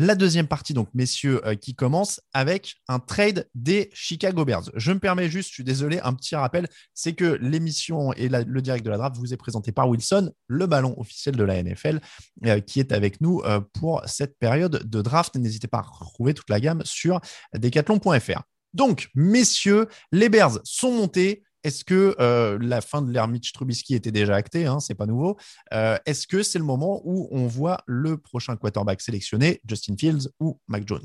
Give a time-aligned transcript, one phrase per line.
[0.00, 4.70] La deuxième partie, donc messieurs, euh, qui commence avec un trade des Chicago Bears.
[4.76, 8.62] Je me permets juste, je suis désolé, un petit rappel, c'est que l'émission et le
[8.62, 11.98] direct de la draft vous est présenté par Wilson, le ballon officiel de la NFL,
[12.46, 15.34] euh, qui est avec nous euh, pour cette période de draft.
[15.34, 17.20] N'hésitez pas à retrouver toute la gamme sur
[17.56, 18.42] decathlon.fr.
[18.74, 21.42] Donc, messieurs, les Bears sont montés.
[21.68, 25.04] Est-ce que euh, la fin de l'ère Mitch Trubisky était déjà actée hein, C'est pas
[25.04, 25.36] nouveau.
[25.74, 30.30] Euh, Est-ce que c'est le moment où on voit le prochain quarterback sélectionné, Justin Fields
[30.40, 31.04] ou Mac Jones?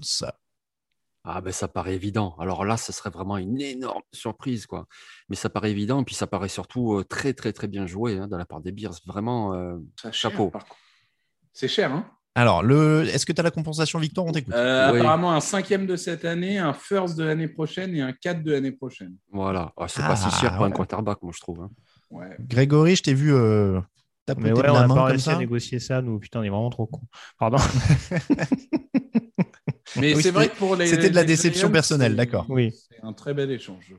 [1.26, 2.38] Ah ben ça paraît évident.
[2.40, 4.88] Alors là, ce serait vraiment une énorme surprise, quoi.
[5.28, 8.18] Mais ça paraît évident, et puis ça paraît surtout euh, très très très bien joué
[8.18, 8.96] hein, de la part des Bears.
[9.06, 9.76] Vraiment, euh,
[10.14, 10.54] chapeau.
[11.52, 12.10] C'est cher, hein?
[12.36, 13.04] Alors, le...
[13.08, 14.26] est-ce que tu as la compensation Victor?
[14.26, 14.54] On t'écoute.
[14.56, 15.00] Euh, Oui.
[15.00, 18.52] Apparemment, un cinquième de cette année, un first de l'année prochaine et un 4 de
[18.52, 19.16] l'année prochaine.
[19.32, 19.72] Voilà.
[19.88, 20.74] C'est Ah, pas si cher pour un ouais.
[20.76, 21.62] quarterback, moi je trouve.
[21.62, 21.70] hein.
[22.10, 22.36] Ouais.
[22.40, 23.80] Grégory, je t'ai vu euh,
[24.38, 25.36] Mais de ouais, on la n'a main pas comme réussi ça.
[25.36, 26.18] à négocier ça, nous.
[26.20, 27.02] Putain, on est vraiment trop con.
[27.38, 27.58] Pardon.
[29.96, 30.88] Mais Oui, c'est vrai c'était- que pour les.
[30.88, 32.46] c'était de la déception personnelle, d'accord.
[32.50, 32.72] Oui.
[32.90, 33.94] C'est un très bel échange.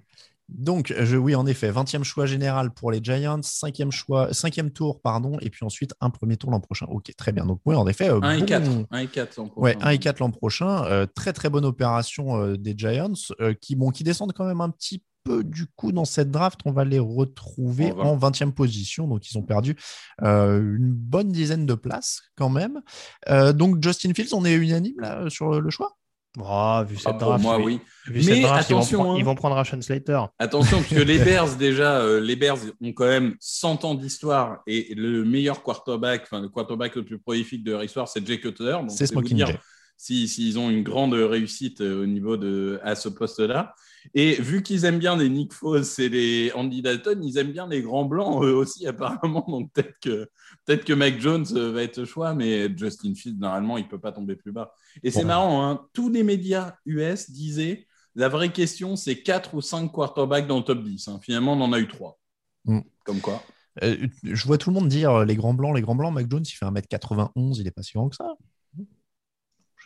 [0.57, 5.01] Donc, je, oui, en effet, 20e choix général pour les Giants, 5e, choix, 5e tour,
[5.01, 6.87] pardon, et puis ensuite un premier tour l'an prochain.
[6.89, 7.45] Ok, très bien.
[7.45, 8.09] Donc, oui, en effet.
[8.09, 8.71] euh, 1 et bon- 4.
[8.91, 9.87] 1 et 4 en Ouais, prochain.
[9.89, 10.85] 1 et 4 l'an prochain.
[10.85, 14.61] Euh, très très bonne opération euh, des Giants euh, qui, bon, qui descendent quand même
[14.61, 16.61] un petit peu du coup dans cette draft.
[16.67, 18.31] On va les retrouver En en 20.
[18.31, 19.09] 20e position.
[19.09, 19.75] Donc ils ont perdu
[20.23, 22.81] euh, une bonne dizaine de places quand même.
[23.31, 25.97] Euh, donc Justin Fields, on est unanime là sur le choix?
[26.41, 27.79] Oh, vu cette Ah, draft, moi, oui.
[28.07, 29.19] vu Mais cette draft, ils vont attention, prendre- hein.
[29.19, 30.21] ils vont prendre Ration Slater.
[30.39, 34.63] Attention, parce que les Bears, déjà, euh, les Bears ont quand même 100 ans d'histoire
[34.67, 38.41] et le meilleur quarterback, enfin, le quarterback le plus prolifique de leur histoire, c'est Jay
[38.41, 38.77] Cutler.
[38.89, 39.59] C'est Smoking Jay.
[39.97, 43.75] si- s'ils ont une grande réussite euh, au niveau de à ce poste-là.
[44.13, 47.67] Et vu qu'ils aiment bien les Nick Foles et les Andy Dalton, ils aiment bien
[47.67, 49.45] les grands blancs eux aussi apparemment.
[49.49, 50.29] Donc peut-être que
[50.67, 53.99] peut-être que Mac Jones euh, va être le choix, mais Justin Fields normalement il peut
[54.01, 54.75] pas tomber plus bas.
[55.03, 59.61] Et c'est marrant, hein, tous les médias US disaient la vraie question c'est 4 ou
[59.61, 61.09] 5 quarterbacks dans le top 10.
[61.09, 61.19] hein.
[61.23, 62.19] Finalement on en a eu 3.
[62.67, 62.81] Mm.
[63.05, 63.43] Comme quoi.
[63.83, 66.15] Euh, Je vois tout le monde dire euh, les grands blancs, les grands blancs.
[66.15, 68.35] Mac Jones, il fait 1m91, il est pas si grand que ça.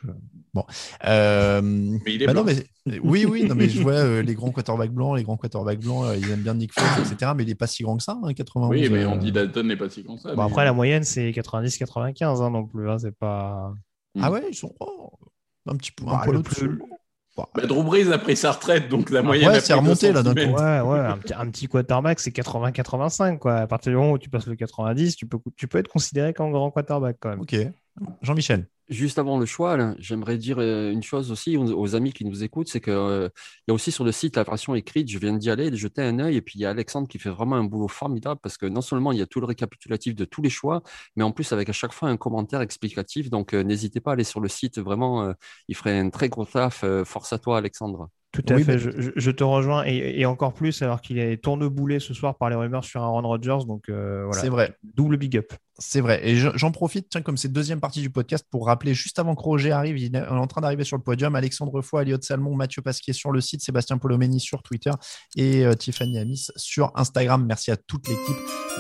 [0.03, 0.09] Je-
[0.55, 0.65] Bon.
[1.05, 4.35] Euh, Mais il est bah non, mais- oui, oui, non, mais je vois euh, les
[4.35, 7.33] grands quarterbacks blancs, les grands quarterbacks blancs, euh, ils aiment bien Nick Foles, etc.
[7.37, 8.71] Mais il est pas si grand que ça, hein, 91.
[8.71, 10.35] Oui, mais euh, Andy Dalton n'est pas si grand que ça.
[10.35, 12.89] Bon, mais- après, la moyenne, c'est 90-95 hein, non plus.
[12.91, 13.73] hein, c'est pas.
[14.21, 15.13] Ah ouais, ils sont oh,
[15.69, 16.79] un petit peu un Bah, poil le plus-
[17.37, 19.75] Bah, Bah, Drew Brees a pris sa retraite, donc la Ah moyenne ouais, a c'est
[19.75, 20.41] remonté, là, d'un coup.
[20.41, 23.39] Ouais, ouais, un petit, un petit quarterback, c'est 80-85.
[23.39, 23.55] Quoi.
[23.57, 26.33] À partir du moment où tu passes le 90, tu peux, tu peux être considéré
[26.33, 27.41] comme grand quarterback quand même.
[27.41, 27.55] Ok.
[28.23, 28.67] Jean-Michel.
[28.89, 32.69] Juste avant le choix, j'aimerais dire euh, une chose aussi aux, amis qui nous écoutent,
[32.69, 33.29] c'est que euh,
[33.67, 35.77] il y a aussi sur le site la version écrite, je viens d'y aller, de
[35.77, 38.41] jeter un œil, et puis il y a Alexandre qui fait vraiment un boulot formidable
[38.43, 40.83] parce que non seulement il y a tout le récapitulatif de tous les choix,
[41.17, 43.29] mais en plus avec à chaque fois un commentaire explicatif.
[43.29, 45.33] Donc euh, n'hésitez pas à aller sur le site, vraiment, euh,
[45.69, 46.83] il ferait un très gros taf.
[46.83, 48.09] Euh, force à toi, Alexandre.
[48.33, 51.01] Tout à Oui, fait, mais- je, je- je te rejoins et, et encore plus alors
[51.03, 54.49] qu'il est tourneboulé ce soir par les rumeurs sur Aaron Rodgers, donc euh, voilà, C'est
[54.49, 54.77] vrai.
[54.83, 55.53] double big up.
[55.81, 56.21] C'est vrai.
[56.29, 59.37] Et je- j'en profite, tiens, comme c'est deuxième partie du podcast, pour rappeler juste avant
[59.37, 61.37] que Roger arrive, il est en train d'arriver sur le podium.
[61.37, 64.91] Alexandre Foy, Elliot Salmon, Mathieu Pasquier sur le site, Sébastien Polomeni sur Twitter
[65.37, 67.45] et euh, Tiffany Amis sur Instagram.
[67.47, 68.37] Merci à toute l'équipe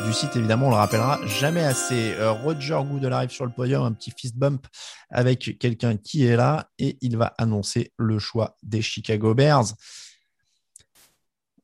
[0.07, 0.35] du site.
[0.35, 2.15] Évidemment, on le rappellera jamais assez.
[2.15, 4.67] Euh, Roger Goodell arrive sur le podium, un petit fist bump
[5.09, 9.67] avec quelqu'un qui est là et il va annoncer le choix des Chicago Bears.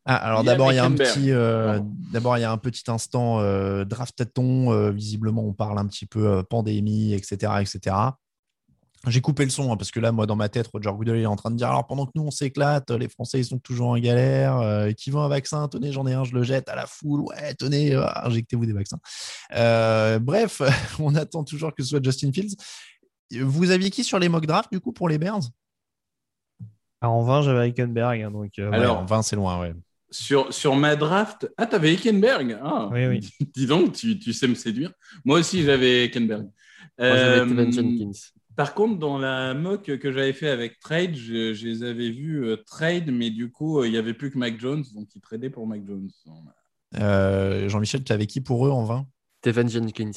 [0.06, 1.81] Ah, alors d'abord il y a un petit, euh,
[2.12, 4.71] d'abord il y a un petit instant euh, draftaton.
[4.73, 7.97] euh, visiblement, on parle un petit peu euh, pandémie, etc., etc.
[9.06, 11.27] J'ai coupé le son hein, parce que là, moi, dans ma tête, Roger Goodell est
[11.27, 13.89] en train de dire alors pendant que nous on s'éclate, les Français ils sont toujours
[13.89, 15.69] en galère, euh, qui veut un vaccin?
[15.69, 17.21] Tenez, j'en ai un, je le jette à la foule.
[17.21, 18.99] Ouais, tenez, euh, injectez-vous des vaccins.
[19.55, 20.61] Euh, bref,
[21.00, 22.57] on attend toujours que ce soit Justin Fields.
[23.43, 25.41] Vous aviez qui sur les mock drafts du coup pour les Bears?
[27.00, 28.23] Alors, en 20, j'avais Hickenberg.
[28.23, 29.75] hein, donc, euh, Ouais, Alors- en 20, c'est loin, ouais.
[30.14, 32.88] Sur, sur ma draft, ah, t'avais Heckenberg ah.
[32.93, 33.28] Oui, oui.
[33.55, 34.93] Dis donc, tu, tu sais me séduire.
[35.25, 36.44] Moi aussi, j'avais j'avais
[37.00, 38.12] Euh, Jenkins.
[38.55, 42.44] Par contre, dans la mock que j'avais fait avec Trade, je, je les avais vus
[42.44, 45.20] euh, trade, mais du coup, euh, il n'y avait plus que Mac Jones, donc ils
[45.20, 46.08] tradaient pour Mac Jones.
[46.94, 49.08] Euh, Jean-Michel, tu avais qui pour eux en 20
[49.40, 50.12] Tevin Jenkins.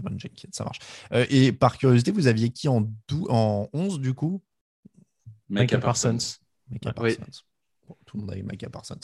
[0.00, 0.78] Bon, Jenkins, ça marche.
[1.12, 4.40] Euh, et par curiosité, vous aviez qui en, dou- en 11 du coup?
[5.48, 6.38] Michael Parsons.
[6.70, 6.78] Oui.
[7.16, 7.42] Parsons.
[7.90, 9.00] Bon, tout le monde avait Micah Parsons.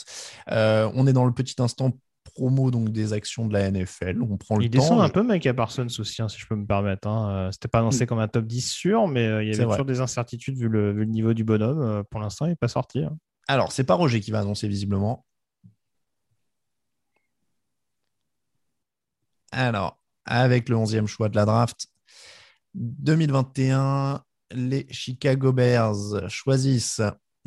[0.53, 1.91] Euh, on est dans le petit instant
[2.23, 4.23] promo donc des actions de la NFL.
[4.23, 4.79] On prend le Il temps.
[4.79, 7.09] descend un peu, Micah Parsons aussi, hein, si je peux me permettre.
[7.09, 7.31] hein.
[7.49, 9.85] Euh, C'était pas annoncé comme un top 10 sûr, mais euh, il y avait toujours
[9.85, 12.05] des incertitudes vu le, vu le niveau du bonhomme.
[12.13, 13.03] Pour l'instant, il n'est pas sorti.
[13.03, 13.17] hein.
[13.49, 15.25] Alors, c'est pas Roger qui va annoncer visiblement.
[19.53, 21.87] Alors, avec le 11e choix de la draft
[22.75, 24.23] 2021,
[24.53, 27.01] les Chicago Bears choisissent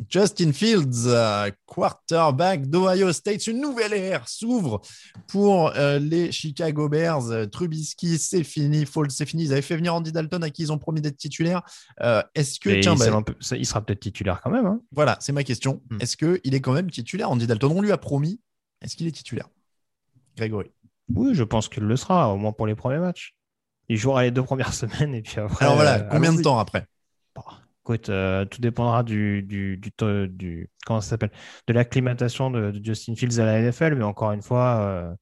[0.10, 3.48] Justin Fields, euh, quarterback d'Ohio State.
[3.48, 4.82] Une nouvelle ère s'ouvre
[5.28, 7.30] pour euh, les Chicago Bears.
[7.32, 8.86] Euh, Trubisky, c'est fini.
[8.86, 9.44] Foles, c'est fini.
[9.44, 11.62] Ils avaient fait venir Andy Dalton à qui ils ont promis d'être titulaire.
[12.36, 14.66] Est-ce que, tiens, il, bah, sera un peu- ça- il sera peut-être titulaire quand même.
[14.66, 14.80] hein.
[14.92, 15.82] voilà, c'est ma question.
[15.90, 15.98] Hmm.
[16.00, 18.40] Est-ce qu'il est quand même titulaire Andy Dalton, on lui a promis.
[18.82, 19.50] Est-ce qu'il est titulaire?
[20.38, 20.72] Grégory.
[21.14, 23.36] Oui, je pense qu'il le sera, au moins pour les premiers matchs.
[23.90, 25.66] Il jouera les deux premières semaines et puis après.
[25.66, 26.86] Alors voilà, combien de temps après?
[27.36, 27.42] Bon,
[27.90, 31.32] écoute, euh, tout dépendra du, du, du, comment ça s'appelle,
[31.68, 33.96] de l'acclimatation de, Justin Fields à la NFL.
[33.96, 35.14] Mais encore une fois, euh,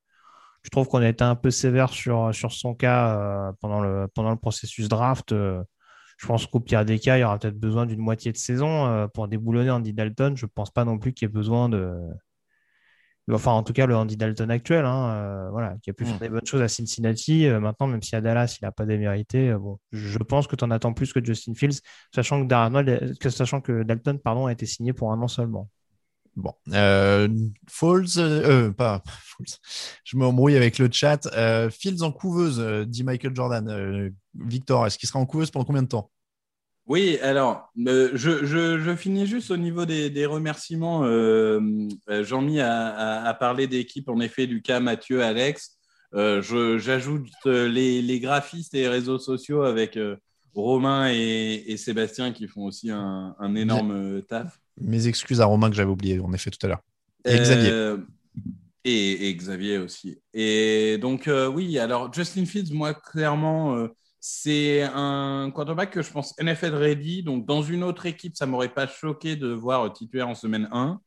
[0.63, 4.07] je trouve qu'on a été un peu sévère sur, sur son cas euh, pendant, le,
[4.13, 5.33] pendant le processus draft.
[5.33, 9.07] Je pense qu'au pire des cas, il y aura peut-être besoin d'une moitié de saison
[9.13, 10.35] pour déboulonner Andy Dalton.
[10.35, 11.93] Je ne pense pas non plus qu'il y ait besoin de.
[13.31, 16.07] Enfin, en tout cas, le Andy Dalton actuel, hein, euh, voilà, qui a pu Mm.
[16.07, 17.45] faire des bonnes choses à Cincinnati.
[17.47, 20.55] Euh, maintenant, même si à Dallas, il n'a pas démérité, euh, bon, je pense que
[20.55, 21.79] tu en attends plus que Justin Fields,
[22.15, 25.69] sachant que, Darnold- que, sachant que Dalton pardon, a été signé pour un an seulement.
[26.37, 27.27] Bon, euh,
[27.83, 29.47] euh, euh, pas Foles.
[30.03, 31.25] Je m'embrouille avec le chat.
[31.35, 33.67] Euh, Fields en couveuse, euh, dit Michael Jordan.
[33.69, 36.11] Euh, Victor, est-ce qu'il sera en couveuse pendant combien de temps?
[36.87, 41.03] Oui, alors, euh, je, je, je finis juste au niveau des, des remerciements.
[41.03, 41.59] Euh,
[42.09, 45.77] euh, Jean-Mi a, a, a parlé d'équipe, en effet, Lucas, Mathieu, Alex.
[46.13, 46.41] Euh,
[46.79, 49.99] J'ajoute les, les graphistes et les réseaux sociaux avec
[50.55, 54.57] Romain et, et Sébastien qui font aussi un, un énorme taf.
[54.79, 56.81] Mes excuses à Romain que j'avais oublié, en effet, tout à l'heure.
[57.25, 57.95] Et Xavier.
[58.85, 60.17] Et, et Xavier aussi.
[60.33, 63.89] Et donc, oui, alors Justin Fields, moi, clairement,
[64.19, 67.23] c'est un quarterback que je pense NFL ready.
[67.23, 70.99] Donc, dans une autre équipe, ça m'aurait pas choqué de voir titulaire en semaine 1.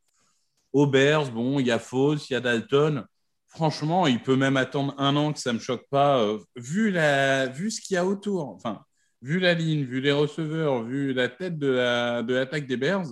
[0.73, 3.05] Au Bears, bon, il y a Foles, il y a Dalton.
[3.49, 6.21] Franchement, il peut même attendre un an que ça me choque pas.
[6.23, 8.85] euh, vu, la, vu ce qu'il y a autour, enfin,
[9.23, 13.07] vu la ligne, vu les receveurs, vu la tête de la- de l'attaque des Bears,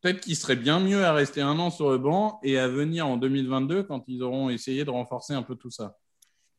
[0.00, 3.06] peut-être qu'il serait bien mieux à rester un an sur le banc et à venir
[3.08, 5.96] en 2022 quand ils auront essayé de renforcer un peu tout ça.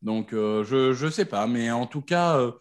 [0.02, 2.52] Donc, euh, je ne sais pas, mais en tout cas, euh,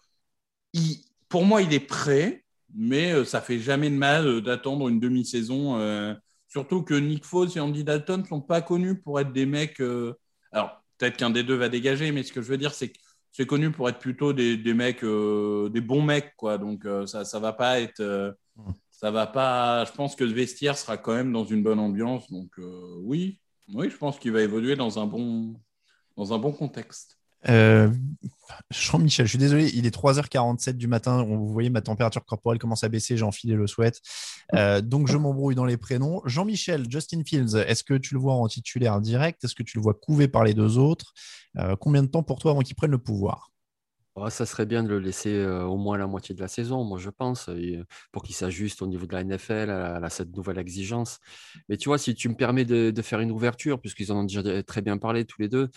[1.28, 5.00] pour moi, il est prêt, mais euh, ça fait jamais de mal euh, d'attendre une
[5.00, 5.78] demi-saison.
[5.78, 6.14] euh,
[6.48, 9.80] surtout que Nick Foles et Andy Dalton ne sont pas connus pour être des mecs.
[10.52, 12.98] alors, peut-être qu'un des deux va dégager, mais ce que je veux dire, c'est que
[13.32, 16.58] c'est connu pour être plutôt des, mecs, des bons mecs, quoi.
[16.58, 18.36] Donc, ça ne va pas être.
[18.90, 19.86] ça va pas.
[19.86, 22.30] Je pense que le vestiaire sera quand même dans une bonne ambiance.
[22.30, 22.50] Donc,
[22.98, 23.40] oui,
[23.72, 25.54] oui, je pense qu'il va évoluer dans un bon,
[26.18, 27.21] dans un bon contexte.
[27.48, 27.90] Euh,
[28.70, 31.22] Jean-Michel, je suis désolé, il est 3h47 du matin.
[31.24, 33.16] Vous voyez, ma température corporelle commence à baisser.
[33.16, 34.00] J'ai enfilé le sweat.
[34.54, 36.22] Euh, donc, je m'embrouille dans les prénoms.
[36.24, 39.44] Jean-Michel, Justin Fields, est-ce que tu le vois en titulaire direct?
[39.44, 41.12] Est-ce que tu le vois couvé par les deux autres?
[41.58, 43.50] Euh, Combien de temps pour toi avant qu'il prenne le pouvoir?
[44.14, 46.98] Oh, ça serait bien de le laisser au moins la moitié de la saison, moi
[46.98, 47.48] je pense,
[48.12, 51.18] pour qu'il s'ajuste au niveau de la NFL à, cette nouvelle exigence.
[51.70, 54.62] Mais tu vois, si tu me permets de faire une ouverture, puisqu'ils en ont déjà
[54.64, 55.70] très bien parlé tous les deux,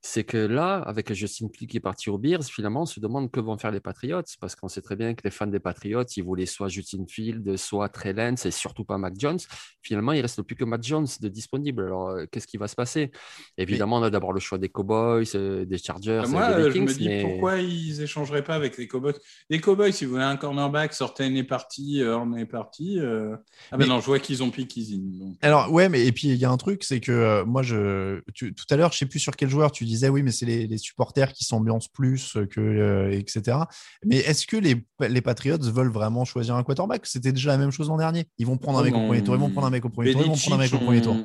[0.00, 3.30] c'est que là, avec Justin Fields qui est parti aux Bears, finalement, on se demande
[3.30, 6.04] que vont faire les Patriots, parce qu'on sait très bien que les fans des Patriots,
[6.16, 9.38] ils voulaient soit Justin Fields, soit Trey Lance, et surtout pas Mac Jones.
[9.82, 11.82] Finalement, il reste plus que Mac Jones de disponible.
[11.84, 13.10] Alors, euh, qu'est-ce qui va se passer?
[13.56, 16.68] Évidemment, on a d'abord le choix des Cowboys, euh, des Chargers, Moi, et des euh,
[16.68, 17.22] Vikings, je me dis mais...
[17.22, 19.14] pourquoi ils échangeraient pas avec les Cowboys?
[19.50, 22.98] Les Cowboys, si vous voulez un cornerback, sortez une est parti, euh, on est parti.
[23.00, 23.34] euh.
[23.72, 24.98] Ah ben Mais- non, je vois qu'ils ont piqué Easy.
[25.00, 25.36] donc.
[25.42, 28.20] Alors, ouais, mais et puis il y a un truc, c'est que euh, moi, je,
[28.34, 30.46] tu- tout à l'heure, je sais plus sur quel joueur tu disais, oui, mais c'est
[30.46, 33.58] les, les supporters qui s'ambiancent plus, que, euh, etc.
[34.04, 37.06] Mais est-ce que les, les Patriots veulent vraiment choisir un quarterback?
[37.06, 38.26] C'était déjà la même chose l'an dernier.
[38.38, 40.12] Ils vont prendre un mec au premier tour, ils vont prendre un mec au premier
[40.12, 41.16] tour, ils vont prendre un mec au premier tour.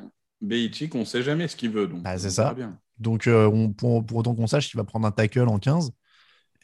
[0.42, 1.88] Belichick, on ne sait jamais ce qu'il veut.
[1.88, 2.54] Donc bah, c'est ça.
[2.54, 2.78] Bien.
[3.00, 5.92] Donc, euh, on, pour, pour, autant qu'on sache qu'il va prendre un tackle en 15.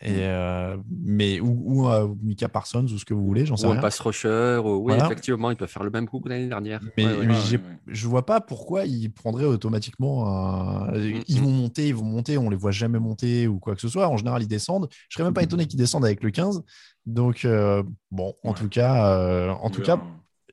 [0.02, 0.16] Et, mm.
[0.20, 3.72] euh, mais, ou, ou euh, Mika Parsons, ou ce que vous voulez, j'en sais ou
[3.72, 3.80] rien.
[3.80, 6.80] un pass rusher, ou, oui, effectivement, il peut faire le même coup que l'année dernière.
[6.98, 7.60] Mais ouais, ouais.
[7.88, 10.28] je vois pas pourquoi ils prendraient automatiquement.
[10.28, 10.92] Un...
[10.92, 13.82] Mm, ils vont monter, ils vont monter, on les voit jamais monter ou quoi que
[13.82, 14.08] ce soit.
[14.08, 14.88] En général, ils descendent.
[15.10, 16.64] Je serais même pas étonné qu'ils descendent avec le 15.
[17.06, 20.00] Donc, euh, bon, en tout cas, en tout cas,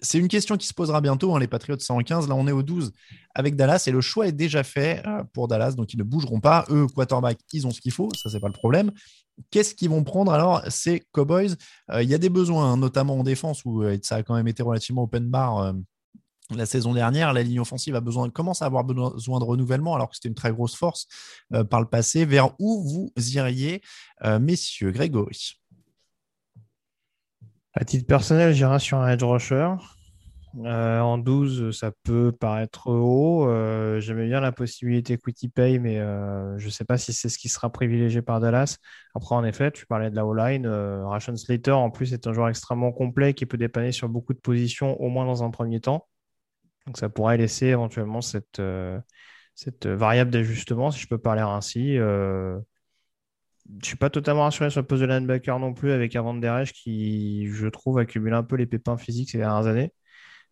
[0.01, 1.35] c'est une question qui se posera bientôt.
[1.35, 2.93] Hein, les Patriots 115, là on est au 12
[3.35, 6.65] avec Dallas et le choix est déjà fait pour Dallas, donc ils ne bougeront pas.
[6.71, 8.91] Eux, quarterback, ils ont ce qu'il faut, ça c'est pas le problème.
[9.51, 10.33] Qu'est-ce qu'ils vont prendre?
[10.33, 11.57] Alors Ces Cowboys.
[11.91, 14.35] Euh, il y a des besoins, hein, notamment en défense où euh, ça a quand
[14.35, 15.75] même été relativement open bar.
[16.55, 20.09] la saison dernière, la ligne offensive a besoin, commence à avoir besoin de renouvellement alors
[20.09, 21.07] que c'était une très grosse force
[21.71, 22.25] par le passé.
[22.25, 23.83] Vers où vous iriez,
[24.41, 25.59] messieurs Grégory?
[27.73, 29.75] À titre personnel, j'irai sur un edge rusher.
[30.65, 33.47] Euh, en 12, ça peut paraître haut.
[33.49, 37.29] Euh, J'aimais bien la possibilité equity pay, mais euh, je ne sais pas si c'est
[37.29, 38.79] ce qui sera privilégié par Dallas.
[39.15, 40.67] Après, en effet, tu parlais de la O-line.
[40.67, 44.39] Ration Slater, en plus, est un joueur extrêmement complet qui peut dépanner sur beaucoup de
[44.39, 46.09] positions, au moins dans un premier temps.
[46.87, 48.61] Donc, ça pourrait laisser éventuellement cette,
[49.85, 51.99] variable d'ajustement, si je peux parler ainsi
[53.83, 56.73] je suis pas totalement rassuré sur le poste de linebacker non plus avec Avant Derech
[56.73, 59.93] qui, je trouve, accumule un peu les pépins physiques ces dernières années.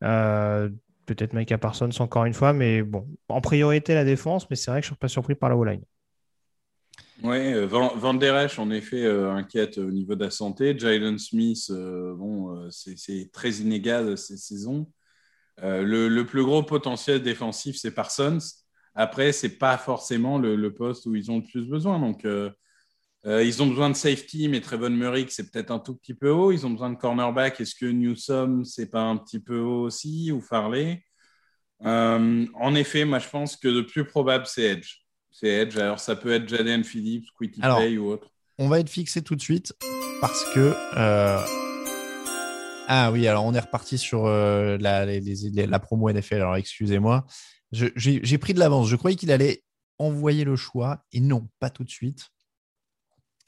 [0.04, 0.68] Euh,
[1.06, 4.80] peut-être Micah Parsons encore une fois, mais bon, en priorité la défense, mais c'est vrai
[4.80, 5.82] que je ne suis pas surpris par la O-line.
[7.22, 10.78] Oui, euh, Van, Der Esch, en effet, euh, inquiète au niveau de la santé.
[10.78, 14.86] Jalen Smith, bon, c'est très inégal ces saisons.
[15.62, 18.38] Le, le, plus gros potentiel défensif, c'est Parsons.
[18.94, 21.98] Après, ce n'est pas forcément le, le, poste où ils ont le plus besoin.
[22.00, 22.26] Donc,
[23.26, 26.30] euh, ils ont besoin de safety, mais Trevon Murray, c'est peut-être un tout petit peu
[26.30, 26.52] haut.
[26.52, 27.58] Ils ont besoin de cornerback.
[27.60, 31.02] Est-ce que Newsom, c'est pas un petit peu haut aussi ou Farley?
[31.86, 34.96] Euh, En effet, moi, je pense que le plus probable, c'est Edge.
[35.30, 35.76] C'est Edge.
[35.78, 38.30] Alors, ça peut être Jaden Phillips, Quitty Play ou autre.
[38.58, 39.72] On va être fixé tout de suite
[40.20, 40.74] parce que.
[40.96, 41.40] Euh,
[42.86, 46.34] ah oui, alors on est reparti sur la, la, promo NFL.
[46.34, 47.26] Alors, excusez-moi.
[47.72, 48.86] J'ai pris de l'avance.
[48.88, 49.64] Je croyais qu'il allait
[49.98, 52.28] envoyer le choix et non, pas tout de suite.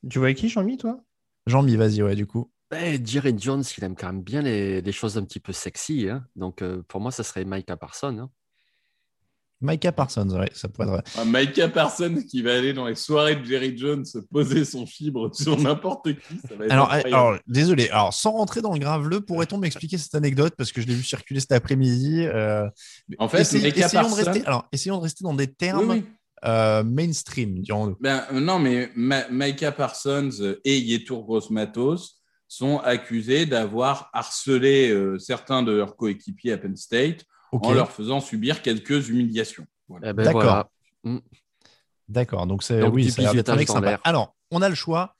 [0.09, 1.01] Tu vois qui, Jean-Mi, toi?
[1.47, 2.51] Jean-Mi, vas-y, ouais, du coup.
[2.71, 6.09] Ben, Jerry Jones, il aime quand même bien les, choses un petit peu sexy.
[6.09, 6.25] Hein.
[6.35, 8.19] Donc, euh, pour moi, ça serait Micah Parsons.
[8.19, 8.31] Hein.
[9.63, 11.11] Micah Parsons, ouais, ça pourrait être.
[11.17, 15.35] Ah, Micah Parsons qui va aller dans les soirées de Jerry Jones poser son fibre
[15.35, 16.39] sur n'importe qui.
[16.47, 17.89] Ça va être alors, alors, désolé.
[17.89, 20.55] Alors, sans rentrer dans le graveleux, pourrait-on m'expliquer cette anecdote?
[20.59, 22.27] Parce que je l'ai vu circuler cet après-midi.
[22.27, 22.69] Euh,
[23.19, 26.03] en fait, essayons, de rester, alors, essayons de rester dans des termes.
[26.45, 27.97] Euh, mainstream, dirons-nous.
[28.01, 35.63] Ben, euh, non, mais Micah Parsons et Yetur Gross-Matos sont accusés d'avoir harcelé euh, certains
[35.63, 39.67] de leurs coéquipiers à Penn State en leur faisant subir quelques humiliations.
[40.03, 40.71] Eh ben, D'accord.
[41.05, 41.19] Mm.
[42.09, 43.99] D'accord, donc c'est oui, ça a l'air sympa.
[44.05, 45.15] Alors, on a le choix.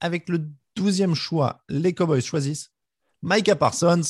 [0.00, 2.70] Avec le douzième choix, les Cowboys choisissent
[3.22, 4.00] Micah Parsons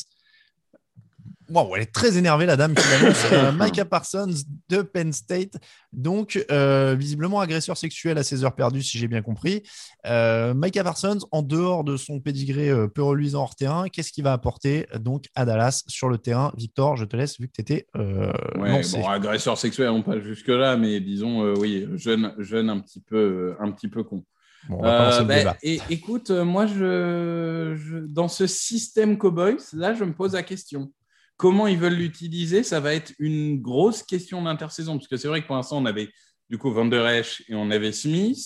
[1.52, 3.25] Wow, elle est très énervée, la dame qui l'annonce.
[3.33, 4.35] Euh, Micah Parsons
[4.69, 5.54] de Penn State.
[5.92, 9.64] Donc, euh, visiblement agresseur sexuel à ses heures perdues, si j'ai bien compris.
[10.07, 14.33] Euh, Micah Parsons, en dehors de son pédigré peu reluisant hors terrain, qu'est-ce qu'il va
[14.33, 16.52] apporter donc à Dallas sur le terrain?
[16.57, 20.76] Victor, je te laisse vu que tu étais ouais, bon, agresseur sexuel, on passe jusque-là,
[20.76, 24.23] mais disons, oui, jeune, jeune un, petit peu, un petit peu con.
[24.69, 30.35] Bon, bah, et, écoute, moi, je, je, dans ce système Cowboys, là, je me pose
[30.35, 30.92] la question.
[31.40, 34.99] Comment ils veulent l'utiliser, ça va être une grosse question d'intersaison.
[34.99, 36.11] Parce que c'est vrai que pour l'instant, on avait
[36.50, 38.37] du coup Van Der Esch et on avait Smith.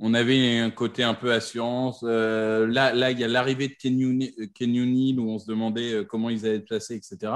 [0.00, 2.00] On avait un côté un peu assurance.
[2.02, 6.28] Euh, là, il y a l'arrivée de Kenyon Neal où on se demandait euh, comment
[6.28, 7.34] ils allaient être placés, etc.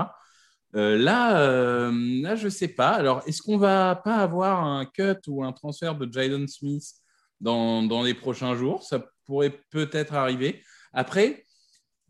[0.74, 2.90] Euh, là, je ne sais pas.
[2.90, 6.90] Alors, est-ce qu'on va pas avoir un cut ou un transfert de Jalen Smith
[7.40, 8.82] dans, dans les prochains jours?
[8.82, 10.60] Ça pourrait peut-être arriver.
[10.92, 11.46] Après,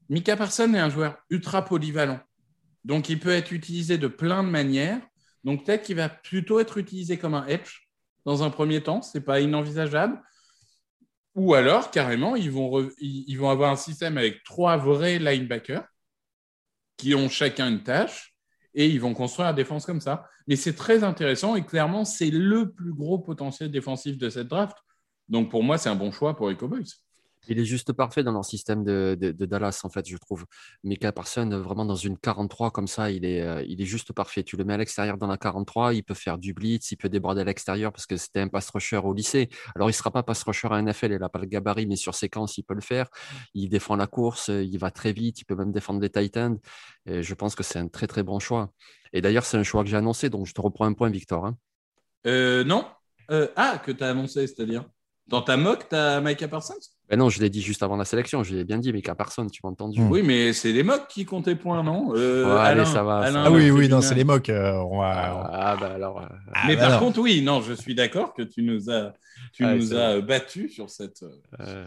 [0.08, 2.20] Mika Parson est un joueur ultra polyvalent.
[2.88, 4.98] Donc, il peut être utilisé de plein de manières.
[5.44, 7.86] Donc, peut-être qu'il va plutôt être utilisé comme un edge
[8.24, 9.02] dans un premier temps.
[9.02, 10.18] Ce n'est pas inenvisageable.
[11.34, 15.84] Ou alors, carrément, ils vont, avoir un système avec trois vrais linebackers
[16.96, 18.34] qui ont chacun une tâche
[18.72, 20.26] et ils vont construire la défense comme ça.
[20.46, 24.78] Mais c'est très intéressant et clairement, c'est le plus gros potentiel défensif de cette draft.
[25.28, 26.56] Donc, pour moi, c'est un bon choix pour les.
[27.48, 30.44] Il est juste parfait dans leur système de, Dallas, en fait, je trouve.
[30.84, 34.42] Mika Parsons, vraiment dans une 43 comme ça, il est, euh, il est juste parfait.
[34.44, 37.08] Tu le mets à l'extérieur dans la 43, il peut faire du blitz, il peut
[37.08, 39.48] déborder à l'extérieur parce que c'était un pass rusher au lycée.
[39.74, 41.96] Alors, il ne sera pas pass rusher à NFL, il n'a pas le gabarit, mais
[41.96, 43.08] sur séquence, il peut le faire.
[43.54, 46.58] Il défend la course, il va très vite, il peut même défendre les Titans.
[47.06, 48.70] Je pense que c'est un très, très bon choix.
[49.12, 51.46] Et d'ailleurs, c'est un choix que j'ai annoncé, donc je te reprends un point, Victor.
[51.46, 51.56] hein.
[52.26, 52.86] Euh, non
[53.30, 54.84] Euh, Ah, que tu as annoncé, c'est-à-dire
[55.26, 56.74] Dans ta mock, tu as Micah Parsons?
[57.08, 59.46] Ben non, je l'ai dit juste avant la sélection, je l'ai bien dit, Mika Parsons,
[59.46, 60.00] tu m'as entendu.
[60.10, 62.12] Oui, mais c'est les mocks qui comptent les points, non?
[62.14, 63.48] Euh, allez, ça va, ça Alain va.
[63.48, 64.50] Ah oui, oui, non, c'est les mocs.
[64.50, 66.20] euh, on va- Ah, bah alors.
[66.20, 67.06] euh, Ah, mais bah par non.
[67.06, 69.14] contre, oui, non, je suis d'accord que tu nous as,
[69.54, 71.86] tu Ouais, nous as battu sur cette, euh, euh,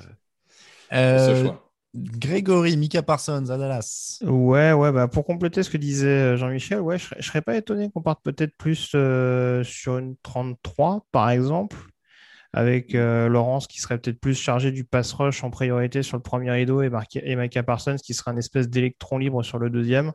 [0.93, 1.67] Euh, ce choix.
[1.93, 4.19] Grégory, Mika Parsons à Dallas.
[4.23, 7.55] Ouais, ouais, bah pour compléter ce que disait Jean-Michel, ouais, je serais, je serais pas
[7.57, 11.75] étonné qu'on parte peut-être plus euh, sur une 33, par exemple,
[12.53, 16.23] avec euh, Laurence qui serait peut-être plus chargé du pass rush en priorité sur le
[16.23, 16.89] premier rideau et,
[17.35, 20.11] Micah Parsons qui serait un espèce d'électron libre sur le deuxième,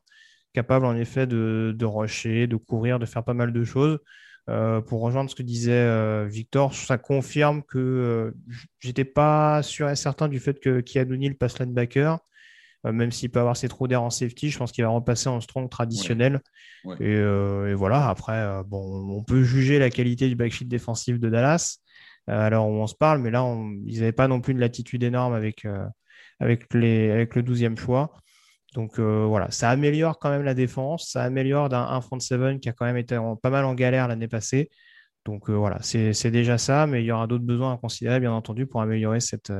[0.52, 3.98] capable en effet de, de rusher, de courir, de faire pas mal de choses.
[4.48, 8.30] Euh, pour rejoindre ce que disait euh, Victor, ça confirme que euh,
[8.78, 12.18] j'étais pas sûr et certain du fait que Keanu passe linebacker.
[12.84, 15.40] Même s'il peut avoir ses trous d'air en safety, je pense qu'il va repasser en
[15.40, 16.40] strong traditionnel.
[16.84, 16.94] Ouais.
[17.00, 21.80] Et, et voilà, après, bon, on peut juger la qualité du backsheet défensif de Dallas
[22.26, 24.60] à l'heure où on se parle, mais là, on- ils n'avaient pas non plus une
[24.60, 25.86] latitude énorme avec, euh,
[26.40, 28.12] avec, les, avec le 12e choix.
[28.74, 32.60] Donc euh, voilà, ça améliore quand même la défense, ça améliore d'un un front seven
[32.60, 34.70] qui a quand même été pas mal en galère l'année passée.
[35.26, 38.32] Donc euh, voilà, c'est déjà ça, mais il y aura d'autres besoins à considérer, bien
[38.32, 39.52] entendu, pour améliorer cette,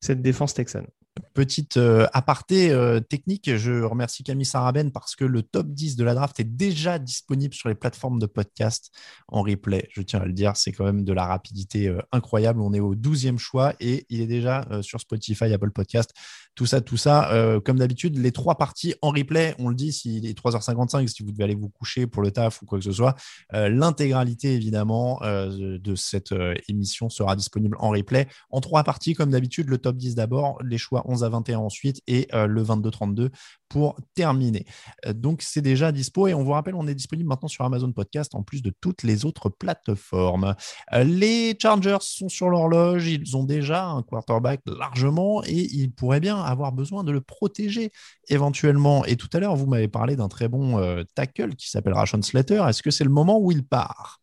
[0.00, 0.86] cette défense texane.
[1.34, 6.04] Petite euh, aparté euh, technique, je remercie Camille Saraben parce que le top 10 de
[6.04, 8.90] la draft est déjà disponible sur les plateformes de podcast
[9.28, 9.88] en replay.
[9.92, 12.60] Je tiens à le dire, c'est quand même de la rapidité euh, incroyable.
[12.60, 16.12] On est au 12e choix et il est déjà sur Spotify, Apple Podcast,
[16.58, 17.30] tout ça, tout ça.
[17.30, 21.22] Euh, comme d'habitude, les trois parties en replay, on le dit, s'il est 3h55, si
[21.22, 23.14] vous devez aller vous coucher pour le taf ou quoi que ce soit,
[23.54, 26.34] euh, l'intégralité évidemment euh, de cette
[26.66, 30.78] émission sera disponible en replay en trois parties, comme d'habitude, le top 10 d'abord, les
[30.78, 33.28] choix 11 à 21 ensuite et le 22-32
[33.68, 34.66] pour terminer.
[35.14, 38.34] Donc, c'est déjà dispo et on vous rappelle, on est disponible maintenant sur Amazon Podcast
[38.34, 40.56] en plus de toutes les autres plateformes.
[40.92, 46.47] Les Chargers sont sur l'horloge, ils ont déjà un quarterback largement et ils pourraient bien
[46.50, 47.92] avoir besoin de le protéger
[48.28, 49.04] éventuellement.
[49.04, 52.22] Et tout à l'heure, vous m'avez parlé d'un très bon euh, tackle qui s'appelle Rashon
[52.22, 52.64] Slater.
[52.68, 54.20] Est-ce que c'est le moment où il part?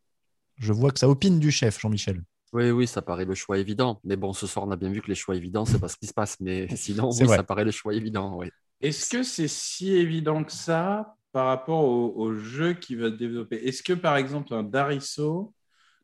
[0.58, 2.22] Je vois que ça opine du chef, Jean-Michel.
[2.54, 4.00] Oui, oui, ça paraît le choix évident.
[4.04, 5.98] Mais bon, ce soir, on a bien vu que les choix évidents, c'est pas ce
[5.98, 6.38] qui se passe.
[6.40, 7.38] Mais sinon, C'est oui, vrai.
[7.38, 8.38] ça paraît le choix évident.
[8.38, 8.48] Oui.
[8.82, 13.16] Est-ce que c'est si évident que ça par rapport au, au jeu qui va se
[13.16, 13.58] développer?
[13.68, 15.54] Est-ce que, par exemple, un Dariso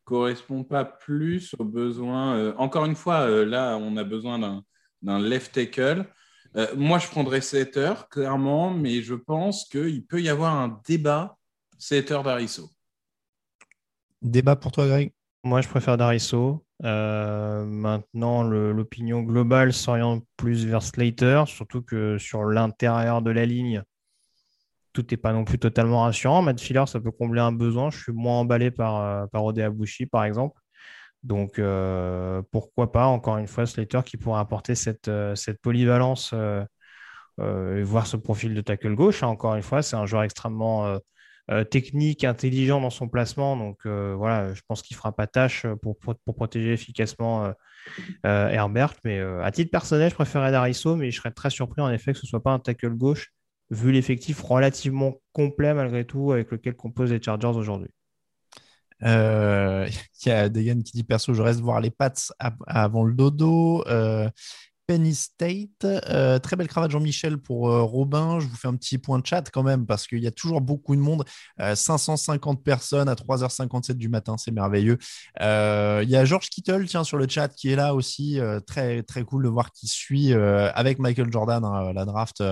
[0.04, 4.64] correspond pas plus aux besoins euh, Encore une fois, euh, là, on a besoin d'un
[5.02, 6.06] d'un left tackle.
[6.56, 11.38] Euh, moi, je prendrais Setter, clairement, mais je pense qu'il peut y avoir un débat
[11.78, 12.70] Setter-Dariso.
[14.22, 15.14] Débat pour toi, Greg?
[15.44, 16.64] Moi, je préfère Dariso.
[16.84, 23.84] Euh, maintenant, l'opinion globale s'oriente plus vers Slater, surtout que sur l'intérieur de la ligne,
[24.94, 26.42] tout n'est pas non plus totalement rassurant.
[26.42, 27.90] Matt Filler, ça peut combler un besoin.
[27.90, 30.61] Je suis moins emballé par, euh, par Ode Abushi, par exemple.
[31.24, 36.66] Donc, euh, pourquoi pas, encore une fois, Slater qui pourrait apporter cette, euh, polyvalence euh,
[37.40, 39.24] et voir ce profil de tackle gauche.
[39.24, 39.28] hein.
[39.28, 40.98] Encore une fois, c'est un joueur extrêmement
[41.70, 43.58] technique, intelligent dans son placement.
[43.58, 45.98] Donc, voilà, je pense qu'il fera pas tâche pour,
[46.36, 47.52] protéger efficacement
[48.24, 48.94] Herbert.
[49.06, 52.20] Mais à titre personnel, je préférerais Dariso, mais je serais très surpris en effet que
[52.20, 53.32] ce soit pas un tackle gauche,
[53.72, 57.90] vu l'effectif relativement complet malgré tout avec lequel composent les Chargers aujourd'hui.
[59.04, 59.88] Euh,
[60.26, 63.14] Il y a Degan qui dit perso, je reste voir les pattes av- avant le
[63.14, 63.84] dodo.
[63.88, 64.30] Euh,
[64.88, 68.42] Penny State, euh, très belle cravate Jean-Michel pour Robin.
[68.42, 70.60] Je vous fais un petit point de chat quand même parce qu'il y a toujours
[70.60, 71.24] beaucoup de monde.
[71.62, 74.98] Euh, 550 personnes à 3h57 du matin, c'est merveilleux.
[75.40, 78.40] Il y a George Kittle tiens, sur le chat qui est là aussi.
[78.68, 82.44] très, très cool de voir qu'il suit avec Michael Jordan hein, la draft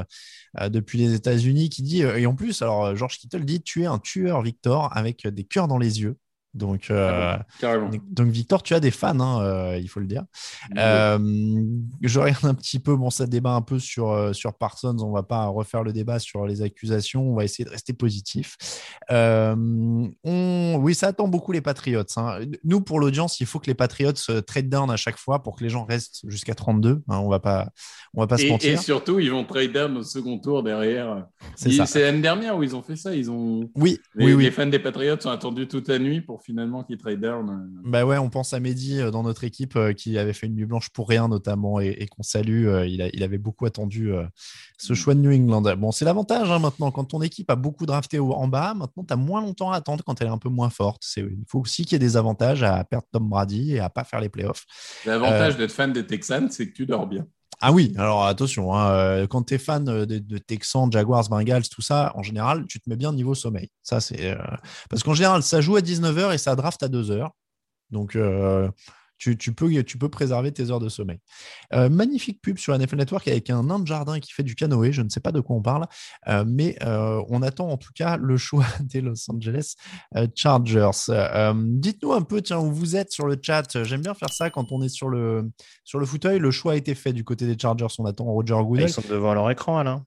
[0.62, 1.70] depuis les États-Unis.
[1.70, 4.96] Qui dit, et en plus, alors euh, George Kittle dit Tu es un tueur, Victor,
[4.96, 6.18] avec des cœurs dans les yeux.
[6.56, 7.90] Donc, euh, Carrément.
[8.10, 10.24] donc, Victor, tu as des fans, hein, euh, il faut le dire.
[10.78, 11.18] Euh,
[12.02, 14.98] je regarde un petit peu, bon, ça débat un peu sur, euh, sur Parsons.
[15.02, 17.22] On va pas refaire le débat sur les accusations.
[17.32, 18.58] On va essayer de rester positif.
[19.12, 22.04] On, oui, ça attend beaucoup les Patriots.
[22.18, 22.40] hein.
[22.64, 25.56] Nous, pour l'audience, il faut que les Patriots se trade down à chaque fois pour
[25.56, 27.02] que les gens restent jusqu'à 32.
[27.08, 27.18] hein.
[27.20, 27.70] on va pas,
[28.16, 28.82] on va pas se Et, et mentir.
[28.82, 31.28] surtout, ils vont trade down au second tour derrière.
[31.56, 33.16] C'est l'année dernière où ils ont fait ça.
[33.16, 33.70] Ils ont...
[33.76, 34.44] Oui, les, oui, oui.
[34.46, 37.70] les fans des Patriots ont attendu toute la nuit pour pour finalement qu'il trade down.
[37.84, 40.90] Bah ouais, on pense à Mehdi dans notre équipe qui avait fait une nuit blanche
[40.90, 42.66] pour rien notamment et, qu'on salue.
[42.88, 44.12] il, a, il, avait beaucoup attendu
[44.78, 45.62] ce choix de New England.
[45.78, 46.92] Bon, c'est l'avantage hein, maintenant.
[46.92, 50.04] Quand ton équipe a beaucoup drafté en bas, maintenant tu as moins longtemps à attendre
[50.04, 51.04] quand elle est un peu moins forte.
[51.18, 54.04] Il faut aussi qu'il y ait des avantages à perdre Tom Brady et à pas
[54.04, 54.66] faire les playoffs.
[55.06, 57.28] L'avantage d'être fan des Texans, c'est que tu dors bien.
[57.62, 61.68] Ah oui, alors attention, hein, euh, quand tu es fan de, de, Texans, Jaguars, Bengals,
[61.68, 63.70] tout ça, en général, tu te mets bien niveau sommeil.
[63.84, 64.38] Ça, c'est euh,
[64.90, 67.30] Parce qu'en général, ça joue à 19h et ça draft à 2h.
[67.92, 68.70] Donc, euh,
[69.20, 71.20] tu, peux, préserver tes heures de sommeil.
[71.74, 74.94] Euh, magnifique pub sur NFL Network avec un nain de jardin qui fait du canoë.
[74.94, 75.88] Je ne sais pas de quoi on parle,
[76.28, 79.76] euh, mais euh, on attend en tout cas le choix des Los Angeles
[80.36, 80.90] Chargers.
[81.56, 83.84] Dites-nous un peu, où vous êtes sur le chat.
[83.84, 85.52] J'aime bien faire ça quand on est sur le,
[85.84, 86.40] sur le fauteuil.
[86.40, 87.88] Le choix a été fait du côté des Chargers.
[88.00, 88.88] On attend Roger Goodell.
[88.88, 90.06] Ils sont devant leur écran, Alain.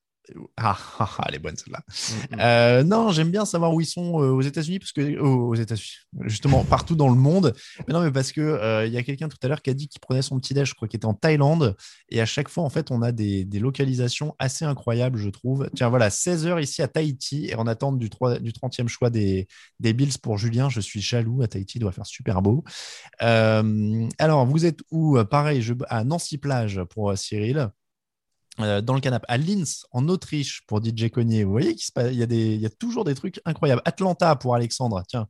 [0.57, 1.81] Ah, ah, ah, elle est bonne celle-là.
[1.89, 2.41] Mm, mm.
[2.41, 5.55] Euh, non, j'aime bien savoir où ils sont euh, aux États-Unis, parce que oh, aux
[5.55, 7.55] États-Unis, justement, partout dans le monde.
[7.87, 9.75] Mais non, mais parce que euh, il y a quelqu'un tout à l'heure qui a
[9.75, 11.77] dit qu'il prenait son petit déj, je crois qu'il était en Thaïlande,
[12.09, 15.69] et à chaque fois, en fait, on a des, localisations assez incroyables, je trouve.
[15.75, 19.11] Tiens, voilà, 16 h ici à Tahiti, et en attente du, 3, du 30e choix
[19.11, 19.47] des,
[19.81, 20.69] des Bills pour Julien.
[20.69, 21.43] Je suis jaloux.
[21.43, 22.65] À Tahiti, il doit faire super beau.
[23.19, 25.23] alors, vous êtes où?
[25.25, 27.71] Pareil, je, à Nancy Plage pour Cyril.
[28.61, 31.43] Euh, dans le canapé à Linz en Autriche pour DJ Cognier.
[31.45, 33.81] Vous voyez qu'il y, a toujours des trucs incroyables.
[33.87, 35.27] Atlanta pour Alexandre, tiens.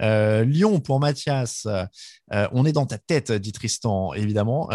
[0.00, 1.66] Euh, Lyon pour Mathias.
[1.66, 4.68] Euh, on est dans ta tête, dit Tristan, évidemment.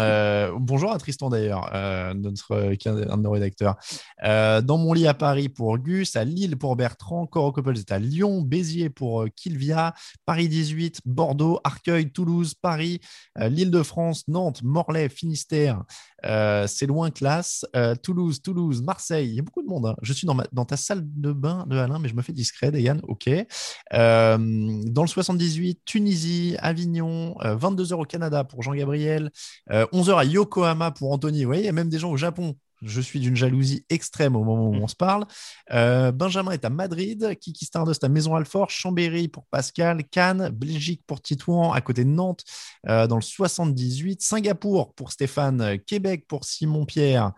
[0.58, 1.70] bonjour à Tristan d'ailleurs,
[2.16, 3.76] notre, un de nos rédacteurs.
[4.20, 8.42] dans mon lit à Paris pour Gus, à Lille pour Bertrand, Coro est à Lyon,
[8.42, 9.94] Béziers pour Kilvia,
[10.26, 13.00] Paris 18, Bordeaux, Arcueil, Toulouse, Paris,
[13.36, 15.84] l'Île de France, Nantes, Morlaix, Finistère.
[16.24, 17.64] C'est loin classe.
[17.84, 19.28] Euh, Toulouse, Toulouse, Marseille.
[19.28, 19.86] Il y a beaucoup de monde.
[19.86, 19.96] Hein.
[20.02, 22.98] Je suis dans, ta salle de bain de Alain, mais je me fais discret, Dayan.
[23.04, 23.28] OK.
[23.28, 24.38] Euh,
[24.86, 29.30] dans le 78, Tunisie, Avignon, 22h euh, au Canada pour Jean-Gabriel,
[29.70, 31.44] 11h à Yokohama pour Anthony.
[31.44, 34.36] Vous voyez, il y a même des gens au Japon je suis d'une jalousie extrême
[34.36, 35.26] au moment où on se parle.
[35.72, 41.02] Euh, Benjamin est à Madrid, Kiki Stardust à Maison Alfort, Chambéry pour Pascal, Cannes, Belgique
[41.06, 42.44] pour Titouan, à côté de Nantes,
[42.88, 47.32] euh, dans le 78, Singapour pour Stéphane, Québec pour Simon Pierre.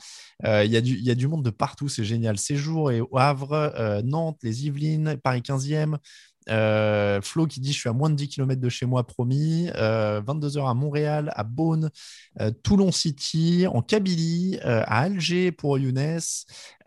[0.45, 2.39] Euh, il y, y, a du monde de partout, c'est génial.
[2.39, 5.97] Séjour et au Havre, Nantes, les Yvelines, Paris 15e,
[6.49, 9.67] euh, Flo qui dit Je suis à moins de 10 km de chez moi, promis.
[9.67, 11.91] 22 euh, heures à Montréal, à Beaune,
[12.41, 16.19] euh, Toulon City, en Kabylie, à Alger pour Younes,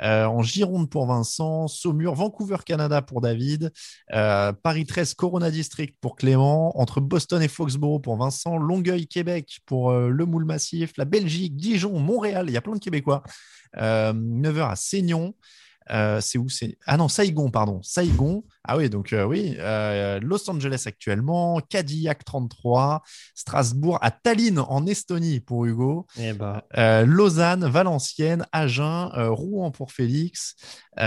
[0.02, 3.72] en Gironde pour Vincent, Saumur, Vancouver, Canada pour David,
[4.10, 9.92] Paris 13, Corona District pour Clément, entre Boston et Foxborough pour Vincent, Longueuil, Québec pour
[9.92, 13.24] Le Moule Massif, la Belgique, Dijon, Montréal, il y a plein de Québécois.
[13.76, 15.36] 9h à Seignon.
[15.92, 16.78] Euh, c'est où c'est?
[16.86, 17.82] Ah non, Saigon, pardon.
[17.84, 18.44] Saigon.
[18.64, 19.56] Ah oui, donc euh, oui.
[19.60, 23.02] Euh, Los Angeles actuellement, Cadillac 33,
[23.36, 26.62] Strasbourg, à Tallinn en Estonie pour Hugo, eh ben.
[27.06, 30.56] Lausanne, Valenciennes, Agen, Rouen pour Félix.
[30.98, 31.04] bon,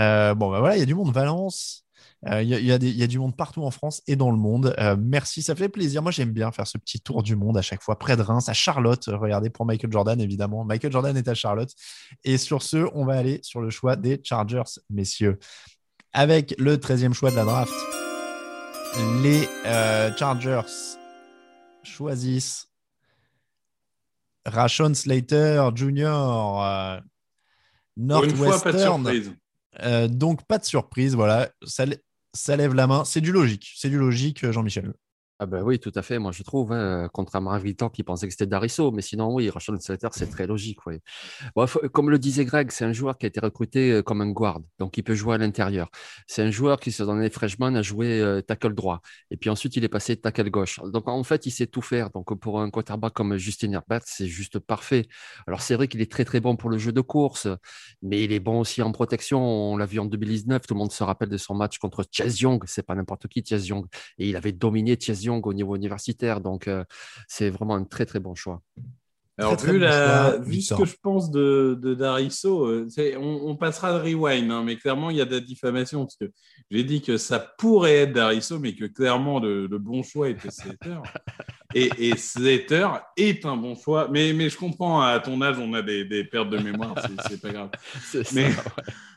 [0.51, 1.13] bah voilà, il y a du monde.
[1.13, 1.82] Valence,
[2.25, 4.73] il euh, y, a du monde partout en France et dans le monde.
[4.79, 6.01] Euh, merci, ça fait plaisir.
[6.01, 8.47] Moi, j'aime bien faire ce petit tour du monde à chaque fois, près de Reims,
[8.47, 9.03] à Charlotte.
[9.07, 10.63] Regardez pour Michael Jordan, évidemment.
[10.63, 11.69] Michael Jordan est à Charlotte.
[12.23, 15.37] Et sur ce, on va aller sur le choix des Chargers, messieurs.
[16.13, 17.73] Avec le 13e choix de la draft,
[19.21, 20.61] les euh, Chargers
[21.83, 22.69] choisissent
[24.45, 27.01] Rashon Slater Jr.
[27.97, 29.09] Northwestern.
[30.07, 31.49] donc pas de surprise, voilà.
[31.65, 31.85] Ça,
[32.33, 33.05] ça lève la main.
[33.05, 33.73] C'est du logique.
[33.75, 34.93] C'est du logique, Jean-Michel.
[35.43, 36.19] Ah ben oui, tout à fait.
[36.19, 39.49] Moi, je trouve, hein, contrairement à Victor qui pensait que c'était Darisso, mais sinon, oui,
[39.49, 40.79] Rachel Slater, c'est très logique.
[40.85, 41.01] Oui.
[41.91, 44.61] comme le disait Greg, c'est un joueur qui a été recruté euh, comme un guard,
[44.79, 45.89] donc il peut jouer à l'intérieur.
[46.27, 49.01] C'est un joueur qui, dans les freshman, a joué tackle droit,
[49.31, 50.79] et puis ensuite, il est passé tackle gauche.
[50.81, 52.09] Donc, en fait, il sait tout faire.
[52.11, 55.07] Donc, pour un quarterback comme Justin Herbert, c'est juste parfait.
[55.45, 57.49] Alors, c'est vrai qu'il est très, très bon pour le jeu de course,
[58.01, 59.43] mais il est bon aussi en protection.
[59.43, 62.39] On l'a vu en 2019, tout le monde se rappelle de son match contre Chase
[62.39, 63.85] Young, c'est pas n'importe qui, Chase Young,
[64.17, 66.41] et il avait dominé Chase Young au niveau universitaire.
[66.41, 66.83] Donc, euh,
[67.27, 68.61] c'est vraiment un très, très bon choix.
[69.39, 72.87] Alors, vu, la, vu ce que je pense de, de Darisso, euh,
[73.19, 76.05] on, passera de rewind, hein, mais clairement, il y a de la diffamation.
[76.05, 76.25] Parce que
[76.69, 81.01] j'ai dit que ça pourrait être Darisso, mais que clairement, le, bon choix était Slater.
[81.73, 84.07] et, et Slater est un bon choix.
[84.11, 86.93] Mais, mais je comprends, à ton âge, on a des, des pertes de mémoire,
[87.27, 87.69] c'est pas grave.
[88.35, 88.51] mais,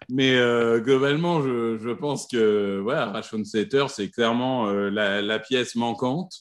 [0.08, 6.32] mais euh, globalement, je, pense que voilà, Rashon Slater, c'est clairement euh, la, pièce manquante.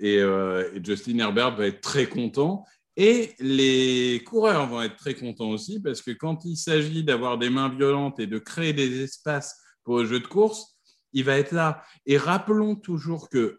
[0.00, 2.64] Et, et Justin Herbert va être très content.
[2.96, 7.50] Et les coureurs vont être très contents aussi parce que quand il s'agit d'avoir des
[7.50, 10.78] mains violentes et de créer des espaces pour le jeu de course,
[11.12, 11.82] il va être là.
[12.06, 13.58] Et rappelons toujours que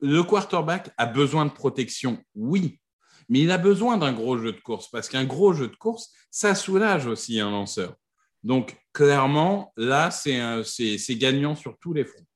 [0.00, 2.80] le quarterback a besoin de protection, oui,
[3.28, 6.10] mais il a besoin d'un gros jeu de course parce qu'un gros jeu de course,
[6.30, 7.94] ça soulage aussi un lanceur.
[8.42, 12.26] Donc, clairement, là, c'est gagnant sur tous les fronts.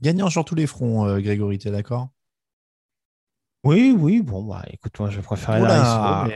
[0.00, 2.08] Gagnant sur tous les fronts, euh, Grégory, tu es d'accord?
[3.64, 6.28] Oui, oui, bon, bah, écoute, moi, je préfère la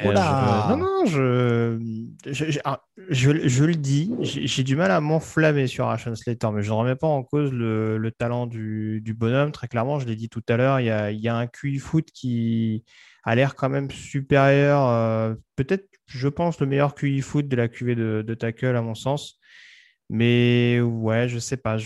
[0.71, 1.79] Non, non, je,
[2.25, 2.81] je, ah,
[3.11, 6.97] je, le dis, j'ai du mal à m'enflammer sur Ration Slater, mais je ne remets
[6.97, 9.53] pas en cause le, talent du, bonhomme.
[9.53, 11.77] Très clairement, je l'ai dit tout à l'heure, il y a, y a, un QI
[11.77, 12.83] foot qui
[13.25, 17.69] a l'air quand même supérieur, euh, peut-être, je pense, le meilleur QI foot de la
[17.69, 19.39] QV de, de tackle, à mon sens.
[20.11, 21.77] Mais ouais, je sais pas.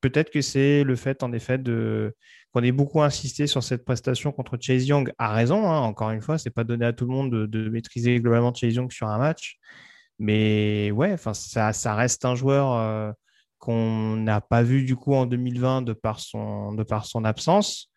[0.00, 2.14] Peut-être que c'est le fait, en effet, de
[2.52, 5.12] qu'on ait beaucoup insisté sur cette prestation contre Chase Young.
[5.18, 8.20] A raison, hein, encore une fois, c'est pas donné à tout le monde de, maîtriser
[8.20, 9.58] globalement Chase Young sur un match.
[10.18, 13.12] Mais ouais, ça reste un joueur euh,
[13.58, 17.90] qu'on n'a pas vu du coup en 2020 de par son, de par son absence.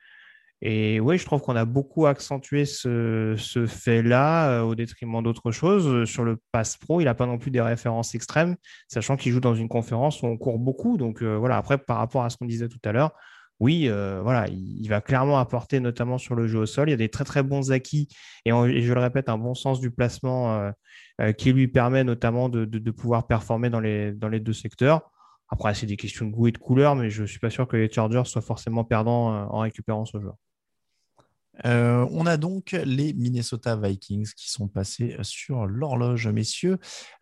[0.61, 3.35] Et oui, je trouve qu'on a beaucoup accentué ce,
[3.67, 6.05] fait-là euh, au détriment d'autres choses.
[6.09, 8.55] Sur le pass pro, il n'a pas non plus des références extrêmes,
[8.89, 10.97] sachant qu'il joue dans une conférence où on court beaucoup.
[10.97, 13.13] Donc euh, voilà, après, par rapport à ce qu'on disait tout à l'heure,
[13.61, 16.89] oui, euh, voilà, il, va clairement apporter, notamment sur le jeu au sol.
[16.89, 18.07] Il y a des très très bons acquis
[18.45, 20.71] et, je le répète, un bon sens du placement
[21.37, 25.11] qui lui permet notamment de, pouvoir performer dans les, dans les deux secteurs.
[25.49, 27.67] Après, c'est des questions de goût et de couleur, mais je ne suis pas sûr
[27.67, 30.35] que les Chargers soient forcément perdants en récupérant ce joueur.
[31.65, 36.77] Euh, on a donc les Minnesota Vikings qui sont passés sur l'horloge, messieurs.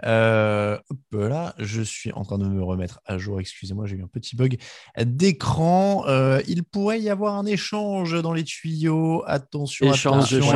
[0.05, 0.77] Euh,
[1.11, 3.39] là, je suis en train de me remettre à jour.
[3.39, 4.57] Excusez-moi, j'ai eu un petit bug
[4.99, 6.05] d'écran.
[6.07, 9.23] Euh, il pourrait y avoir un échange dans les tuyaux.
[9.25, 10.53] Attention, échange attention.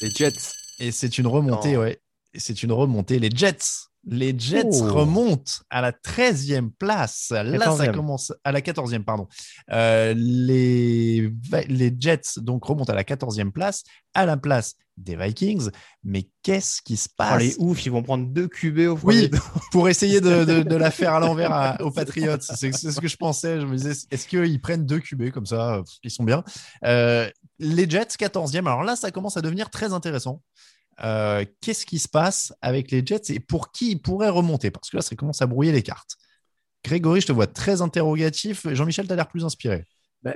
[0.00, 0.32] Les Jets.
[0.80, 2.00] Et c'est une remontée, ouais.
[2.34, 3.18] C'est une remontée.
[3.18, 4.92] Les Jets les Jets oh.
[4.92, 7.30] remontent à la 13e place.
[7.30, 9.28] Là, ça commence à la 14e, pardon.
[9.70, 11.30] Euh, les,
[11.68, 13.82] les Jets donc remontent à la 14e place,
[14.14, 15.70] à la place des Vikings.
[16.04, 17.42] Mais qu'est-ce qui se oh, passe?
[17.42, 19.30] Les ouf, ils vont prendre deux QB au Oui,
[19.72, 22.36] pour essayer de, la faire à l'envers aux Patriots.
[22.40, 23.60] C'est ce que je pensais.
[23.60, 25.82] Je me disais, est-ce qu'ils prennent deux QB comme ça?
[26.02, 26.44] Ils sont bien.
[26.84, 28.58] Euh, les Jets, 14e.
[28.60, 30.42] Alors là, ça commence à devenir très intéressant.
[31.02, 34.70] Euh, qu'est-ce qui se passe avec les Jets et pour qui ils pourraient remonter?
[34.70, 36.16] Parce que là, ça commence à brouiller les cartes.
[36.84, 38.66] Grégory, je te vois très interrogatif.
[38.72, 39.84] Jean-Michel, tu as l'air plus inspiré.
[40.24, 40.32] Bah,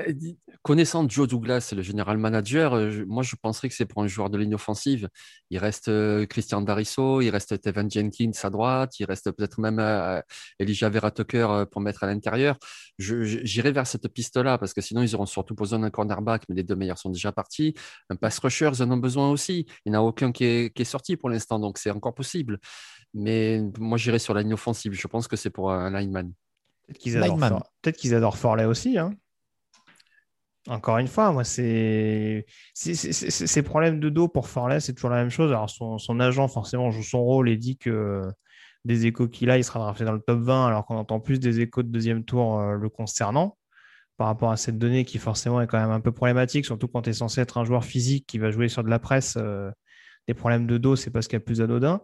[0.61, 4.29] connaissant Joe Douglas, le général manager, euh, moi je penserais que c'est pour un joueur
[4.29, 5.09] de ligne offensive.
[5.49, 9.79] Il reste euh, Christian Darisso, il reste Tevan Jenkins à droite, il reste peut-être même
[9.79, 10.21] euh,
[10.59, 12.59] Elijah Vera Tucker pour mettre à l'intérieur.
[12.99, 16.65] J'irai vers cette piste-là parce que sinon ils auront surtout besoin d'un cornerback, mais les
[16.65, 17.73] deux meilleurs sont déjà partis.
[18.11, 19.65] Un pass rusher, ils en ont besoin aussi.
[19.87, 22.15] Il n'y en a aucun qui est, qui est sorti pour l'instant, donc c'est encore
[22.15, 22.59] possible.
[23.15, 24.93] Mais moi j'irai sur la ligne offensive.
[24.93, 26.31] Je pense que c'est pour un lineman.
[26.89, 28.99] Peut-être qu'ils adorent, Peut qu'ils adorent Forley aussi.
[28.99, 29.15] Hein
[30.69, 35.31] encore une fois, moi, c'est ces problèmes de dos pour Forley, c'est toujours la même
[35.31, 35.51] chose.
[35.51, 38.23] Alors, son, agent, forcément, joue son rôle et dit que
[38.85, 41.41] des échos qu'il a, il sera drafté dans le top 20, alors qu'on entend plus
[41.41, 43.57] des échos de deuxième tour euh, le concernant
[44.17, 47.03] par rapport à cette donnée qui, forcément, est quand même un peu problématique, surtout quand
[47.03, 49.37] tu es censé être un joueur physique qui va jouer sur de la presse.
[49.39, 49.71] Euh,
[50.27, 52.03] des problèmes de dos, c'est pas ce qu'il y a plus anodin.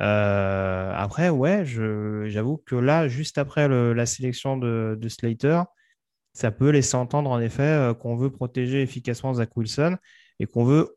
[0.00, 5.62] Euh, après, ouais, j'avoue que là, juste après la sélection de Slater,
[6.36, 9.96] ça peut laisser entendre en effet euh, qu'on veut protéger efficacement Zach Wilson
[10.38, 10.96] et qu'on veut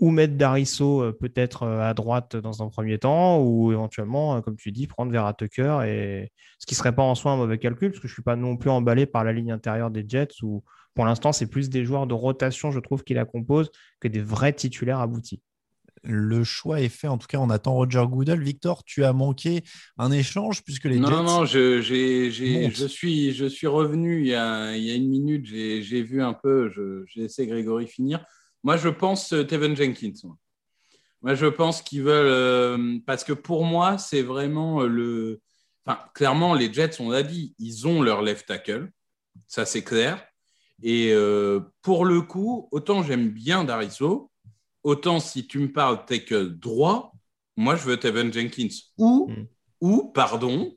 [0.00, 4.56] ou mettre Darisso euh, peut-être euh, à droite dans un premier temps, ou éventuellement, comme
[4.56, 6.32] tu dis, prendre Vera Tucker, et...
[6.58, 8.22] ce qui ne serait pas en soi un mauvais calcul, parce que je ne suis
[8.22, 10.64] pas non plus emballé par la ligne intérieure des Jets, où
[10.94, 14.20] pour l'instant, c'est plus des joueurs de rotation, je trouve, qui la composent, que des
[14.20, 15.42] vrais titulaires aboutis
[16.04, 17.08] le choix est fait.
[17.08, 18.42] En tout cas, on attend Roger Goodell.
[18.42, 19.62] Victor, tu as manqué
[19.98, 21.14] un échange puisque les non, Jets.
[21.16, 25.08] Non, non, je, je, suis, je suis revenu il y a, il y a une
[25.08, 25.46] minute.
[25.46, 26.70] J'ai vu un peu,
[27.06, 28.24] j'ai laissé Grégory finir.
[28.64, 30.28] Moi, je pense euh, Tevin Jenkins.
[31.22, 32.26] Moi, je pense qu'ils veulent.
[32.26, 35.40] Euh, parce que pour moi, c'est vraiment euh, le.
[35.84, 38.90] Enfin, clairement, les Jets, on l'a dit, ils ont leur left tackle.
[39.48, 40.24] Ça, c'est clair.
[40.84, 41.14] Et
[41.82, 44.31] pour le coup, autant j'aime bien Dariso,
[44.82, 47.12] autant si tu me parles tackle droit,
[47.56, 49.46] moi je veux Tevin Jenkins ou, hmm.
[49.80, 50.76] ou pardon,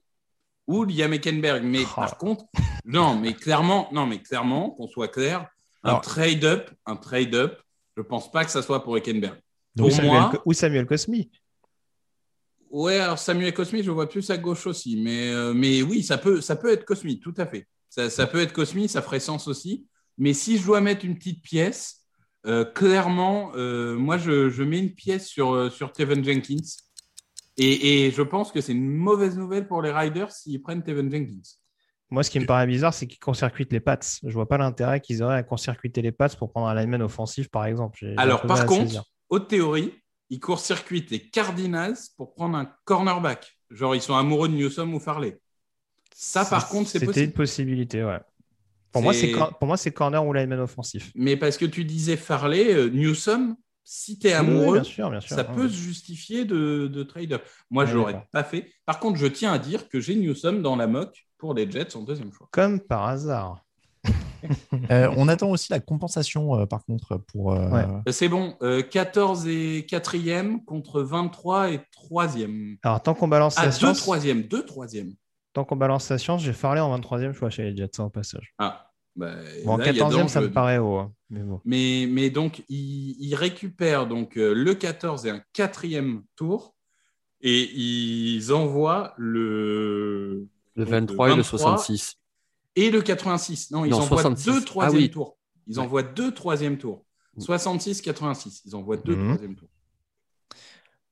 [0.68, 1.64] ou Liam Eckenberg.
[1.64, 1.96] Mais oh.
[1.96, 2.46] par contre,
[2.86, 5.48] non, mais clairement, non, mais clairement, qu'on soit clair,
[5.84, 7.60] un trade-up, un trade-up,
[7.96, 9.40] je pense pas que ça soit pour Eckenberg.
[9.78, 11.30] Pour ou, Samuel, moi, ou Samuel Cosmi.
[12.70, 16.18] Ouais, alors Samuel Cosmi, je vois plus à gauche aussi, mais, euh, mais oui, ça
[16.18, 17.68] peut, ça peut être Cosmi, tout à fait.
[17.90, 19.86] Ça, ça peut être Cosmi, ça ferait sens aussi.
[20.18, 22.05] Mais si je dois mettre une petite pièce,
[22.46, 26.64] euh, clairement, euh, moi, je, mets une pièce sur, euh, sur Tevin Jenkins.
[27.58, 31.42] Et, je pense que c'est une mauvaise nouvelle pour les Riders s'ils prennent Tevin Jenkins.
[32.12, 34.20] Moi, ce qui me paraît bizarre, c'est qu'ils court-circuitent les pattes.
[34.24, 37.50] Je vois pas l'intérêt qu'ils auraient à court-circuiter les pattes pour prendre un lineman offensif,
[37.50, 38.14] par exemple.
[38.18, 39.94] Alors, par contre, haute théorie,
[40.30, 43.58] ils court-circuitent les Cardinals pour prendre un cornerback.
[43.72, 45.40] Genre, ils sont amoureux de Newsom ou Farley.
[46.14, 47.26] Ça, par contre, c'est C'était possible.
[47.26, 48.20] une possibilité, ouais.
[48.96, 51.12] Pour moi, c'est C'est- cor- pour moi, c'est corner ou lineman offensif.
[51.16, 55.10] Mais parce que tu disais Farley, euh, Newsom, si tu es Oui, amoureux, bien sûr,
[55.12, 55.36] bien sûr.
[55.36, 55.56] ça Ouais.
[55.56, 57.44] peut se justifier de, de trade-up.
[57.70, 58.72] Moi, Ouais, je l'aurais pas fait.
[58.86, 61.96] Par contre, je tiens à dire que j'ai Newsom dans la mock pour les Jets
[61.96, 62.48] en deuxième choix.
[62.52, 63.62] Comme par hasard.
[64.92, 67.54] Euh, on attend aussi la compensation, euh, par contre, pour.
[67.54, 68.12] euh, Ouais.
[68.12, 72.78] C'est bon, euh, 14 et 4e contre 23 et 3e.
[72.84, 75.16] Alors, tant qu'on balance Ah, la 2 science, 3e, 2 3e.
[75.56, 78.10] Tant qu'on balance la science, j'ai Farley en 23e choix chez les Jets, hein, au
[78.10, 78.54] passage.
[78.60, 80.28] Ah, bah, Bon, en là, il y a 14e, danger.
[80.28, 80.98] ça me paraît haut.
[80.98, 81.62] hein, Mais bon.
[81.64, 86.76] Mais, mais donc, il, il récupère donc, euh, le 14 et un quatrième tour
[87.42, 92.16] et ils envoient le, Le donc, 23 et le 23 66.
[92.76, 93.72] et le 86.
[93.72, 94.46] Non, ils Non, envoient 66.
[94.46, 95.10] deux Ah troisième oui.
[95.10, 95.38] tours.
[95.68, 95.86] Ils Ouais.
[95.86, 97.06] envoient deux troisième tours.
[97.38, 97.42] Mm.
[97.44, 98.62] 66-86.
[98.66, 99.28] Ils envoient deux Mhm.
[99.30, 99.70] troisième tours.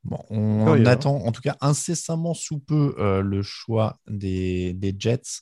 [0.04, 0.92] Bon, on Curieux, hein.
[0.92, 5.40] attend en tout cas incessamment sous peu euh, le choix des, des Jets.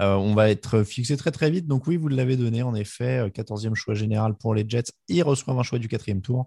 [0.00, 1.66] Euh, on va être fixé très très vite.
[1.66, 3.18] Donc oui, vous l'avez donné en effet.
[3.18, 4.92] euh, 14e choix général pour les Jets.
[5.08, 6.46] Ils reçoivent un choix du quatrième tour.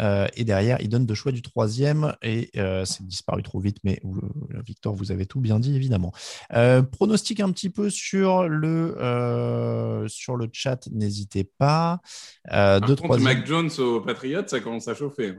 [0.00, 2.14] Euh, et derrière, ils donnent deux choix du troisième.
[2.22, 3.78] Et euh, c'est disparu trop vite.
[3.84, 4.00] Mais
[4.66, 6.12] Victor, vous avez tout bien dit évidemment.
[6.52, 10.86] Euh, pronostic un petit peu sur le, euh, sur le chat.
[10.92, 12.00] N'hésitez pas.
[12.52, 13.38] Euh, Par deux, contre, troisième.
[13.38, 15.34] Mac Jones aux Patriots, ça commence à chauffer.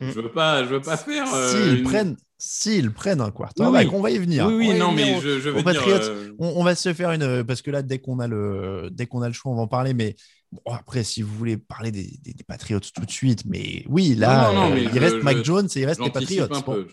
[0.00, 0.10] Mm.
[0.10, 1.32] Je veux pas, je veux pas faire.
[1.32, 3.96] euh, S'ils une- prennent, s'ils prennent un quarterback, Oui, oui.
[3.96, 4.46] on va y venir.
[4.46, 5.64] Oui, oui, non, venir mais au- je, je veux dire.
[5.64, 8.88] Patriots, euh, on, on va se faire une parce que là dès qu'on a le
[8.92, 10.16] dès qu'on a le choix on va en parler mais
[10.50, 14.16] bon, après si vous voulez parler des, des- des Patriots tout de suite mais oui
[14.16, 16.00] là Non, non, non, euh, mais il je- reste je- Mac Jones et il reste
[16.00, 16.86] les Patriots un peu.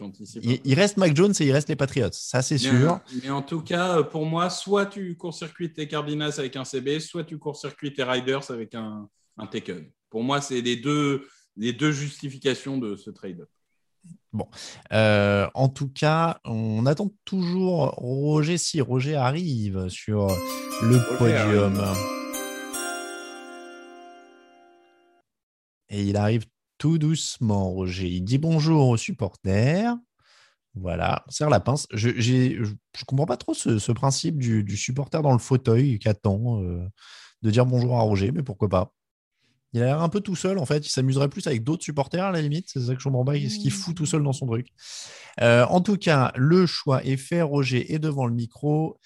[0.63, 3.61] il, reste Mac Jones et il reste les Patriots ça c'est sûr mais en tout
[3.61, 8.03] cas, pour moi, soit tu court-circuites tes Cardinals avec un CB, soit tu court-circuites tes
[8.03, 9.85] Riders avec un, un Taken.
[10.09, 11.25] Pour moi, c'est les deux,
[11.57, 13.49] les deux justifications de ce trade-up.
[14.91, 20.27] Euh, en tout cas on attend toujours Roger si Roger arrive sur
[20.81, 21.79] le podium.
[25.91, 26.45] et il arrive
[26.77, 28.07] tout doucement Roger.
[28.07, 29.95] Il dit bonjour aux supporters.
[30.73, 31.85] Voilà, on serre la pince.
[31.93, 36.07] Je ne comprends pas trop ce, ce principe du, du, supporter dans le fauteuil qui
[36.07, 36.87] attend euh,
[37.41, 38.93] de dire bonjour à Roger, mais pourquoi pas
[39.73, 40.85] Il a l'air un peu tout seul, en fait.
[40.85, 42.67] Il s'amuserait plus avec d'autres supporters, à la limite.
[42.69, 43.39] C'est ça que je comprends pas.
[43.39, 44.67] Qu'est-ce qu'il fout tout seul dans son truc?
[45.39, 47.41] Euh, En tout cas, le choix est fait.
[47.41, 48.99] Roger est devant le micro.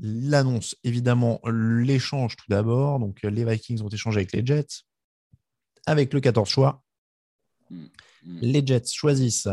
[0.00, 3.00] L'annonce, évidemment, l'échange tout d'abord.
[3.00, 4.82] Donc, les Vikings ont échangé avec les Jets.
[5.86, 6.82] Avec le 14 choix,
[7.70, 7.86] Mm.
[8.42, 9.48] les Jets choisissent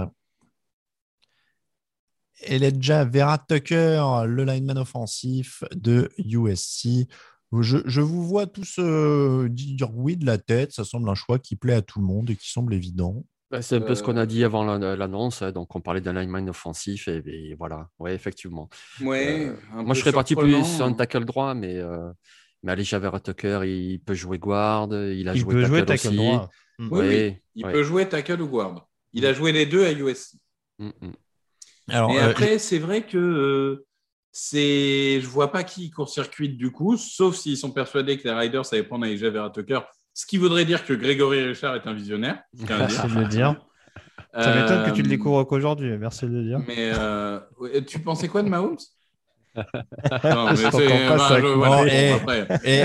[2.42, 7.08] Elijah Vera Tucker, le lineman offensif de USC.
[7.54, 10.72] Je, je vous vois tous euh, dire oui de la tête.
[10.74, 13.24] Ça semble un choix qui plaît à tout le monde et qui semble évident.
[13.50, 15.42] Bah, c'est un peu ce qu'on a dit avant l'annonce.
[15.42, 17.08] hein, Donc, on parlait d'un lineman offensif.
[17.08, 18.70] Et, et voilà, oui, effectivement.
[19.02, 22.12] Ouais, euh, moi, je serais parti plus sur un tackle droit, mais, euh,
[22.64, 24.90] mais Elijah Vera Tucker, il peut jouer guard.
[24.92, 26.16] Il a il joué peut tackle, jouer tackle aussi.
[26.18, 26.50] droit.
[26.80, 27.36] Oui, Ouais, oui.
[27.56, 27.72] Il ouais.
[27.72, 28.90] peut jouer tackle ou guard.
[29.14, 30.36] Il a joué les deux à USC.
[30.80, 31.12] Mm, mm.
[31.90, 33.87] Alors, Et euh, après, c'est vrai que euh,
[34.40, 38.72] c'est, je vois pas qui court-circuite du coup, sauf s'ils sont persuadés que les Riders
[38.72, 39.80] allaient prendre Elijah Vera Tucker,
[40.14, 42.44] ce qui voudrait dire que Grégory Richard est un visionnaire.
[42.54, 43.56] Merci de le dire.
[44.36, 45.98] Ça m'étonne que tu le Euh, découvres qu'aujourd'hui.
[45.98, 46.60] Merci de le dire.
[46.68, 47.40] Mais euh,
[47.88, 48.78] tu pensais quoi de Mahomes?
[50.24, 51.86] Non, mais C'est voilà,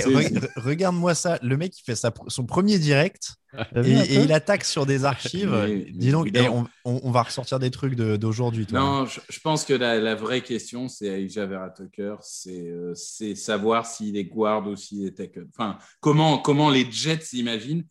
[0.01, 1.39] re- regarde-moi ça.
[1.43, 3.35] Le mec, il fait sa son premier direct
[3.77, 5.51] et, il attaque sur des archives.
[5.51, 6.49] Mais- Dis donc, mais et
[6.85, 8.67] on, va ressortir des trucs d'aujourd'hui.
[8.73, 12.95] Non, je, je pense que la, la vraie question, c'est Aisha Vera Tucker, c'est euh,
[13.35, 15.47] savoir s'il est guard ou s'il est tackle.
[15.57, 17.85] Enfin, comment, comment les Jets s'imaginent.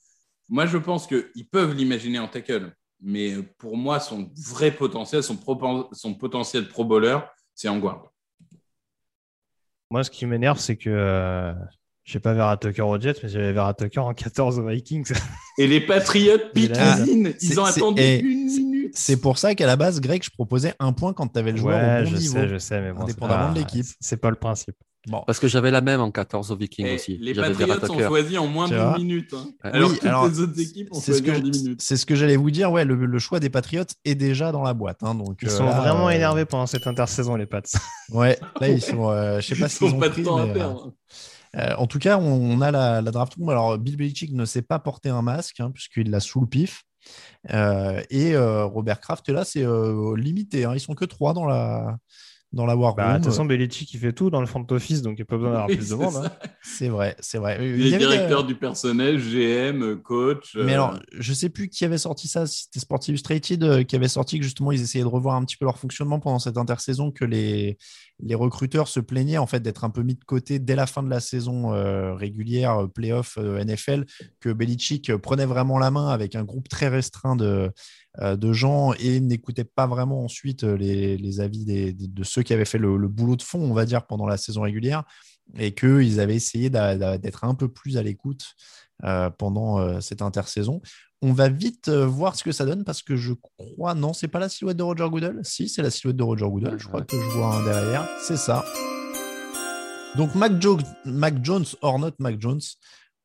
[0.50, 5.38] Moi, je pense qu'ils peuvent l'imaginer en tackle, mais pour moi, son vrai potentiel, son,
[5.38, 7.20] potentiel pro bowler,
[7.56, 8.11] c'est en guard.
[9.92, 11.54] Moi, ce qui m'énerve, c'est que euh,
[12.04, 15.12] je sais pas Vera Tucker aux Jets, mais j'avais Vera Tucker en 14 aux Vikings.
[15.60, 15.82] Et les
[17.06, 18.92] piquinent, c'est- ils ont attendu et une minute.
[18.96, 21.58] C'est pour ça qu'à la base, Greg, je proposais un point quand tu avais le
[21.58, 22.34] joueur ouais, au bon je niveau.
[22.34, 23.86] sais, je sais, mais bon, indépendamment pas- de l'équipe.
[24.00, 24.76] C'est pas le principe.
[25.08, 25.24] Bon.
[25.26, 27.18] Parce que j'avais la même en 14 au Viking Et aussi.
[27.18, 28.08] les Patriots ont Tucker.
[28.08, 29.34] choisi en moins Tu d'une vois minute.
[29.34, 29.48] hein.
[29.64, 29.72] Ouais.
[29.74, 31.82] Alors Oui, que toutes alors, les autres équipes ont choisi en 10 je- minutes.
[31.82, 32.72] c'est ce que j'allais vous dire.
[32.72, 35.02] Ouais, le, le choix des Patriots est déjà dans la boîte.
[35.02, 37.62] hein, donc, Ils euh, sont là, vraiment euh, énervés pendant cette intersaison, les Pats.
[38.12, 39.10] Ouais, là, ils sont.
[39.10, 40.94] euh, je sais pas Ils s'ils n'ont ont pas pris, de temps à mais, perdre.
[41.56, 42.24] euh, en tout cas, on,
[42.58, 43.50] on a la, la draft room.
[43.50, 46.84] Alors, Bill Belichick ne s'est pas porté un masque, hein, puisqu'il l'a sous le pif.
[47.52, 50.66] Euh, et euh, Robert Kraft là, c'est euh, limité.
[50.66, 51.98] hein, ils sont que trois dans la,
[52.54, 53.22] dans la War Bah, de Room.
[53.22, 55.38] toute façon, Belichick qui fait tout dans le front office, donc il n'y a pas
[55.38, 56.16] besoin d'avoir Oui, plus de monde.
[56.18, 56.32] hein.
[56.62, 57.58] C'est vrai, c'est vrai.
[57.62, 60.56] Il est directeur euh, du personnel, GM, coach.
[60.56, 63.84] Mais euh, alors, je sais plus qui avait sorti ça, si c'était Sports Illustrated euh,
[63.84, 66.40] qui avait sorti que justement ils essayaient de revoir un petit peu leur fonctionnement pendant
[66.40, 67.78] cette intersaison, que les,
[68.22, 71.04] les recruteurs se plaignaient en fait d'être un peu mis de côté dès la fin
[71.04, 74.06] de la saison euh, régulière, euh, playoff euh, NFL,
[74.40, 77.70] que Belichick euh, prenait vraiment la main avec un groupe très restreint de, euh,
[78.20, 82.78] de gens et n'écoutait pas vraiment ensuite euh, les, avis de ceux qui avaient fait
[82.78, 85.04] le, boulot de fond, on va dire, pendant la saison régulière,
[85.58, 88.56] et qu'ils avaient essayé d'être un peu plus à l'écoute
[89.04, 90.82] euh, pendant euh, cette intersaison.
[91.24, 94.28] On va vite euh, voir ce que ça donne parce que je crois, non, c'est
[94.28, 95.40] pas la silhouette de Roger Goodell?
[95.44, 96.78] Si, c'est la silhouette de Roger Goodell.
[96.78, 98.08] Je crois que je vois un derrière.
[98.22, 98.64] C'est ça.
[100.18, 102.62] Donc, Mac, Jo- Mac Jones or not Mac Jones,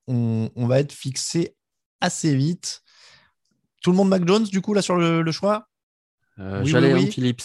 [0.07, 1.57] on, on va être fixé
[2.01, 2.83] assez vite.
[3.87, 5.69] Tout le monde Mac Jones, du coup, là, sur le, le choix
[6.41, 7.13] Euh, Oui, J'allais oui, en oui.
[7.13, 7.43] Phillips.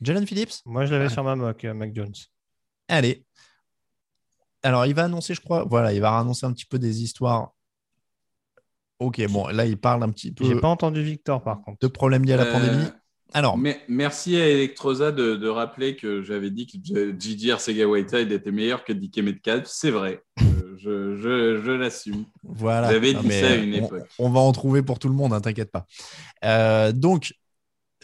[0.00, 2.14] Jalen Phillips Moi, je l'avais sur ma mock, euh, Mac Jones.
[2.88, 3.26] Allez.
[4.62, 7.50] Alors, il va annoncer, je crois, voilà, il va annoncer un petit peu des histoires.
[8.98, 11.78] Ok, bon, là, il parle un petit peu J'ai pas entendu Victor, par contre.
[11.80, 12.88] de problèmes liés à la euh, pandémie.
[13.34, 17.86] Alors, mais- merci à Electrosa de, de rappeler que j'avais dit que J- Gigi Arcega
[17.86, 19.66] Whiteside était meilleur que DK Metcalf.
[19.66, 20.22] C'est vrai.
[20.76, 22.24] Je je, je l'assume.
[22.42, 22.90] voilà.
[22.92, 24.08] J'avais dit mais ça à une on- époque.
[24.18, 25.86] On, va en trouver pour tout le monde, hein, t'inquiète pas.
[26.44, 27.34] Euh, donc,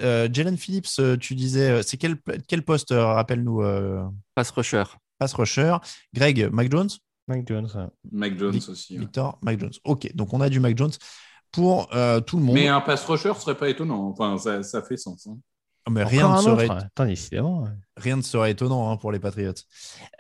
[0.01, 2.17] euh, Jalen Phillips, euh, tu disais, c'est quel,
[2.49, 4.03] quel poste, euh, rappelle-nous, euh,
[4.35, 4.85] Pass rusher.
[5.19, 5.77] pass rusher
[6.15, 6.89] Greg, Mac Jones?
[7.29, 7.87] Mac Jones, ouais.
[8.11, 8.95] Mac Jones Vic- aussi.
[8.95, 9.01] ouais.
[9.01, 9.73] Victor, Mac Jones.
[9.85, 10.91] Ok, donc on a du Mac Jones
[11.53, 12.55] pour euh, tout le monde.
[12.55, 14.09] Mais un pass rusher serait pas étonnant.
[14.09, 15.27] Enfin, ça, ça fait sens.
[15.27, 15.37] hein.
[15.87, 19.55] Ah, mais rien, ne serait, Attends, rien ne serait étonnant hein, pour les Patriots.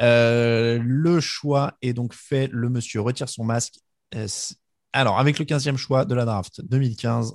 [0.00, 2.48] Euh, le choix est donc fait.
[2.50, 3.74] Le monsieur retire son masque.
[4.14, 4.26] Euh,
[4.92, 7.34] alors, avec le 15e choix de la draft 2015,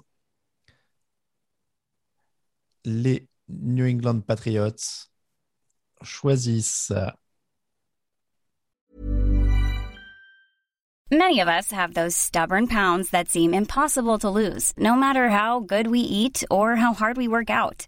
[2.85, 5.07] les New England Patriots
[6.01, 6.91] choisissent
[11.11, 15.59] Many of us have those stubborn pounds that seem impossible to lose, no matter how
[15.59, 17.87] good we eat or how hard we work out.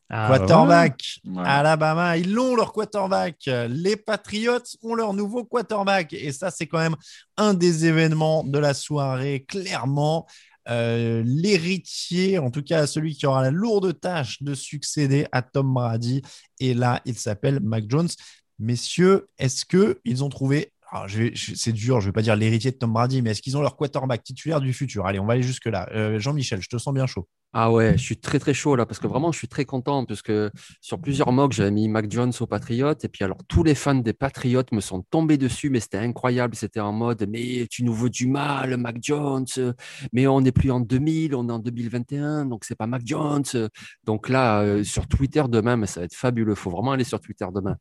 [0.11, 1.19] quarterback.
[1.25, 1.43] Ouais.
[1.45, 3.37] Alabama, ils l'ont leur quarterback.
[3.69, 6.13] Les Patriots ont leur nouveau quarterback.
[6.13, 6.95] Et ça, c'est quand même
[7.37, 10.27] un des événements de la soirée, clairement.
[10.69, 15.73] Euh, L'héritier, en tout cas celui qui aura la lourde tâche de succéder à Tom
[15.73, 16.21] Brady.
[16.59, 18.09] Et là, il s'appelle Mac Jones.
[18.59, 20.71] Messieurs, est-ce qu'ils ont trouvé.
[21.35, 23.61] C'est dur, je ne vais pas dire l'héritier de Tom Brady, mais est-ce qu'ils ont
[23.61, 25.05] leur quarterback titulaire du futur?
[25.05, 25.89] Allez, on va aller jusque-là.
[25.93, 27.27] Euh, Jean-Michel, je te sens bien chaud.
[27.53, 30.05] Ah ouais, je suis très très chaud là parce que vraiment je suis très content
[30.05, 30.49] parce que
[30.79, 33.93] sur plusieurs mocks j'avais mis Mac Jones aux Patriotes et puis alors tous les fans
[33.93, 37.93] des Patriotes me sont tombés dessus mais c'était incroyable, c'était en mode mais tu nous
[37.93, 39.45] veux du mal Mac Jones,
[40.13, 43.43] mais on n'est plus en 2000, on est en 2021 donc c'est pas Mac Jones.
[44.05, 47.19] Donc là euh, sur Twitter demain mais ça va être fabuleux, faut vraiment aller sur
[47.19, 47.75] Twitter demain.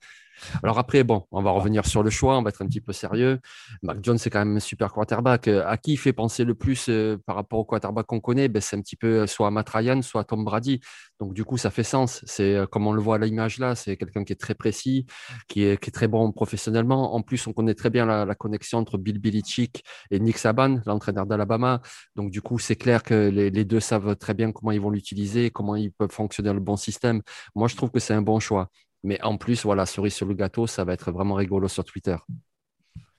[0.63, 2.93] Alors après bon, on va revenir sur le choix, on va être un petit peu
[2.93, 3.39] sérieux.
[3.83, 5.49] Mac Jones c'est quand même un super quarterback.
[5.49, 8.49] Euh, À qui il fait penser le plus euh, par rapport au quarterback qu'on connaît?
[8.49, 10.81] Ben, C'est un petit peu soit Matt Ryan, soit Tom Brady.
[11.21, 12.23] Donc du coup, ça fait sens.
[12.27, 15.07] C'est euh, comme on le voit à l'image là, c'est quelqu'un qui est très précis,
[15.49, 17.15] qui est, qui est très bon professionnellement.
[17.15, 20.81] En plus, on connaît très bien la, la connexion entre Bill Belichick et Nick Saban,
[20.87, 21.83] l'entraîneur d'Alabama.
[22.17, 24.91] Donc du coup, c'est clair que les, les deux savent très bien comment ils vont
[24.91, 27.21] l'utiliser, comment ils peuvent fonctionner dans le bon système.
[27.55, 28.69] Moi, je trouve que c'est un bon choix.
[29.03, 32.17] Mais en plus, voilà, cerise sur le gâteau, ça va être vraiment rigolo sur Twitter.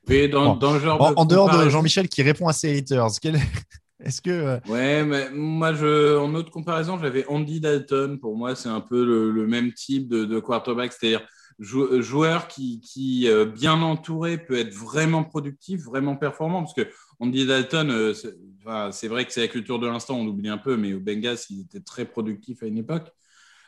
[0.08, 0.56] Mais dans, Bon.
[0.58, 3.40] dans le genre En, de en dehors de Jean-Michel qui répond à ses haters, quel-
[4.04, 4.30] est-ce que.
[4.30, 8.20] euh, Ouais, mais moi, je, en autre comparaison, j'avais Andy Dalton.
[8.20, 11.26] Pour moi, c'est un peu le, même type de, quarterback, c'est-à-dire
[11.60, 16.64] jou- joueur qui, qui euh, bien entouré, peut être vraiment productif, vraiment performant.
[16.64, 16.88] Parce que
[17.20, 18.14] Andy Dalton, euh,
[18.92, 21.38] c'est vrai que c'est la culture de l'instant, on l'oublie un peu, mais au Bengals,
[21.50, 23.12] il était très productif à une époque.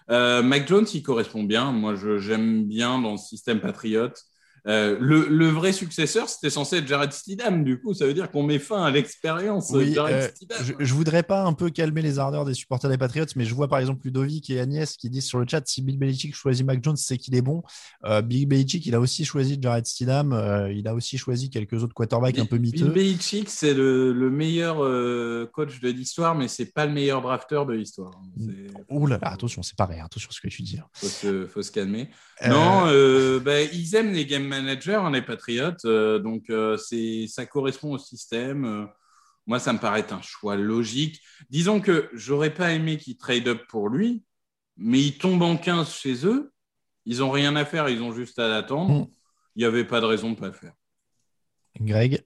[0.10, 1.72] Euh, Mac Jones, il correspond bien.
[1.72, 4.22] Moi, j'aime bien dans le système patriote.
[4.66, 7.66] Euh, le, le, vrai successeur, c'était censé être Jared Steedham.
[7.66, 10.28] Du coup, ça veut dire qu'on met fin à l'expérience oui, euh,
[10.64, 13.54] je, je, voudrais pas un peu calmer les ardeurs des supporters des Patriots, mais je
[13.54, 16.66] vois par exemple Ludovic et Agnès qui disent sur le chat si Bill Belichick choisit
[16.66, 17.62] Mac Jones, c'est qu'il est bon.
[18.06, 20.32] Euh, Bill Belichick, il a aussi choisi Jared Steedham.
[20.32, 22.86] Euh, il a aussi choisi quelques autres quarterbacks un peu miteux.
[22.86, 24.78] Bill Belichick, c'est le, le, meilleur
[25.52, 28.12] coach de l'histoire, mais c'est pas le meilleur drafteur de l'histoire.
[28.90, 30.78] Ouh là là, attention, c'est pareil, attention ce que tu dis.
[30.80, 30.88] Hein.
[30.94, 32.10] Faut se, faut se calmer.
[32.48, 32.86] Non,
[33.44, 35.86] bah, ils aiment les game managers, hein, les Patriotes.
[35.86, 38.66] Euh, donc, euh, c'est, ça correspond au système.
[38.66, 38.86] Euh,
[39.46, 41.22] moi, ça me paraît un choix logique.
[41.50, 44.24] Disons que j'aurais pas aimé qu'ils trade up pour lui,
[44.78, 46.54] mais ils tombent en 15 chez eux.
[47.06, 49.06] Ils n'ont rien à faire, ils ont juste à l'attendre.
[49.06, 49.12] Hmm.
[49.56, 50.74] Il n'y avait pas de raison de ne pas le faire.
[51.80, 52.24] Greg,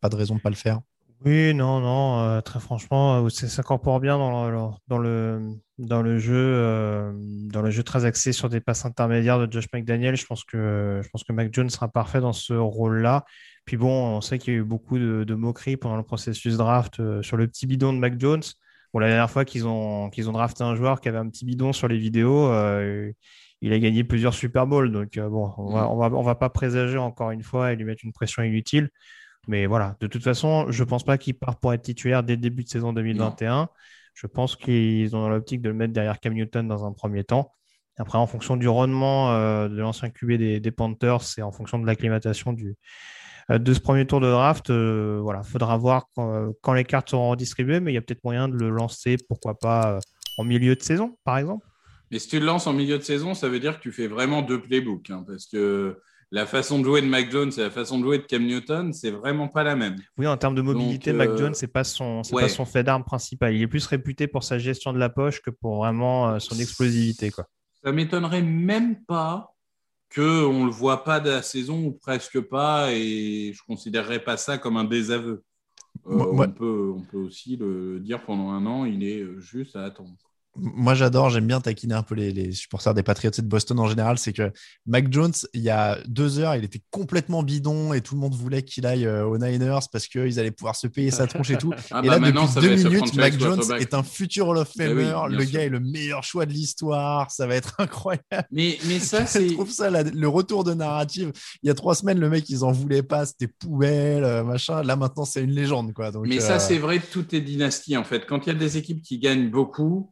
[0.00, 0.80] pas de raison de ne pas le faire
[1.22, 4.56] oui, non, non, euh, très franchement, euh, ça s'incorpore bien dans le,
[4.88, 9.38] dans le, dans le jeu, euh, dans le jeu très axé sur des passes intermédiaires
[9.38, 10.16] de Josh McDaniel.
[10.16, 13.26] Je pense que, je pense que Mac Jones sera parfait dans ce rôle-là.
[13.66, 17.02] Puis bon, on sait qu'il y a eu beaucoup de, moqueries pendant le processus draft
[17.20, 18.42] sur le petit bidon de Mac Jones.
[18.94, 21.44] Bon, la dernière fois qu'ils ont, qu'ils ont drafté un joueur qui avait un petit
[21.44, 22.50] bidon sur les vidéos,
[23.60, 24.90] il a gagné plusieurs Super Bowls.
[24.90, 27.84] Donc bon, on va, on va, on va pas présager encore une fois et lui
[27.84, 28.88] mettre une pression inutile.
[29.50, 32.36] Mais voilà, de toute façon, je ne pense pas qu'il part pour être titulaire dès
[32.36, 33.68] le début de saison 2021.
[34.14, 37.24] Je pense qu'ils ont dans l'optique de le mettre derrière Cam Newton dans un premier
[37.24, 37.52] temps.
[37.98, 41.86] Après, en fonction du rendement euh, de l'ancien QB des, Panthers et en fonction de
[41.86, 42.54] l'acclimatation
[43.50, 47.30] euh, de ce premier tour de draft, euh, voilà, faudra voir quand, les cartes seront
[47.30, 49.98] redistribuées, mais il y a peut-être moyen de le lancer, pourquoi pas,
[50.38, 51.66] en milieu de saison, par exemple.
[52.12, 54.06] Mais si tu le lances en milieu de saison, ça veut dire que tu fais
[54.06, 55.98] vraiment deux playbooks, hein, parce que
[56.32, 58.92] la façon de jouer de Mac Jones et la façon de jouer de Cam Newton,
[58.92, 59.96] c'est vraiment pas la même.
[60.16, 63.04] Oui, en termes de mobilité, Mac euh, Jones, c'est pas son, pas son fait d'arme
[63.04, 63.54] principal.
[63.54, 66.58] Il est plus réputé pour sa gestion de la poche que pour vraiment euh, son
[66.58, 67.46] explosivité, quoi.
[67.82, 69.54] Ça m'étonnerait même pas
[70.10, 74.36] que on le voit pas de la saison ou presque pas, et je considérerais pas
[74.36, 75.42] ça comme un désaveu.
[76.06, 79.84] Euh, on, peut, on peut aussi le dire pendant un an, il est juste à
[79.84, 80.14] attendre
[80.60, 84.18] moi j'adore, j'aime bien taquiner un peu les, supporters des Patriots de Boston en général,
[84.18, 84.52] c'est que
[84.86, 88.34] Mac Jones, il y a deux heures, il était complètement bidon et tout le monde
[88.34, 91.58] voulait qu'il aille euh, aux Niners parce qu'ils allaient pouvoir se payer sa tronche et
[91.58, 91.72] tout.
[91.92, 94.84] Ah et bah là, depuis deux minutes, Mac Jones est un futur Hall of bah
[94.84, 95.14] Famer.
[95.28, 97.30] le gars est le meilleur choix de l'histoire.
[97.30, 98.46] Ça va être incroyable.
[98.50, 99.48] Mais, mais ça, c'est.
[99.48, 101.32] Je trouve ça le retour de narrative.
[101.62, 104.82] Il y a trois semaines, le mec, ils en voulaient pas, c'était poubelle, euh, machin.
[104.82, 105.92] Là, maintenant, c'est une légende.
[105.92, 106.10] Quoi.
[106.10, 108.26] Donc, mais ça, euh, c'est vrai de toutes les dynasties, en fait.
[108.26, 110.10] Quand il y a des équipes qui gagnent beaucoup,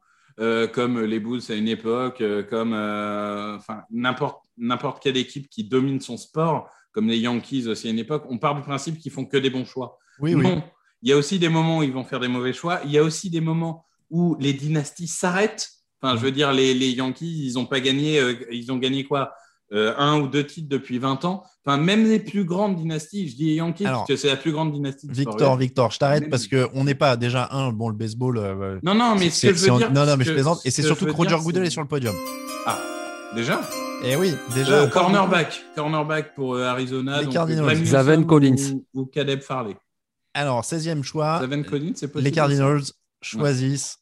[0.73, 5.65] comme les Bulls à une époque, euh, comme euh, enfin, n'importe, n'importe quelle équipe qui
[5.65, 9.13] domine son sport, comme les Yankees aussi à une époque, on part du principe qu'ils
[9.13, 9.99] font que des bons choix.
[10.21, 10.47] Oui, oui.
[11.03, 12.81] Il y a aussi des moments où ils vont faire des mauvais choix.
[12.85, 15.69] Il y a aussi des moments où les dynasties s'arrêtent.
[16.01, 18.21] Enfin, je veux dire, les, les Yankees, ils n'ont pas gagné.
[18.51, 19.33] ils ont gagné quoi?
[19.71, 21.43] Euh, un ou deux titres depuis 20 ans.
[21.65, 24.73] Enfin, même les plus grandes dynasties, je dis Yankees parce que c'est la plus grande
[24.73, 25.07] dynastie.
[25.11, 28.39] Victor, Victor, je t'arrête parce qu'on n'est pas déjà un, bon, le baseball.
[28.39, 29.93] Euh, non, non, mais ce que je veux dire.
[29.93, 30.61] Non, non, mais je plaisante.
[30.65, 32.15] Et c'est surtout que Roger Goodell est sur le podium.
[32.65, 32.79] Ah,
[33.35, 33.61] déjà
[34.05, 34.73] Eh oui, déjà.
[34.73, 37.21] Euh, cornerback, cornerback pour Arizona.
[37.21, 37.85] Les Cardinals.
[37.85, 38.81] Zaven Collins.
[38.95, 39.77] Ou, Caleb Farley.
[40.33, 41.41] Alors, 16e choix.
[41.41, 42.25] Zaven Collins, c'est possible.
[42.25, 42.85] Les Cardinals
[43.21, 43.99] choisissent.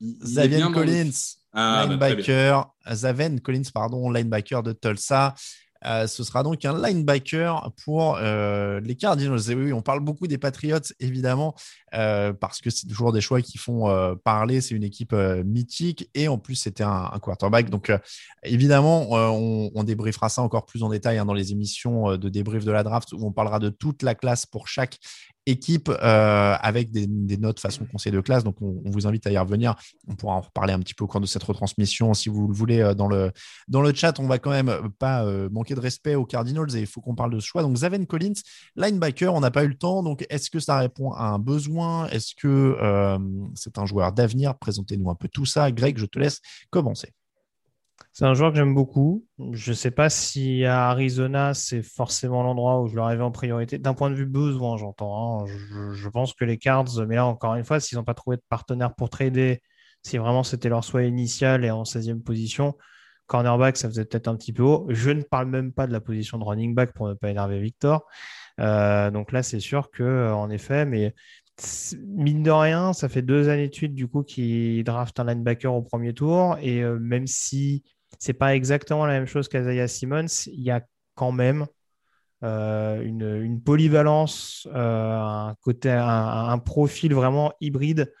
[0.00, 1.36] Zaven Collins.
[1.52, 5.34] Ah, bah, linebacker, Zaven Collins, pardon, linebacker de Tulsa.
[5.84, 9.40] Euh, ce sera donc un linebacker pour euh, les Cardinals.
[9.48, 11.54] Oui, on parle beaucoup des Patriots, évidemment,
[11.94, 14.60] euh, parce que c'est toujours des choix qui font parler.
[14.60, 17.70] C'est une équipe mythique et en plus, c'était un, quarterback.
[17.70, 17.92] Donc,
[18.42, 22.64] évidemment, on, on, débriefera ça encore plus en détail hein, dans les émissions de débrief
[22.64, 24.98] de la draft où on parlera de toute la classe pour chaque
[25.46, 28.44] équipe euh, avec des, notes façon conseil de classe.
[28.44, 29.74] Donc, on, vous invite à y revenir.
[30.08, 32.54] On pourra en reparler un petit peu au cours de cette retransmission si vous le
[32.54, 33.32] voulez euh, dans le,
[33.68, 34.18] dans le chat.
[34.20, 37.14] On va quand même euh, pas manquer de respect aux Cardinals et il faut qu'on
[37.14, 37.62] parle de ce choix.
[37.62, 38.34] Donc, Zaven Collins,
[38.76, 40.02] linebacker, on n'a pas eu le temps.
[40.02, 42.08] Donc, est-ce que ça répond à un besoin?
[42.08, 42.76] Est-ce que
[43.54, 44.56] c'est un joueur d'avenir?
[44.58, 45.70] Présentez-nous un peu tout ça.
[45.70, 46.40] Greg, je te laisse
[46.70, 47.12] commencer.
[48.12, 49.26] C'est un joueur que j'aime beaucoup.
[49.52, 53.30] Je ne sais pas si à Arizona, c'est forcément l'endroit où je leur avais en
[53.30, 53.78] priorité.
[53.78, 55.44] D'un point de vue besoin, j'entends.
[55.44, 55.46] Hein.
[55.94, 58.42] Je, pense que les Cards, mais là, encore une fois, s'ils n'ont pas trouvé de
[58.50, 59.62] partenaire pour trader,
[60.02, 62.76] si vraiment c'était leur souhait initial et en 16e position,
[63.28, 64.86] cornerback, ça faisait peut-être un petit peu haut.
[64.90, 67.60] Je ne parle même pas de la position de running back pour ne pas énerver
[67.60, 68.04] Victor.
[68.60, 71.14] Euh, donc là, c'est sûr que, en effet, mais
[72.06, 75.72] mine de rien, ça fait deux années de suite du coup qu'ils draftent un linebacker
[75.72, 77.84] au premier tour et euh, même si
[78.22, 80.82] c'est pas exactement la même chose qu'Azaya Simmons, il y a
[81.16, 81.66] quand même
[82.44, 85.90] euh, une, polyvalence, euh, un, côté,
[86.64, 88.14] profil vraiment hybride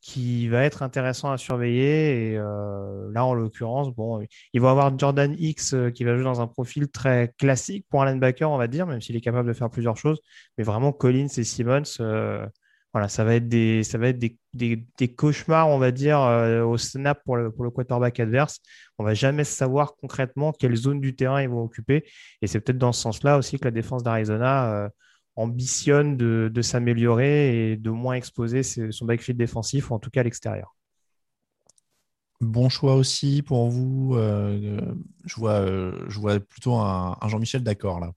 [0.00, 2.30] qui va être intéressant à surveiller.
[2.30, 6.40] Et euh, là, en l'occurrence, bon, il va avoir Jordan X qui va jouer dans
[6.40, 9.52] un profil très classique pour un linebacker, on va dire, même s'il est capable de
[9.52, 10.20] faire plusieurs choses.
[10.58, 11.82] Mais vraiment, Collins et Simmons,
[12.92, 16.18] voilà, ça va être des, ça va être des, des, des cauchemars, on va dire,
[16.66, 18.60] au snap pour le, pour le quarterback adverse.
[18.98, 22.04] On va jamais savoir concrètement quelle zone du terrain ils vont occuper.
[22.42, 24.90] Et c'est peut-être dans ce sens-là aussi que la défense d'Arizona
[25.36, 30.24] ambitionne de, s'améliorer et de moins exposer son backfield défensif, ou en tout cas à
[30.24, 30.74] l'extérieur.
[32.40, 34.14] Bon choix aussi pour vous.
[34.16, 34.80] Euh,
[35.26, 38.12] je, vois, euh, je vois plutôt un, un Jean-Michel d'accord là.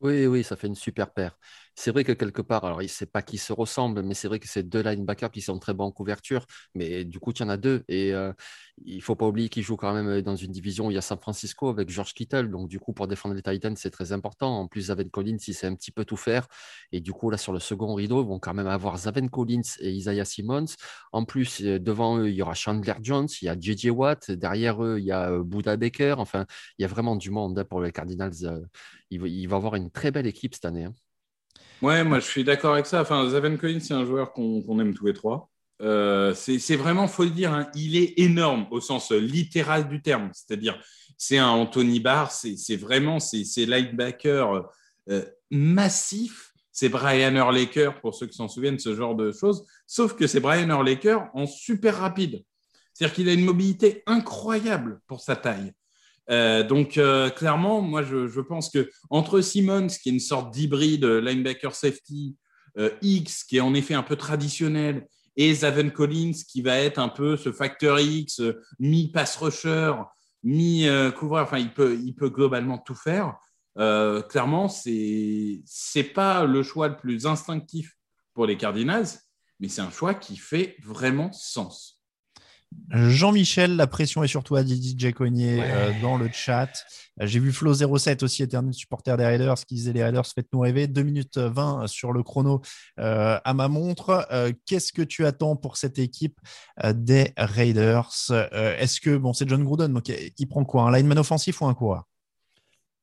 [0.00, 1.36] Oui, oui, ça fait une super paire.
[1.80, 4.26] C'est vrai que quelque part, alors il ne sait pas qui se ressemble, mais c'est
[4.26, 6.44] vrai que c'est deux linebackers qui sont très bons en couverture.
[6.74, 7.84] Mais du coup, tu en as deux.
[7.86, 8.08] Et
[8.84, 10.98] il ne faut pas oublier qu'ils jouent quand même dans une division où il y
[10.98, 12.50] a San Francisco avec George Kittle.
[12.50, 14.58] Donc, du coup, pour défendre les Titans, c'est très important.
[14.58, 16.48] En plus, Zaven Collins, il sait un petit peu tout faire.
[16.90, 19.62] Et du coup, là, sur le second rideau, ils vont quand même avoir Zaven Collins
[19.78, 20.74] et Isaiah Simmons.
[21.12, 24.32] En plus, devant eux, il y aura Chandler Jones, il y a JJ Watt.
[24.32, 26.16] Derrière eux, il y a Buda Baker.
[26.18, 26.44] Enfin,
[26.76, 28.34] il y a vraiment du monde hein, pour les Cardinals.
[29.10, 30.88] Il va, il avoir une très belle équipe cette année.
[31.80, 33.02] Ouais, moi je suis d'accord avec ça.
[33.02, 35.50] Enfin, Zaven Collins, c'est un joueur qu'on aime tous les trois.
[35.80, 40.30] Euh, c'est vraiment, faut le dire, hein, il est énorme au sens littéral du terme.
[40.32, 40.80] C'est-à-dire,
[41.16, 44.68] c'est un Anthony Barr, c'est vraiment, c'est linebacker
[45.08, 46.52] euh, massif.
[46.72, 49.64] C'est Brian Urlacher, pour ceux qui s'en souviennent, ce genre de choses.
[49.84, 52.44] Sauf que c'est Brian Urlacher en super rapide.
[52.94, 55.72] C'est-à-dire qu'il a une mobilité incroyable pour sa taille.
[56.30, 61.04] Euh, donc, euh, clairement, moi, je, pense que entre Simmons, qui est une sorte d'hybride
[61.04, 62.36] euh, linebacker safety,
[63.02, 67.08] X, qui est en effet un peu traditionnel, et Zaven Collins, qui va être un
[67.08, 68.40] peu ce facteur X,
[68.78, 69.94] mi-pass rusher,
[70.44, 71.98] mi-couvreur, enfin, il peut,
[72.28, 73.36] globalement tout faire.
[73.74, 75.60] clairement, c'est
[75.96, 77.96] n'est pas le choix le plus instinctif
[78.32, 79.08] pour les Cardinals,
[79.58, 81.97] mais c'est un choix qui fait vraiment sens.
[82.90, 86.70] Jean-Michel, la pression est surtout à Didi Jaconier euh, dans le chat.
[87.20, 90.86] Euh, j'ai vu Flo07 aussi, éternel supporter des Raiders, qui disait les Raiders, faites-nous rêver.
[90.86, 92.62] 2 minutes 20 sur le chrono
[92.98, 94.26] euh, à ma montre.
[94.66, 96.38] Qu'est-ce que tu attends pour cette équipe
[96.94, 98.10] des Raiders?
[98.52, 101.74] Est-ce que, bon, c'est John Gruden, donc il prend quoi Un lineman offensif ou un
[101.74, 102.04] coureur?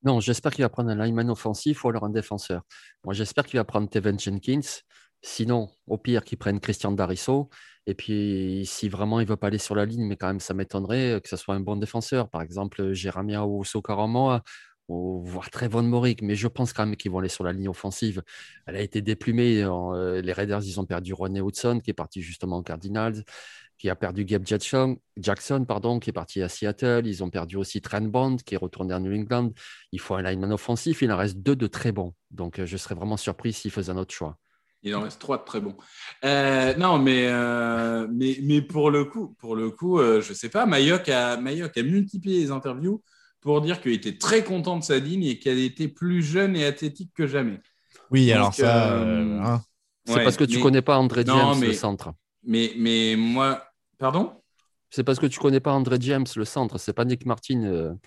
[0.04, 2.62] Non, j'espère qu'il va prendre un lineman offensif ou alors un défenseur.
[3.04, 4.82] Moi, j'espère qu'il va prendre Tevin Jenkins.
[5.24, 7.50] Sinon, au pire, qu'il prenne Christian Darisso.
[7.88, 10.40] Et puis, si vraiment il ne veut pas aller sur la ligne, mais quand même,
[10.40, 12.30] ça m'étonnerait que ce soit un bon défenseur.
[12.30, 14.44] Par exemple, Jérémia ou Sokaramoa,
[14.88, 16.22] ou voire Trevon Morick.
[16.22, 18.22] Mais je pense quand même qu'ils vont aller sur la ligne offensive.
[18.66, 19.64] Elle a été déplumée.
[19.64, 23.24] Euh, les Raiders, ils ont perdu Ronnie Hudson, qui est parti justement aux Cardinals,
[23.78, 27.04] qui a perdu Gabe Jackson, Jackson pardon, qui est parti à Seattle.
[27.06, 29.52] Ils ont perdu aussi Trent Bond, qui est retourné à New England.
[29.92, 31.02] Il faut un lineman offensif.
[31.02, 32.14] Il en reste deux de très bons.
[32.32, 34.38] Donc, euh, je serais vraiment surpris s'ils faisaient un autre choix.
[34.86, 35.76] Il en reste trois de très bons.
[36.24, 40.36] Euh, non, mais, euh, mais, mais, pour le coup, pour le coup euh, je ne
[40.36, 43.02] sais pas, Mayock a, a multiplié les interviews
[43.42, 46.66] pour dire qu'il était très content de sa ligne et qu'elle était plus jeune et
[46.66, 47.60] athlétique que jamais.
[48.12, 48.96] Oui, alors ça.
[48.96, 49.62] Hein.
[50.06, 52.14] C'est parce que tu ne connais pas André James, le centre.
[52.44, 53.64] Mais, mais moi.
[53.98, 54.34] Pardon?
[54.92, 56.78] C'est parce que tu ne connais pas André James, le centre.
[56.78, 57.98] C'est pas Nick Martin.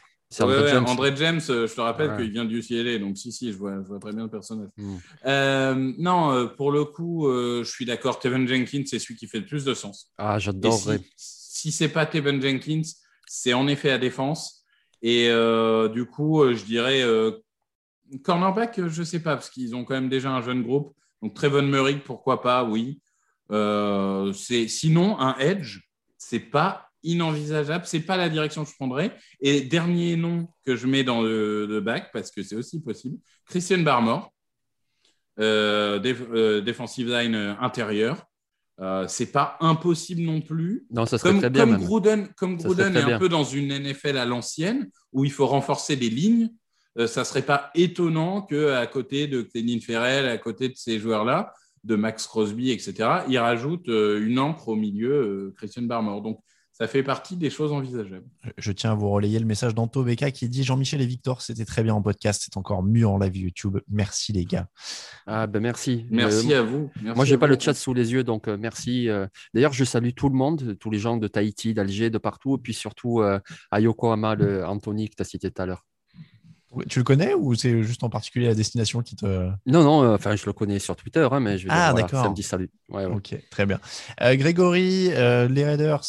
[0.40, 1.40] André, James.
[1.48, 3.98] Euh, je te rappelle qu'il vient du UCLA, donc si, si, je vois, je vois
[3.98, 4.68] très bien le personnage.
[4.76, 4.96] Hmm.
[5.26, 8.18] Euh, non, euh, pour le coup, je suis d'accord.
[8.18, 10.12] Tevin Jenkins, c'est celui qui fait le plus de sens.
[10.18, 10.78] Ah, j'adore.
[10.78, 12.82] Si, si c'est pas Tevin Jenkins,
[13.26, 14.64] c'est en effet à défense.
[15.00, 15.28] Et
[15.92, 17.02] du coup, je dirais
[18.22, 20.94] cornerback, je sais pas, parce qu'ils ont quand même déjà un jeune groupe.
[21.22, 23.00] Donc Trevon Murray, pourquoi pas, oui.
[23.50, 25.80] c'est sinon un edge,
[26.18, 27.84] c'est pas inenvisageable.
[27.86, 29.16] C'est pas la direction que je prendrais.
[29.40, 33.78] Et dernier nom que je mets dans le, bac, parce que c'est aussi possible, Christian
[33.78, 34.32] Barmore,
[35.38, 38.24] euh, euh defensive line intérieur.
[38.80, 40.86] Euh, c'est pas impossible non plus.
[40.90, 41.66] Non, ça serait comme, très bien.
[41.66, 45.46] Comme Gruden, comme Gruden est un peu dans une NFL à l'ancienne, où il faut
[45.46, 46.50] renforcer les lignes,
[46.96, 51.52] euh, ça serait pas étonnant qu'à côté de Clénin Ferrell, à côté de ces joueurs-là,
[51.82, 56.22] de Max Crosby, etc., il rajoute une encre au milieu, Christian Barmore.
[56.22, 56.40] Donc,
[56.78, 58.28] ça fait partie des choses envisageables.
[58.56, 61.64] Je tiens à vous relayer le message d'Anto Beka qui dit Jean-Michel et Victor, c'était
[61.64, 63.78] très bien en podcast, c'est encore mieux en live YouTube.
[63.88, 64.68] Merci les gars.
[65.26, 66.06] Ah ben merci.
[66.08, 66.88] Merci euh, à vous.
[67.02, 69.08] moi, je n'ai pas le chat sous les yeux, donc euh, merci.
[69.08, 69.26] Euh.
[69.54, 72.58] D'ailleurs, je salue tout le monde, tous les gens de Tahiti, d'Alger, de partout, et
[72.58, 75.87] puis surtout à Yokohama, le Anthony que tu as cité tout à l'heure.
[76.88, 79.26] Tu le connais ou c'est juste en particulier la destination qui te.
[79.66, 82.22] Non, non, euh, enfin, je le connais sur Twitter, hein, mais je vais ah, d'accord.
[82.22, 82.70] ça me dit salut.
[82.90, 83.80] Ok, très bien.
[84.20, 86.04] Euh, Grégory, euh, les Raiders,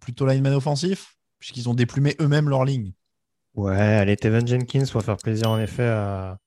[0.00, 2.92] plutôt lineman offensif, puisqu'ils ont déplumé eux-mêmes leur ligne.
[3.54, 6.38] Ouais, allez, Tevin Jenkins pour faire plaisir en effet à,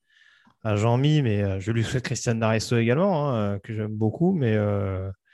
[0.62, 4.54] Jean-Mi, mais je lui souhaite Christian Darisso également, hein, que j'aime beaucoup, mais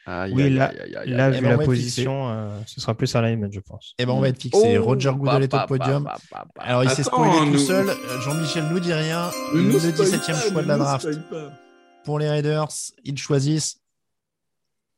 [0.09, 3.13] Aïe, Oui, aïe, là, aïe, là vu ben, on la position, euh, ce sera plus
[3.17, 3.95] alignment, je pense.
[3.99, 4.79] Eh ben, on va être fixé.
[4.79, 6.05] Oh, Roger Goodell est au podium.
[6.05, 6.63] bah, bah, bah, bah.
[6.65, 7.89] Alors, il s'est spoilé tout nous- seul.
[7.91, 9.31] Euh, Jean-Michel nous dit rien.
[9.55, 11.09] Ne nous le spoil 17e pas, choix de la nous draft
[12.05, 12.69] pour les Raiders.
[13.05, 13.81] Ils choisissent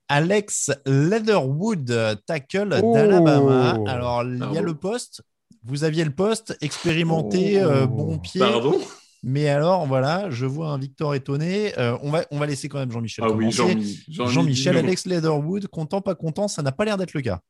[0.08, 2.94] Alex Leatherwood, tackle Oh.
[2.94, 3.78] d'Alabama.
[3.86, 4.60] Alors, il y a Pardon.
[4.62, 5.22] le poste.
[5.64, 7.66] Vous aviez le poste expérimenté, Oh.
[7.68, 8.40] euh, bon pied.
[8.40, 8.78] Pardon?
[9.22, 11.76] Mais alors, voilà, je vois un Victor étonné.
[11.78, 13.50] Euh, on, va, on va laisser quand même Jean-Michel Ah oui,
[14.08, 14.76] Jean-Michel.
[14.76, 17.40] Alex Leatherwood, content, pas content, ça n'a pas l'air d'être le cas.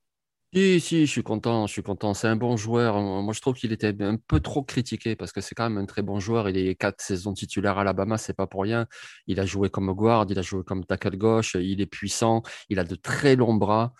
[0.55, 2.15] Si, si, je suis content, je suis content.
[2.15, 2.99] C'est un bon joueur.
[2.99, 5.85] Moi, je trouve qu'il était un peu trop critiqué parce que c'est quand même un
[5.85, 6.49] très bon joueur.
[6.49, 8.87] Il est quatre saisons titulaires à Alabama, c'est pas pour rien.
[9.27, 12.79] Il a joué comme guard, il a joué comme tackle gauche, il est puissant, il
[12.79, 13.93] a de très longs bras.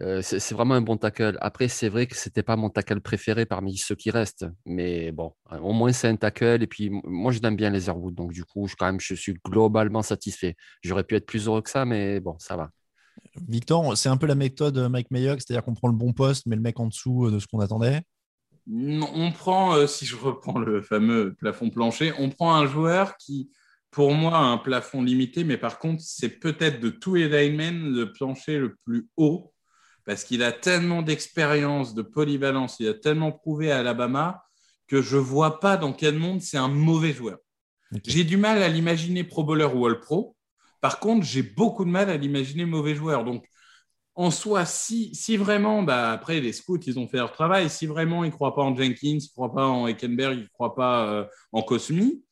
[0.00, 1.38] Euh, c'est vraiment un bon tackle.
[1.40, 5.32] Après, c'est vrai que c'était pas mon tackle préféré parmi ceux qui restent, mais bon,
[5.62, 6.62] au moins c'est un tackle.
[6.62, 9.14] Et puis, moi, je l'aime bien les Airwood, donc du coup, je, quand même, je
[9.14, 10.56] suis globalement satisfait.
[10.82, 12.70] J'aurais pu être plus heureux que ça, mais bon, ça va.
[13.48, 16.46] Victor, c'est un peu la méthode euh, Mike Mayock, c'est-à-dire qu'on prend le bon poste,
[16.46, 18.02] mais le mec en dessous euh, de ce qu'on attendait?
[18.66, 23.16] Non, On prend, euh, si je reprends le fameux plafond plancher, on prend un joueur
[23.16, 23.50] qui,
[23.90, 27.92] pour moi, a un plafond limité, mais par contre, c'est peut-être de tous les linemen
[27.92, 29.53] le plancher le plus haut,
[30.04, 34.44] parce qu'il a tellement d'expérience, de polyvalence, il a tellement prouvé à Alabama
[34.86, 37.38] que je vois pas dans quel monde c'est un mauvais joueur.
[38.04, 40.36] J'ai du mal à l'imaginer Pro Bowler ou All Pro.
[40.80, 43.24] Par contre, j'ai beaucoup de mal à l'imaginer mauvais joueur.
[43.24, 43.46] Donc,
[44.16, 47.68] en soi, si, si vraiment, bah, après, les scouts, ils ont fait leur travail.
[47.70, 50.42] Si vraiment ils ne croient pas en Jenkins, ils ne croient pas en Eckenberg, ils
[50.42, 52.22] ne croient pas euh, en Cosmi,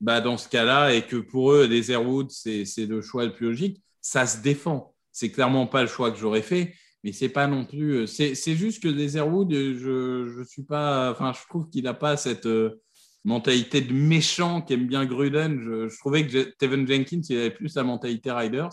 [0.00, 3.32] bah, dans ce cas-là, et que pour eux, les Airwood, c'est c'est le choix le
[3.32, 4.94] plus logique, ça se défend.
[5.12, 6.74] C'est clairement pas le choix que j'aurais fait,
[7.04, 7.92] mais c'est pas non plus.
[8.00, 11.10] euh, C'est juste que euh, je, je suis pas.
[11.12, 12.46] Enfin, je trouve qu'il n'a pas cette.
[12.46, 12.80] euh,
[13.22, 15.60] mentalité de méchant qui aime bien Gruden.
[15.60, 18.70] Je, je trouvais que Je- Tevin Jenkins, il avait plus la mentalité Riders.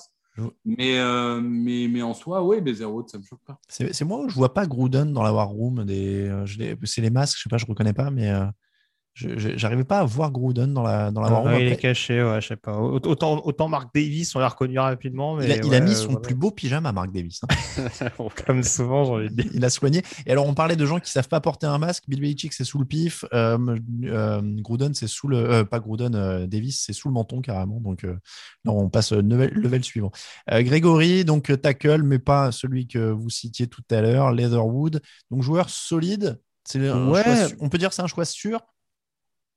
[0.63, 3.59] Mais, euh, mais, mais en soi, oui, les Airwood, ça me choque pas.
[3.67, 5.84] C'est moi où je vois pas Gruden dans la War Room.
[5.84, 6.32] Des,
[6.86, 8.45] c'est les masques, je sais pas, je reconnais pas, mais euh,
[9.18, 11.43] j'arrivais pas à voir Gruden dans la, dans la.
[11.45, 12.78] Ah, il est caché, ouais, je sais pas.
[12.78, 15.36] Autant, autant Mark Davis, on l'a reconnu rapidement.
[15.36, 16.20] Mais il, a, il a ouais, mis son voilà.
[16.20, 17.41] plus beau pyjama, Mark Davis.
[17.43, 18.09] hein.
[18.45, 19.51] Comme souvent, j'ai envie de dire.
[19.53, 20.03] Il a soigné.
[20.26, 22.03] Et alors, on parlait de gens qui savent pas porter un masque.
[22.07, 23.26] Bill Belichick, c'est sous le pif.
[23.34, 25.38] Euh, euh, Gruden, c'est sous le.
[25.38, 27.80] euh, pas Gruden, euh, Davis, c'est sous le menton carrément.
[27.80, 28.15] Donc, euh,
[28.65, 30.11] non, on passe au level, level suivant.
[30.51, 35.01] Euh, Grégory, donc tackle, mais pas celui que vous citiez tout à l'heure, Leatherwood.
[35.32, 36.39] Donc, joueur solide.
[36.76, 37.24] Ouais.
[37.24, 38.59] choix on peut dire que c'est un choix sûr?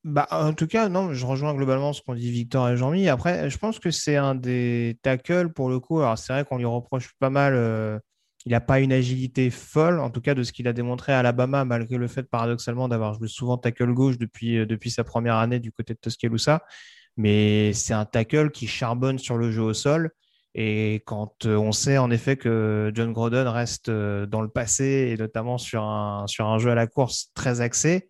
[0.03, 3.09] Bah, en tout cas, non, je rejoins globalement ce qu'ont dit Victor et Jean-Mi.
[3.09, 6.01] Après, je pense que c'est un des tackles pour le coup.
[6.01, 7.55] Alors, c'est vrai qu'on lui reproche pas mal.
[7.55, 7.99] euh,
[8.47, 11.19] il n'a pas une agilité folle, en tout cas de ce qu'il a démontré à
[11.19, 15.37] Alabama, malgré le fait paradoxalement d'avoir joué souvent tackle gauche depuis, euh, depuis sa première
[15.37, 16.63] année du côté de Tuscaloosa.
[17.19, 20.11] Mais c'est un tackle qui charbonne sur le jeu au sol.
[20.55, 25.17] Et quand euh, on sait en effet que John Groden reste dans le passé et
[25.19, 28.09] notamment sur un, sur un jeu à la course très axé,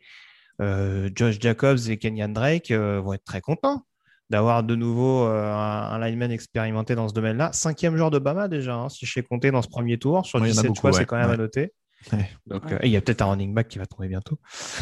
[1.14, 3.84] Josh Jacobs et Kenyan Drake euh, vont être très contents
[4.30, 7.50] d'avoir de nouveau euh, un, un lineman expérimenté dans ce domaine-là.
[7.52, 10.24] Cinquième joueur de Bama déjà, hein, si je sais compter dans ce premier tour.
[10.24, 11.34] Sur Ouais, il y en a 17 beaucoup, choix, ouais, c'est quand même ouais.
[11.34, 11.72] à noter.
[12.12, 12.30] Ouais.
[12.46, 14.38] Donc, euh, et il y a peut-être un running back qui va tomber bientôt.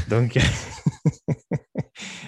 [0.08, 0.38] Donc,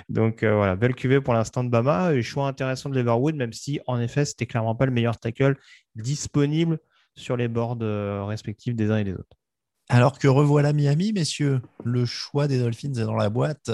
[0.08, 2.12] Donc euh, voilà, belle cuvée pour l'instant de Bama.
[2.14, 5.56] Et choix intéressant de Leverwood, même si en effet, c'était clairement pas le meilleur tackle
[5.94, 6.78] disponible
[7.14, 9.36] sur les boards euh, respectifs des uns et des autres.
[9.92, 13.72] Alors que revoilà Miami, messieurs, le choix des Dolphins est dans la boîte.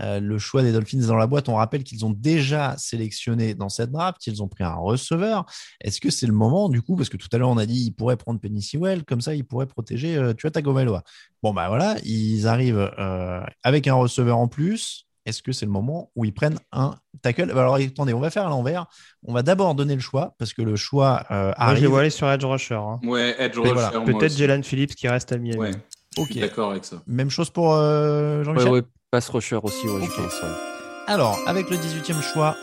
[0.00, 1.50] Euh, le choix des Dolphins est dans la boîte.
[1.50, 5.44] On rappelle qu'ils ont déjà sélectionné dans cette draft, qu'ils ont pris un receveur.
[5.82, 7.82] Est-ce que c'est le moment, du coup, parce que tout à l'heure on a dit
[7.82, 10.32] qu'ils pourraient prendre Penny Sewell, comme ça ils pourraient protéger euh.
[11.42, 15.06] Bon, bah voilà, ils arrivent euh, avec un receveur en plus.
[15.24, 17.50] Est-ce que c'est le moment où ils prennent un tackle?
[17.52, 18.86] Alors attendez, on va faire à l'envers.
[19.24, 21.80] On va d'abord donner le choix, parce que le choix euh, Moi, je arrive.
[21.82, 22.74] les vois aller sur Edge Rusher.
[22.74, 22.98] hein.
[23.04, 23.72] Ouais, Edge Rusher.
[23.72, 24.32] voilà, Peut-être.
[24.36, 25.60] Jalen Phillips qui reste à Miami.
[25.60, 25.72] Ouais,
[26.16, 26.30] je Ok.
[26.32, 27.02] suis d'accord avec ça.
[27.06, 28.68] Même chose pour euh, Ouais, Jean-Michel?
[28.72, 30.10] ouais, pass rusher aussi, ouais, Ok.
[30.10, 30.42] je pense.
[30.42, 30.48] ouais.
[31.06, 32.56] Alors, avec le 18e choix,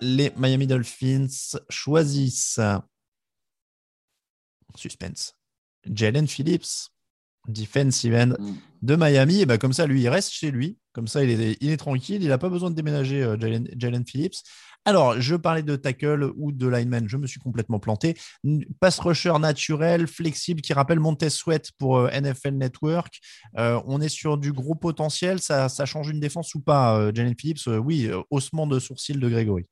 [0.00, 1.26] les Miami Dolphins
[1.68, 2.60] choisissent
[4.76, 5.34] suspense.
[5.92, 6.90] Jalen Phillips,
[7.48, 8.54] defensive end Mm.
[8.82, 9.40] de Miami.
[9.40, 10.78] Et ben comme ça, lui, il reste chez lui.
[10.92, 12.22] Comme ça, il est, il est tranquille.
[12.22, 14.36] Il n'a pas besoin de déménager, euh, Jalen, Jalen Phillips.
[14.84, 17.08] Alors, je parlais de tackle ou de lineman.
[17.08, 18.16] Je me suis complètement planté.
[18.80, 23.18] Pass rusher naturel, flexible, qui rappelle Montez Sweat pour euh, NFL Network.
[23.58, 25.40] Euh, on est sur du gros potentiel.
[25.40, 27.66] Ça, ça change une défense ou pas, Jalen Phillips?
[27.66, 29.66] Oui, haussement de sourcil de Grégory.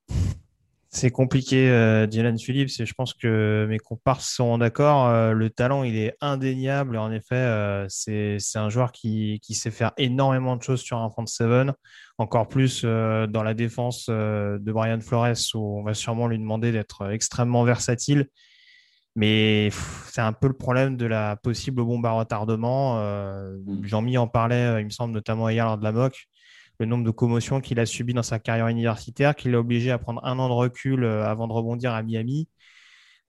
[0.97, 5.07] C'est compliqué, euh, Jalen Phillips, et je pense que mes compars seront d'accord.
[5.09, 6.97] Euh, le talent, il est indéniable.
[6.97, 11.11] En effet, euh, c'est un joueur qui, qui sait faire énormément de choses sur un
[11.11, 11.74] front seven,
[12.16, 17.11] encore plus dans la défense de Brian Flores, où on va sûrement lui demander d'être
[17.11, 18.28] extrêmement versatile.
[19.16, 19.68] Mais
[20.11, 23.01] c'est un peu le problème de la possible bombe à retardement.
[23.01, 23.84] Euh, Mm.
[23.84, 26.26] Jean-Mi en parlait, il me semble, notamment hier lors de la moque,
[26.79, 29.99] le nombre de commotions qu'il a subi dans sa carrière universitaire, qui l'a obligé à
[29.99, 32.49] prendre un an de recul euh, avant de rebondir à Miami.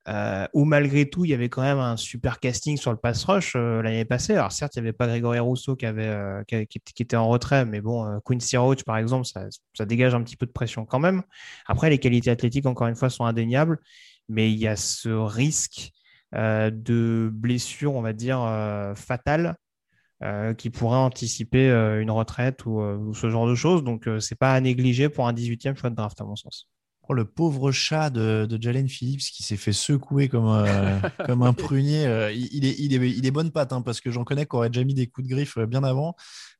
[0.09, 3.25] Euh, où malgré tout, il y avait quand même un super casting sur le pass
[3.25, 4.33] rush euh, l'année passée.
[4.35, 6.17] Alors certes, il n'y avait pas Grégory Rousseau qui, avait,
[6.47, 10.37] qui, était- en retrait, mais bon, Quincy Roach, par exemple, ça, ça dégage un petit
[10.37, 11.23] peu de pression quand même.
[11.65, 13.79] Après, les qualités athlétiques, encore une fois, sont indéniables,
[14.29, 15.91] mais il y a ce risque
[16.33, 18.39] de blessure, on va dire,
[18.95, 19.57] fatale
[20.23, 23.83] euh, qui pourrait anticiper euh, une retraite ou, euh, ou ce genre de choses.
[23.83, 26.67] Donc, euh, c'est pas à négliger pour un 18e choix de draft, à mon sens.
[27.09, 31.41] Oh, le pauvre chat de, de Jalen Phillips qui s'est fait secouer comme, euh, comme
[31.41, 32.05] un prunier.
[32.05, 34.55] euh, il, est, il, est, il est bonne patte hein, parce que j'en connais qui
[34.57, 36.15] auraient déjà mis des coups de griffe bien avant.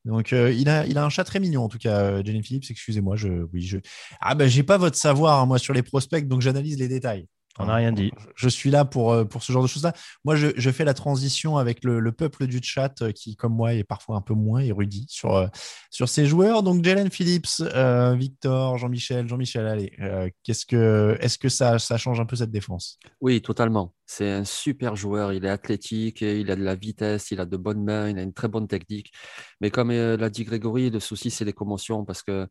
[0.06, 2.44] Donc, euh, il, a, il a un chat très mignon en tout cas, euh, Jalen
[2.44, 2.66] Phillips.
[2.70, 3.18] Excusez-moi.
[3.18, 3.78] Je, oui, je...
[4.22, 7.28] Ah, ben, j'ai pas votre savoir, hein, moi, sur les prospects, donc j'analyse les détails.
[7.60, 8.12] On n'a rien dit.
[8.36, 9.94] Je suis là pour, euh, pour ce genre de choses-là.
[10.24, 13.54] Moi, je, je fais la transition avec le, le peuple du chat euh, qui, comme
[13.56, 15.48] moi, est parfois un peu moins érudit sur, euh,
[15.90, 16.64] sur ces joueurs.
[16.64, 21.98] Donc, Jalen Phillips, euh, Victor, Jean-Michel, Jean-Michel, allez, euh, qu'est-ce que, est-ce que ça, ça
[21.98, 23.00] change un peu cette défense?
[23.22, 23.94] Oui, totalement.
[24.06, 25.34] C'est un super joueur.
[25.34, 28.22] Il est athlétique, il a de la vitesse, il a de bonnes mains, il a
[28.22, 29.12] une très bonne technique.
[29.60, 32.48] Mais comme euh, l'a dit Grégory, le souci, c'est les commotions parce que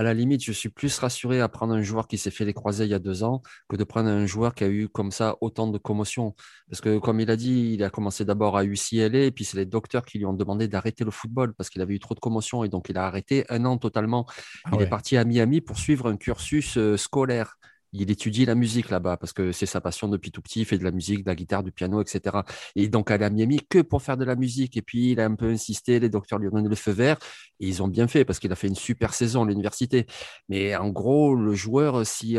[0.00, 2.54] à la limite, je suis plus rassuré à prendre un joueur qui s'est fait les
[2.54, 5.10] croisés il y a deux ans que de prendre un joueur qui a eu comme
[5.10, 6.34] ça autant de commotions.
[6.70, 9.58] Parce que, comme il a dit, il a commencé d'abord à UCLA et puis c'est
[9.58, 12.20] les docteurs qui lui ont demandé d'arrêter le football parce qu'il avait eu trop de
[12.20, 14.24] commotions et donc il a arrêté un an totalement.
[14.64, 14.84] Ah il ouais.
[14.84, 17.58] est parti à Miami pour suivre un cursus euh, scolaire.
[17.92, 20.60] Il étudie la musique là-bas parce que c'est sa passion depuis tout petit.
[20.60, 22.38] Il fait de la musique, de la guitare, du piano, etc.
[22.76, 24.76] Et donc, à Miami que pour faire de la musique.
[24.76, 26.00] Et puis, il a un peu insisté.
[26.00, 27.18] Les docteurs lui ont donné le feu vert.
[27.60, 30.06] Et ils ont bien fait parce qu'il a fait une super saison à l'université.
[30.48, 32.36] Mais en gros, le joueur, si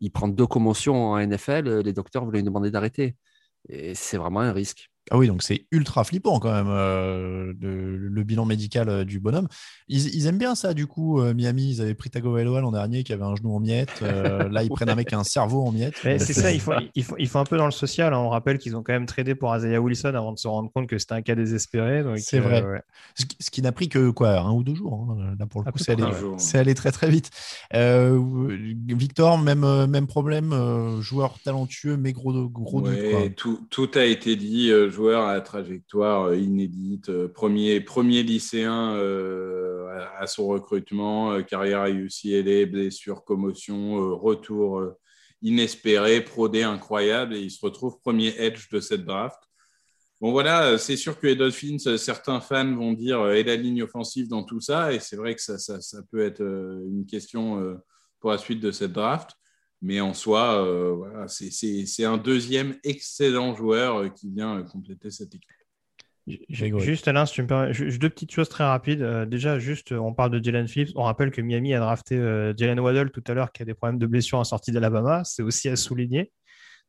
[0.00, 3.16] il prend deux commotions en NFL, les docteurs vont lui demander d'arrêter.
[3.68, 4.90] Et c'est vraiment un risque.
[5.12, 9.18] Ah oui, donc c'est ultra flippant quand même, euh, de- le bilan médical euh, du
[9.18, 9.48] bonhomme.
[9.88, 11.70] Ils, ils aiment bien ça, du coup, euh, Miami.
[11.72, 13.90] Ils avaient pris Tagovailoa l'an dernier qui avait un genou en miettes.
[14.02, 15.96] Euh, là, ils prennent un mec qui a un cerveau en miettes.
[16.04, 18.14] Mais c'est ça, il faut, il, faut, il faut un peu dans le social.
[18.14, 18.18] hein.
[18.18, 20.86] On rappelle qu'ils ont quand même tradé pour Isaiah Wilson avant de se rendre compte
[20.86, 22.04] que c'était un cas désespéré.
[22.18, 22.62] C'est vrai.
[22.64, 22.80] ouais.
[23.16, 25.08] Ce qui, ce qui n'a pris que quoi, un ou deux jours.
[25.10, 25.34] hein.
[25.38, 25.78] Là, pour le coup,
[26.38, 27.30] c'est allé, très très vite.
[27.74, 28.20] Euh,
[28.88, 32.90] Victor, même, même problème, euh, joueur talentueux, mais gros, gros doute.
[32.92, 33.28] Ouais, quoi.
[33.36, 34.70] tout, tout a été dit.
[34.70, 39.88] euh, à trajectoire euh, inédite, euh, premier, premier lycéen euh,
[40.18, 44.82] à, son recrutement, carrière à UCLA, blessure, commotion, retour
[45.42, 49.38] inespéré, prodé incroyable, et il se retrouve premier edge de cette draft.
[50.20, 54.28] Bon voilà, c'est sûr que les Dolphins, certains fans vont dire et la ligne offensive
[54.28, 57.76] dans tout ça, et c'est vrai que ça, ça, peut être une question
[58.20, 59.30] pour la suite de cette draft.
[59.82, 65.10] Mais en soi, euh, voilà, c'est- un deuxième excellent joueur euh, qui vient euh, compléter
[65.10, 65.48] cette équipe.
[66.80, 69.02] Juste Alain, si tu me permets, deux petites choses très rapides.
[69.02, 70.92] Euh, déjà, juste, on parle de Jalen Phillips.
[70.96, 73.74] On rappelle que Miami a drafté euh, Jalen Waddle tout à l'heure, qui a des
[73.74, 75.22] problèmes de blessure en sortie d'Alabama.
[75.24, 76.30] C'est aussi à souligner.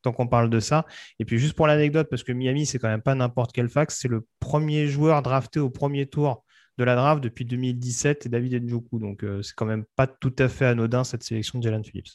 [0.03, 0.85] Tant qu'on parle de ça.
[1.19, 3.99] Et puis, juste pour l'anecdote, parce que Miami, c'est quand même pas n'importe quel fax,
[3.99, 6.43] c'est le premier joueur drafté au premier tour
[6.77, 8.99] de la draft depuis 2017 et David Njoku.
[8.99, 12.09] Donc, euh, c'est quand même pas tout à fait anodin cette sélection de Jalen Phillips.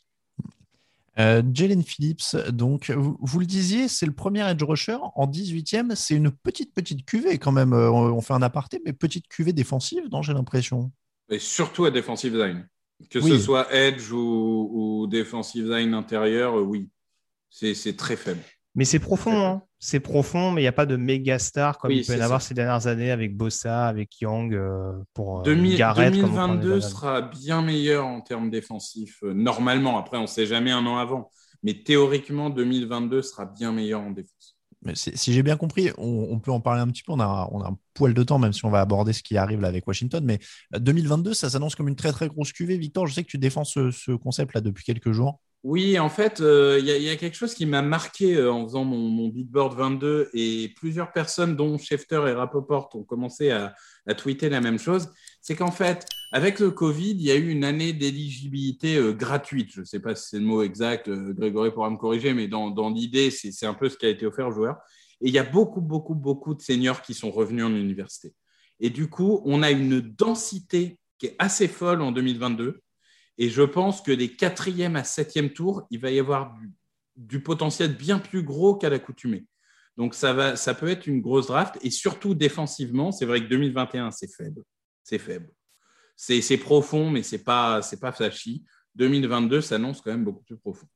[1.18, 5.94] Euh, Jalen Phillips, donc, vous, vous le disiez, c'est le premier edge rusher en 18e.
[5.94, 7.72] C'est une petite, petite cuvée quand même.
[7.72, 10.92] Euh, on fait un aparté, mais petite cuvée défensive, non, j'ai l'impression.
[11.30, 12.68] Et surtout à defensive line.
[13.10, 13.30] Que Oui.
[13.30, 16.88] ce soit edge ou, ou defensive line intérieur, euh, oui.
[17.50, 18.42] C'est très faible.
[18.76, 19.62] Mais c'est profond, hein.
[19.78, 22.20] c'est profond, mais il n'y a pas de méga star comme Oui, il peut y
[22.20, 26.24] en avoir ces dernières années avec Bossa, avec Young, euh, pour euh, 2000 Garrett, comme
[26.24, 29.98] on prenait 2022 dans la- sera bien meilleur en termes défensifs, euh, normalement.
[29.98, 31.30] Après, on ne sait jamais un an avant.
[31.62, 34.56] Mais théoriquement, 2022 sera bien meilleur en défense.
[34.82, 37.10] Mais si j'ai bien compris, on, on peut en parler un petit peu.
[37.12, 39.36] On a, on a un poil de temps, même si on va aborder ce qui
[39.36, 40.22] arrive là avec Washington.
[40.24, 40.38] Mais
[40.74, 42.76] euh, 2022, ça s'annonce comme une très, très grosse cuvée.
[42.76, 45.40] Victor, je sais que tu défends ce, ce concept-là depuis quelques jours.
[45.66, 48.84] Oui, en fait, euh, il y, a- quelque chose qui m'a marqué euh, en faisant
[48.84, 53.74] mon, mon Beatboard 22 et plusieurs personnes, dont Schefter et Rapoport, ont commencé à,
[54.16, 55.08] tweeter la même chose.
[55.40, 59.72] C'est qu'en fait, avec le Covid, il y a eu une année d'éligibilité euh, gratuite.
[59.72, 62.70] Je ne sais pas si c'est le mot exact, Grégory pourra me corriger, mais dans,
[62.70, 64.76] dans l'idée, c'est un peu ce qui a été offert aux joueurs.
[65.20, 68.32] Et il y a beaucoup, beaucoup, beaucoup de seniors qui sont revenus en université.
[68.78, 72.82] Et du coup, on a une densité qui est assez folle en 2022.
[73.38, 76.54] Et je pense que des quatrième à septième tours, il va y avoir
[77.16, 79.46] du, potentiel bien plus gros qu'à l'accoutumée.
[79.96, 81.78] Donc ça, va, ça peut être une grosse draft.
[81.82, 84.62] Et surtout défensivement, c'est vrai que 2021, c'est faible.
[85.02, 85.50] C'est faible.
[86.16, 88.64] C'est profond, mais ce n'est pas, pas flashy.
[88.94, 90.86] 2022 s'annonce quand même beaucoup plus profond.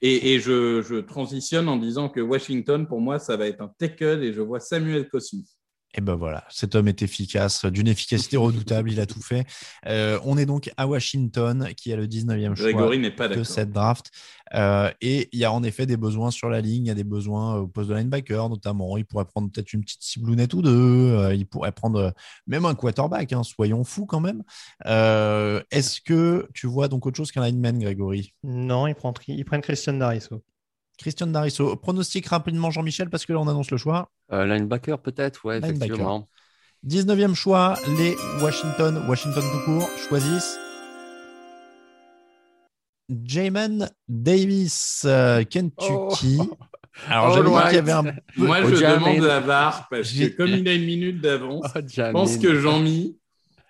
[0.00, 3.72] Et, et je, je transitionne en disant que Washington, pour moi, ça va être un
[3.78, 5.57] tackle et je vois Samuel Cosmi.
[5.94, 9.46] Et ben voilà, cet homme est efficace, d'une efficacité redoutable, il a tout fait.
[9.86, 13.42] Euh, on est donc à Washington, qui a le 19e choix Grégory n'est pas de
[13.42, 14.10] cette draft.
[14.54, 16.94] Euh, et il y a en effet des besoins sur la ligne, il y a
[16.94, 18.98] des besoins au poste de linebacker notamment.
[18.98, 22.12] Il pourrait prendre peut-être une petite ciblounette ou deux, euh, il pourrait prendre
[22.46, 24.42] même un quarterback, hein, soyons fous quand même.
[24.86, 29.44] Euh, Est-ce que tu vois donc autre chose qu'un lineman, Grégory Non, ils prennent, ils
[29.44, 30.42] prennent Christian Dariso.
[30.98, 34.10] Christian Darisso, pronostic rapidement Jean-Michel parce que là on annonce le choix.
[34.32, 35.84] Euh, linebacker, peut-être, ouais, Linebacker.
[35.86, 36.28] effectivement.
[36.86, 40.58] 19e choix, les Washington, Washington tout court, choisissent
[43.24, 46.38] Jamin Davis, euh, Kentucky.
[47.08, 47.64] Alors, Oh, j'avais loin.
[47.66, 48.10] qu'il y avait un peu.
[48.36, 48.98] Moi, Oh, je Jamin.
[49.14, 52.58] demande la barre parce que comme il a une minute d'avance, Oh, je pense que
[52.60, 53.16] Jean-Mi,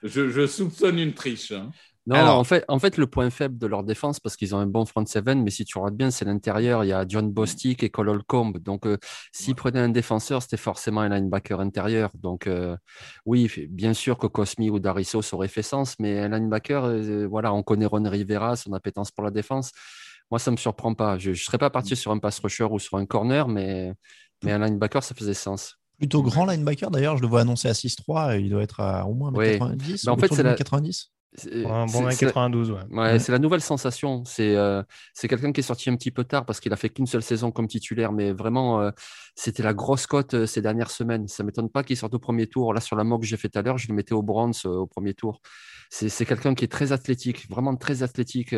[0.02, 1.52] je, je soupçonne une triche.
[1.52, 1.70] hein.
[2.08, 4.58] Non, Alors- en, fait, en fait, le point faible de leur défense, parce qu'ils ont
[4.58, 6.82] un bon front seven, mais si tu regardes bien, c'est l'intérieur.
[6.82, 8.52] Il y a John Bostic et Cole Holcomb.
[8.60, 8.96] Donc, euh,
[9.30, 12.10] s'ils prenaient un défenseur, c'était forcément un linebacker intérieur.
[12.14, 12.76] Donc, euh,
[13.26, 17.26] oui, bien sûr que Cosmi ou Dariso ça aurait fait sens, mais un linebacker, euh,
[17.28, 19.72] voilà, on connaît Ron Rivera, son appétence pour la défense.
[20.30, 21.18] Moi, ça ne me surprend pas.
[21.18, 23.92] Je ne serais pas parti sur un pass rusher ou sur un corner, mais,
[24.42, 25.76] mais un linebacker, ça faisait sens.
[25.98, 29.12] Plutôt grand linebacker d'ailleurs, je le vois annoncé à 6'3, il doit être à au
[29.14, 29.52] moins Oui.
[29.58, 30.04] 90.
[30.06, 31.10] Mais en fait, c'est la- 90.
[31.36, 32.78] Bon c'est- dans les c'est- 92, ouais.
[32.90, 33.18] Ouais, Ouais.
[33.18, 34.24] c'est la nouvelle sensation.
[34.24, 36.88] C'est euh, c'est quelqu'un qui est sorti un petit peu tard parce qu'il a fait
[36.88, 38.90] qu'une seule saison comme titulaire, mais vraiment, euh,
[39.34, 41.28] c'était la grosse cote euh, ces dernières semaines.
[41.28, 42.72] Ça m'étonne pas qu'il sorte au premier tour.
[42.72, 44.64] Là, sur la mock que j'ai fait tout à l'heure, je le mettais au bronze
[44.64, 45.40] au premier tour.
[45.90, 48.54] C'est quelqu'un qui est très athlétique, vraiment très athlétique.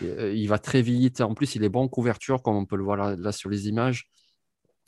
[0.00, 1.20] il va très vite.
[1.20, 3.48] En plus, il est bon en couverture, comme on peut le voir là, là sur
[3.50, 4.08] les images.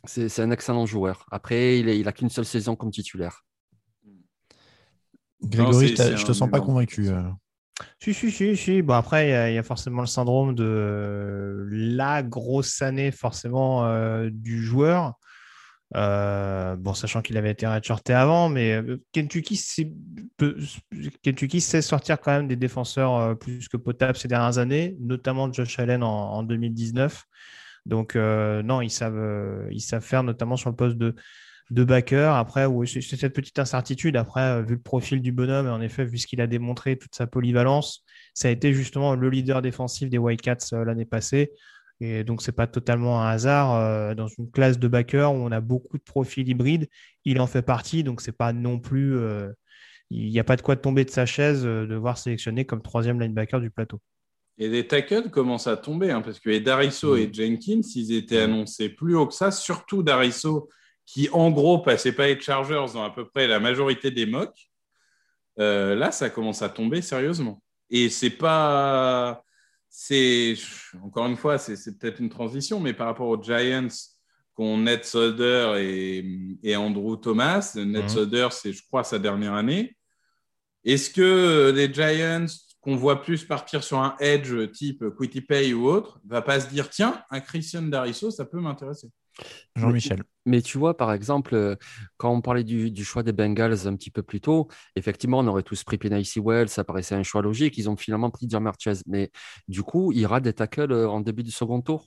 [0.05, 1.25] C'est c'est un excellent joueur.
[1.31, 3.43] Après, il, est, il a qu'une seule saison comme titulaire.
[5.43, 7.09] Grégory, c'est je te sens pas convaincu.
[7.09, 7.23] euh.
[8.01, 8.81] Si, si, si, si.
[8.83, 12.81] Bon, après, il y, a- il y a forcément le syndrome de euh, la grosse
[12.81, 15.15] année, forcément, euh, du joueur.
[15.95, 18.83] Euh, bon, sachant qu'il avait été redshirté avant, mais
[19.13, 19.61] Kentucky,
[20.37, 20.57] peut-
[21.23, 25.79] Kentucky sait sortir quand même des défenseurs plus que potables ces dernières années, notamment Josh
[25.79, 27.25] Allen en, en 2019.
[27.85, 31.15] Donc, euh, non, ils savent, ils savent faire, notamment sur le poste de,
[31.71, 32.35] de backer.
[32.35, 34.17] Après, oui, c'est cette petite incertitude.
[34.17, 36.97] Après, euh, vu le profil du bonhomme, et en effet, vu ce qu'il a démontré,
[36.97, 38.05] toute sa polyvalence,
[38.35, 41.53] ça a été justement le leader défensif des Wildcats euh, l'année passée.
[42.01, 43.75] Et donc, c'est pas totalement un hasard.
[43.75, 46.89] euh, dans une classe de backer où on a beaucoup de profils hybrides,
[47.25, 48.05] il en fait partie.
[48.05, 49.17] Donc, c'est pas non plus.
[49.17, 49.51] euh,
[50.11, 53.19] il n'y a pas de quoi tomber de sa chaise de voir sélectionné comme troisième
[53.21, 54.01] linebacker du plateau.
[54.59, 58.39] Et les tackles commencent à tomber, hein, parce que les Dariso et Jenkins, ils étaient
[58.39, 60.69] annoncés plus haut que ça, surtout Dariso,
[61.07, 64.71] qui en gros passait pas les Chargers dans à peu près la majorité des mocks.
[65.59, 67.63] Euh, là, ça commence à tomber sérieusement.
[67.89, 69.43] Et c'est pas.
[69.89, 70.57] C'est
[71.03, 73.89] encore une fois, c'est peut-être une transition, mais par rapport aux Giants
[74.55, 76.25] qu'on Ned Solder et,
[76.63, 78.09] et Andrew Thomas, Ned Mhm.
[78.09, 79.97] Solder, c'est je crois sa dernière année.
[80.85, 82.47] Est-ce que les Giants
[82.81, 86.69] qu'on voit plus partir sur un edge type Quitty Pay ou autre, va pas se
[86.69, 89.09] dire tiens, un Christian Dariso, ça peut m'intéresser?
[89.77, 90.23] Jean-Michel.
[90.47, 91.77] Mais tu vois, par exemple, euh,
[92.17, 95.47] quand on parlait du, du choix des Bengals un petit peu plus tôt, effectivement, on
[95.47, 97.77] aurait tous pris Penny Sewell, ça paraissait un choix logique.
[97.77, 99.03] Ils ont finalement pris Jamar Chase.
[99.07, 99.31] Mais
[99.69, 102.07] du coup, il rate des tackles euh, en début du second tour?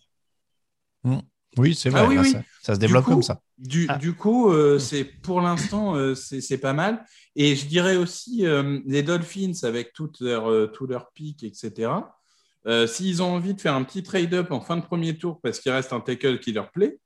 [1.58, 2.02] Oui, c'est vrai.
[2.04, 2.32] Ah oui, là, oui.
[2.32, 3.42] Ça, ça se Du développe coup- comme ça.
[3.58, 3.98] Du, Ah.
[3.98, 7.04] du coup, euh, c'est pour l'instant, euh, c'est pas mal.
[7.36, 12.16] Et je dirais aussi euh, les Dolphins avec toutes leurs euh, tous leurs pics, etc.
[12.68, 15.60] euh, S'ils ont envie de faire un petit trade-up en fin de premier tour parce
[15.60, 17.00] qu'il reste un tackle qui leur plaît,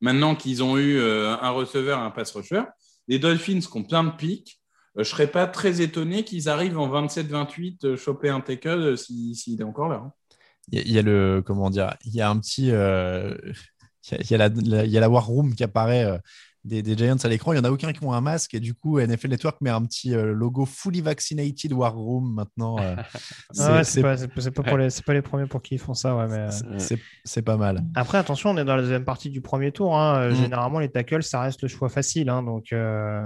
[0.00, 2.62] maintenant qu'ils ont eu euh, un receveur, un pass rusher,
[3.08, 4.60] les Dolphins qui ont plein de pics,
[4.98, 9.34] euh, je serais pas très étonné qu'ils arrivent en 27-28 euh, choper un tackle si-
[9.34, 9.96] s'il est encore là.
[10.04, 10.12] hein.
[10.72, 15.08] Il y, a- le comment dire, il y a un petit, y y a la,
[15.10, 16.20] war room qui apparaît
[16.64, 17.52] des, des Giants à l'écran.
[17.52, 19.70] Il y en a aucun qui ont un masque et du coup NFL Network met
[19.70, 22.78] un petit euh, logo fully vaccinated war room maintenant.
[22.78, 22.96] euh,
[23.52, 25.78] c'est- Ah ouais, pas, c'est pas- pour les, c'est pas les premiers pour qui ils
[25.78, 26.14] font ça.
[26.16, 26.48] Ouais, mais...
[27.24, 27.82] c'est- pas mal.
[27.94, 29.96] Après, attention, on est dans la deuxième partie du premier tour.
[29.96, 30.20] hein.
[30.20, 30.34] Euh, Mm.
[30.34, 32.28] Généralement, les tackles, ça reste le choix facile.
[32.28, 32.42] hein.
[32.42, 33.22] Donc, euh,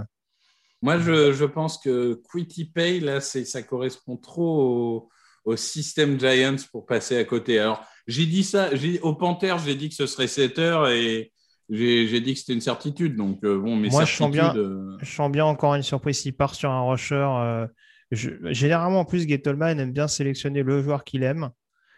[0.83, 5.09] Moi, je, je pense que Quitty Pay, là, c'est- ça correspond trop
[5.45, 7.59] au, au système Giants pour passer à côté.
[7.59, 8.69] Alors, j'ai dit ça,
[9.03, 11.33] au Panthers, j'ai dit que ce serait 7 heures et
[11.71, 13.17] j'ai dit que c'était une certitude.
[13.17, 16.19] Donc, euh, bon, mais Moi, je sens, bien, euh, je sens bien encore une surprise
[16.19, 17.15] s'il part sur un rusher.
[17.15, 17.67] Euh,
[18.11, 21.51] généralement, en plus, Gettleman aime bien sélectionner le joueur qu'il aime.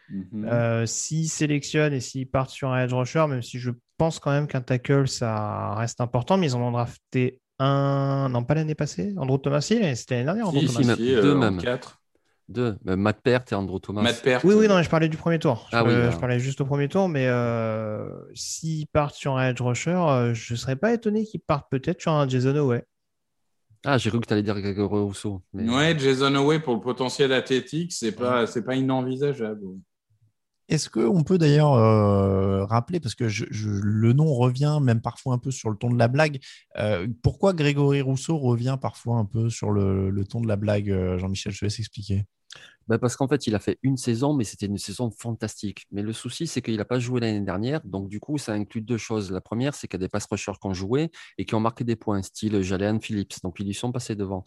[0.09, 0.87] Mhm.
[0.87, 4.47] S'il sélectionne et s'il part sur un edge rusher, même si je pense quand même
[4.47, 9.15] qu'un tackle, ça reste important, mais ils en ont drafté un, non pas l'année passée,
[9.17, 10.97] Andrew Thomas, c'était l'année dernière, Andrew si, Thomas.
[10.97, 11.59] Si, si, euh, en
[12.49, 12.77] deux.
[12.87, 14.03] Euh, Matt Pert et Andrew Thomas.
[14.03, 14.45] Matt Pert.
[14.45, 15.67] Oui, oui, non, je parlais du premier tour.
[15.73, 19.37] Je, Ah oui, euh, je parlais juste au premier tour, mais euh, s'ils partent sur
[19.37, 22.55] un edge rusher, euh, je ne serais pas étonné qu'ils partent peut-être sur un Jason
[22.55, 22.85] Away.
[23.85, 25.43] Ah, j'ai cru que tu allais dire Grégory Rousseau.
[25.53, 29.63] mais- Ouais, Jason Away pour le potentiel athlétique, c'est pas, c'est pas inenvisageable.
[30.69, 35.35] Est-ce qu'on peut d'ailleurs euh, rappeler, parce que je- je- le nom revient même parfois
[35.35, 36.41] un peu sur le ton de la blague,
[36.79, 40.93] euh, pourquoi Grégory Rousseau revient parfois un peu sur le, le ton de la blague
[41.19, 41.79] Jean-Michel, je te laisse
[42.89, 45.87] Ben, parce qu'en fait, il a fait une saison, mais c'était une saison fantastique.
[45.91, 47.81] Mais le souci, c'est qu'il n'a pas joué l'année dernière.
[47.85, 49.33] Donc, du coup, ça inclut deux choses.
[49.33, 51.61] La première, c'est qu'il y a des pass rushers qui ont joué et qui ont
[51.61, 53.43] marqué des points, style Jalen Phillips.
[53.43, 54.45] Donc, ils lui sont passés devant.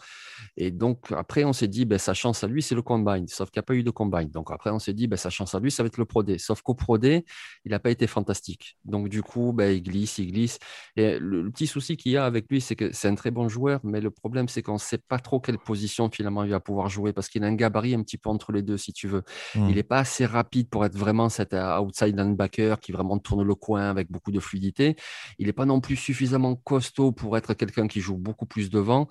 [0.56, 3.28] Et donc, après, on s'est dit, ben, sa chance à lui, c'est le combine.
[3.28, 4.30] Sauf qu'il n'y a pas eu de combine.
[4.30, 6.24] Donc, après, on s'est dit, ben, sa chance à lui, ça va être le Pro.
[6.38, 7.24] Sauf qu'au Pro il
[7.66, 8.78] n'a pas été fantastique.
[8.86, 10.60] Donc, du coup, il glisse, il glisse.
[10.96, 13.32] Et le, le petit souci qu'il y a avec lui, c'est que c'est un très
[13.32, 13.80] bon joueur.
[13.84, 16.90] Mais le problème, c'est qu'on ne sait pas trop quelle position finalement il va pouvoir
[16.90, 19.24] jouer parce qu'il a un gabarit un petit peu entre les deux, si tu veux.
[19.68, 23.44] Il n'est pas assez rapide pour être vraiment cet euh, outside linebacker qui vraiment tourne
[23.44, 24.96] le coin avec beaucoup de fluidité.
[25.40, 29.08] Il n'est pas non plus suffisamment costaud pour être quelqu'un qui joue beaucoup plus devant.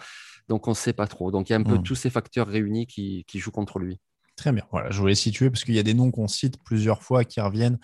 [0.49, 1.31] Donc, on ne sait pas trop.
[1.31, 1.83] Donc, il y a un peu Hmm.
[1.83, 4.01] tous ces facteurs réunis qui, qui jouent contre lui.
[4.39, 4.63] Très bien.
[4.71, 7.41] Voilà, je voulais situer parce qu'il y a des noms qu'on cite plusieurs fois qui
[7.41, 7.77] reviennent.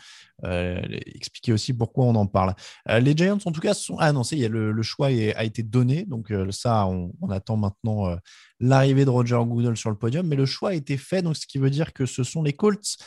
[0.44, 2.54] Euh, expliquer aussi pourquoi on en parle.
[2.88, 4.36] Euh, les Giants, en tout cas, sont annoncés.
[4.36, 6.04] Il y a le, choix a été donné.
[6.04, 8.16] Donc, euh, ça, on, attend maintenant
[8.60, 10.28] l'arrivée de Roger Goodell sur le podium.
[10.28, 11.22] Mais le choix a été fait.
[11.22, 12.98] Donc, ce qui veut dire que ce sont les Colts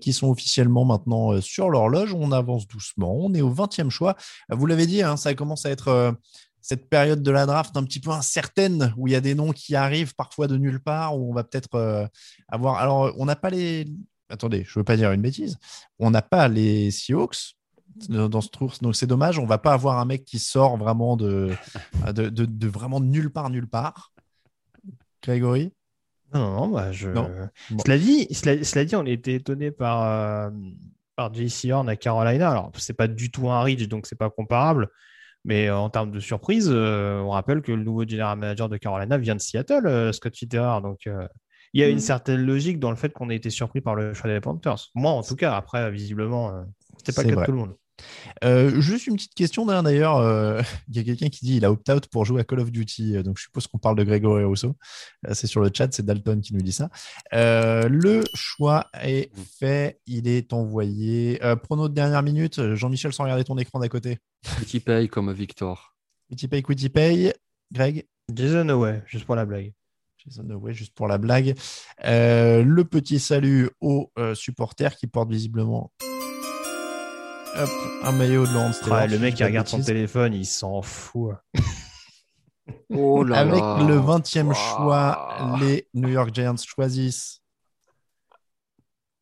[0.00, 2.14] qui sont officiellement maintenant sur l'horloge.
[2.14, 3.14] On avance doucement.
[3.14, 4.16] On est au 20e choix.
[4.48, 6.16] Vous l'avez dit, hein, ça commence à être.
[6.64, 9.34] Euh, cette période de la draft un petit peu incertaine où il y a des
[9.34, 12.06] noms qui arrivent parfois de nulle part où on va peut-être euh,
[12.48, 12.76] avoir.
[12.78, 13.86] Alors, on n'a pas les.
[14.30, 15.58] Attendez, je ne veux pas dire une bêtise.
[15.98, 17.56] On n'a pas les Seahawks
[18.08, 19.38] dans dans ce tour, donc c'est dommage.
[19.38, 21.50] On va pas avoir un mec qui sort vraiment de,
[22.12, 24.12] de, de- de vraiment de nulle part, nulle part.
[25.22, 25.72] Grégory?
[26.32, 27.08] Non, non, bah, je...
[27.10, 27.30] Non.
[27.70, 27.82] Bon.
[27.84, 30.50] Cela, dit, cela, cela dit, on été étonné par, euh,
[31.14, 32.50] par JC Horn à Carolina.
[32.50, 34.88] Alors, c'est pas du tout un reach, donc c'est pas comparable.
[35.44, 38.76] Mais euh, en termes de surprise, euh, on rappelle que le nouveau general manager de
[38.78, 40.80] Carolina vient de Seattle, euh, Scott Fitterer.
[40.82, 41.28] Donc, euh,
[41.74, 42.00] il y a une Mhm.
[42.00, 44.90] certaine logique dans le fait qu'on ait été surpris par le choix des Panthers.
[44.94, 46.62] Moi, en tout cas, après, visiblement, euh,
[46.98, 47.42] c'était pas C'est le cas vrai.
[47.42, 47.74] de tout le monde.
[48.42, 50.16] Euh, juste une petite question d'ailleurs, d'ailleurs.
[50.18, 52.70] euh, il y a quelqu'un qui dit il a opt-out pour jouer à Call of
[52.70, 53.16] Duty.
[53.16, 54.76] Euh, Donc je suppose qu'on parle de Grégory Rousseau.
[55.32, 56.90] C'est sur le chat, c'est Dalton qui nous dit ça.
[57.32, 61.42] Euh, le choix est fait, il est envoyé.
[61.44, 64.18] Euh, prono de dernière minute, Jean-Michel, sans regarder ton écran d'à côté.
[64.58, 65.94] Petit paye comme Victor.
[66.28, 67.32] Quitty Pay, Quitty Pay.
[67.72, 68.06] Greg?
[68.32, 69.72] Jason Away, juste pour la blague.
[70.18, 71.54] Jason Away, juste pour la blague.
[72.04, 75.92] Euh, le petit salut aux euh, supporters qui portent visiblement
[77.56, 77.70] hop,
[78.02, 78.82] un maillot de Lance.
[78.82, 81.34] Ouais, le mec qui regarde son téléphone, il s'en fout.
[82.90, 83.84] Oh là Avec là.
[83.86, 84.54] le 20e Waouh.
[84.54, 87.42] choix, les New York Giants choisissent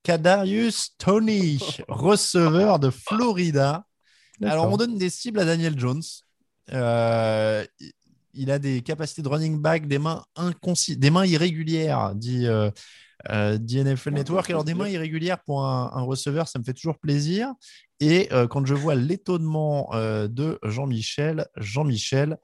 [0.05, 1.59] Kadarius Tony,
[1.89, 3.85] receveur de Florida.
[4.45, 6.03] Alors, on donne des cibles à Daniel Jones.
[6.73, 7.65] Euh,
[8.35, 12.71] il a des capacités de running back, des mains, inconsi- des mains irrégulières, dit, euh,
[13.31, 14.51] euh, dit NFL Network.
[14.51, 17.53] Alors, des mains irrégulières pour un, un receveur, ça me fait toujours plaisir.
[18.01, 22.39] Et euh, quand je vois l'étonnement de Jean-Michel, Jean-Michel,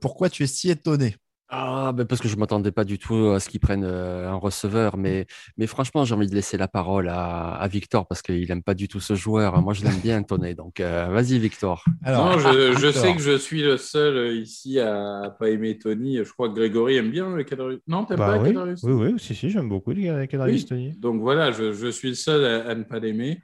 [0.00, 1.16] pourquoi tu es si étonné?
[1.50, 4.28] Ah, ben parce que je ne m'attendais pas du tout à ce qu'ils prennent euh,
[4.30, 4.96] un receveur.
[4.96, 5.26] Mais,
[5.56, 8.74] mais franchement, j'ai envie de laisser la parole à, à Victor parce qu'il n'aime pas
[8.74, 9.60] du tout ce joueur.
[9.62, 10.54] Moi, je l'aime bien, Tonné.
[10.54, 11.84] Donc, euh, vas-y, Victor.
[12.06, 12.92] non, je, je Victor.
[12.94, 16.16] sais que je suis le seul ici à pas aimer Tony.
[16.24, 17.80] Je crois que Grégory aime bien le Kadarius.
[17.86, 20.66] Non, t'aimes Bah pas oui, Kadarius oui, oui, si, si, j'aime beaucoup les Kadarius Oui.
[20.68, 20.92] Tony.
[20.98, 23.42] Donc voilà, je, je suis le seul à, à ne pas l'aimer.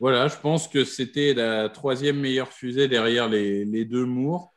[0.00, 4.51] Voilà, je pense que c'était la troisième meilleure fusée derrière les, les deux Moore.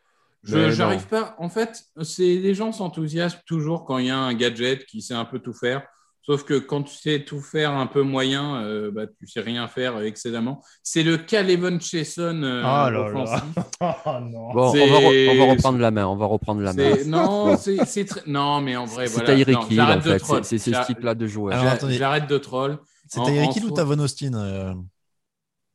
[0.46, 0.98] Je non.
[1.10, 1.36] pas.
[1.40, 5.14] En fait, c'est les gens s'enthousiasment toujours quand il y a un gadget qui sait
[5.16, 5.84] un peu tout faire.
[6.22, 9.68] Sauf que quand tu sais tout faire un peu moyen, euh, bah, tu sais rien
[9.68, 10.60] faire excellemment.
[10.82, 13.22] C'est le Calvin Chesson euh, Ah là là.
[13.22, 13.44] offensif.
[13.80, 13.86] Oh
[14.22, 14.52] non.
[14.54, 16.08] Bon, on C'est- va, re- on va reprendre la main.
[16.08, 16.96] On va reprendre la main.
[16.96, 18.22] C'est- Non, c'est c'est très.
[18.26, 19.36] Non, mais en vrai, C'est voilà.
[19.36, 20.44] Tyreek Non, Hill, j'arrête en fait.
[20.44, 21.60] C'est c'est ce type-là de joueur.
[21.90, 22.80] J'arrête de troll.
[23.08, 24.74] C'est Tyreek Hill ou Tavon Austin euh,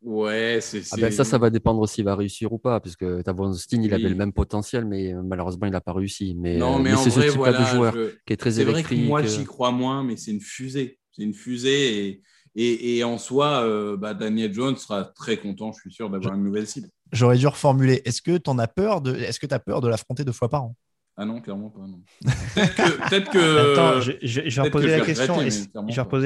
[0.02, 0.81] Ouais, c'est.
[0.93, 3.82] Ah ben, ça, ça va dépendre s'il va réussir ou pas, parce que Tavon Austin,
[3.82, 3.93] il Oui.
[3.94, 6.35] avait le même potentiel, mais euh, malheureusement, il n'a pas réussi.
[6.39, 8.52] Mais, Non, euh, mais, mais en c'est ce voilà, de joueur je- qui est très
[8.52, 9.06] C'est vrai que électrique.
[9.06, 10.98] moi, euh, j'y crois moins, mais c'est une fusée.
[11.12, 12.22] C'est une fusée et,
[12.55, 16.35] et, et en soi, euh, bah, Daniel Jones sera très content, je suis sûr, d'avoir
[16.35, 16.89] une nouvelle cible.
[17.12, 18.01] J'aurais dû reformuler.
[18.06, 20.32] Est-ce que tu en as peur de Est-ce que tu as peur de l'affronter deux
[20.32, 20.77] fois par an?
[21.18, 21.81] Ah non, clairement pas.
[21.86, 22.01] non.
[22.55, 23.09] Peut-être que.
[23.10, 24.86] peut-être que- Attends, je, je- je vais reposer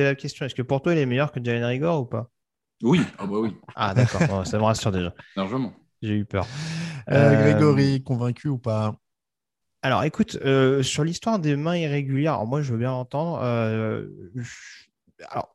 [0.03, 0.45] la question.
[0.47, 2.31] Est-ce que pour toi, il est meilleur que Jalen Rigor ou pas?
[2.85, 4.47] Oui, ah bah oui, Ah, d'accord.
[4.47, 5.15] Ça me rassure déjà.
[5.37, 5.75] largement.
[6.03, 6.51] J'ai eu peur.
[7.11, 8.97] Euh, Euh, Grégory, convaincu ou pas?
[9.83, 13.41] Alors, écoute, euh, sur l'histoire des mains irrégulières, alors moi, je veux bien entendre.
[13.43, 14.87] euh, je-
[15.29, 15.55] alors,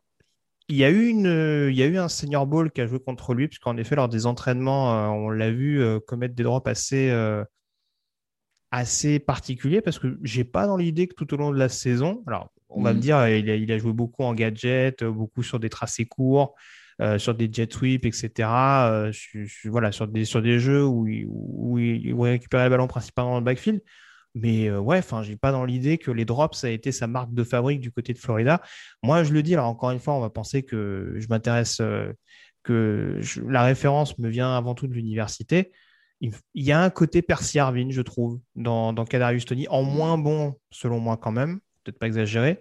[0.69, 2.99] il y a eu une, il y a eu un senior ball qui a joué
[2.99, 6.67] contre lui, puisqu'en effet, lors des entraînements, euh, on l'a vu euh, commettre des drops
[6.69, 7.43] assez, euh,
[8.71, 12.23] assez particuliers, parce que j'ai pas dans l'idée que tout au long de la saison,
[12.27, 12.93] alors, on va Mhm.
[12.93, 16.53] me dire, il a, il a joué beaucoup en gadget, beaucoup sur des tracés courts,
[17.17, 18.49] sur des jet sweeps, etc.
[18.49, 19.11] euh,
[19.65, 22.87] voilà, sur des, sur des jeux où il, où il, où il récupérait le ballon
[22.87, 23.81] principalement dans le backfield.
[24.35, 27.07] Mais euh, ouais, enfin, j'ai pas dans l'idée que les drops, ça a été sa
[27.07, 28.61] marque de fabrique du côté de Florida.
[29.03, 32.13] Moi, je le dis, alors encore une fois, on va penser que je m'intéresse, euh,
[32.63, 35.71] que la référence me vient avant tout de l'université.
[36.21, 40.17] Il, y a un côté Percy Harvin, je trouve, dans, dans Kadarius Toney, en moins
[40.17, 42.59] bon, selon moi quand même, peut-être pas exagéré,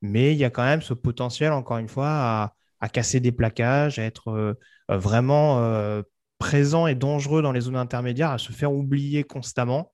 [0.00, 3.32] mais il y a quand même ce potentiel, encore une fois, à, à casser des
[3.32, 4.54] plaquages, à être euh,
[4.88, 6.02] vraiment euh,
[6.38, 9.92] présent et dangereux dans les zones intermédiaires, à se faire oublier constamment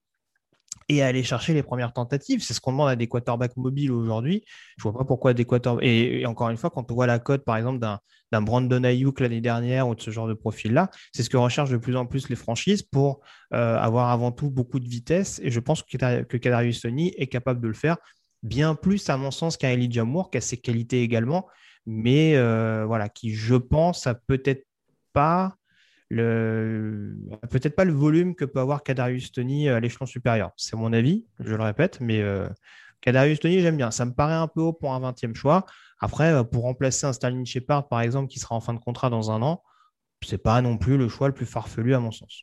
[0.88, 2.42] et à aller chercher les premières tentatives.
[2.42, 4.44] C'est ce qu'on demande à des quarterbacks mobiles aujourd'hui.
[4.76, 5.84] Je vois pas pourquoi des quarterbacks.
[5.84, 9.40] Et, encore une fois, quand on voit la cote, par exemple, d'un Brandon Ayuk l'année
[9.40, 12.28] dernière ou de ce genre de profil-là, c'est ce que recherchent de plus en plus
[12.28, 13.20] les franchises pour
[13.52, 15.40] euh, avoir avant tout beaucoup de vitesse.
[15.42, 17.96] Et je pense que, que Kadarius Toney est capable de le faire
[18.42, 21.48] bien plus, à mon sens, qu'un Elijah Moore, qui a ses qualités également,
[21.86, 24.66] mais euh, voilà, qui, je pense, a peut-être
[25.12, 25.56] pas
[26.08, 27.16] le
[27.50, 30.52] peut-être pas le volume que peut avoir Kadarius Toney à l'échelon supérieur.
[30.56, 32.48] C'est mon avis, je le répète, mais euh,
[33.00, 33.90] Kadarius Toney, j'aime bien.
[33.90, 35.64] Ça me paraît un peu haut pour un 20e choix.
[36.00, 39.10] Après, euh, pour remplacer un Sterling Shepard, par exemple, qui sera en fin de contrat
[39.10, 39.62] dans un an,
[40.22, 42.42] c'est pas non plus le choix le plus farfelu à mon sens.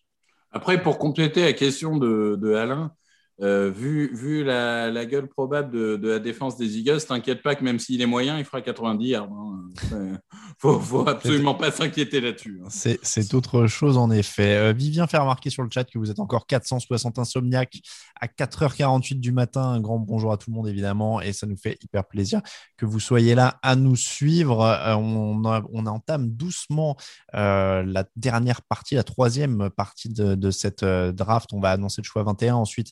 [0.51, 2.93] Après, pour compléter la question de Alain,
[3.41, 7.55] euh, vu, vu la, la gueule probable de, de la défense des Eagles, t'inquiète pas
[7.55, 9.29] que même s'il est moyen, il fera 90 yards.
[9.31, 10.19] hein.
[10.59, 12.61] Faut, faut absolument pas s'inquiéter là-dessus.
[12.63, 12.69] hein.
[12.69, 14.55] C'est autre chose en effet.
[14.55, 17.79] Euh, Vivien fait remarquer sur le chat que vous êtes encore 460 insomniaques
[18.21, 19.63] à 4h48 du matin.
[19.63, 22.41] Un grand bonjour à tout le monde évidemment et ça nous fait hyper plaisir
[22.77, 24.61] que vous soyez là à nous suivre.
[24.61, 26.95] Euh, on, a- on entame doucement
[27.33, 31.51] la dernière partie, la troisième partie de, de cette draft.
[31.53, 32.55] On va annoncer le choix 21.
[32.55, 32.91] Ensuite,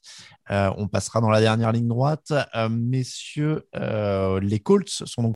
[0.78, 2.34] on passera dans la dernière ligne droite.
[2.56, 5.36] Euh, messieurs, euh, les Colts sont donc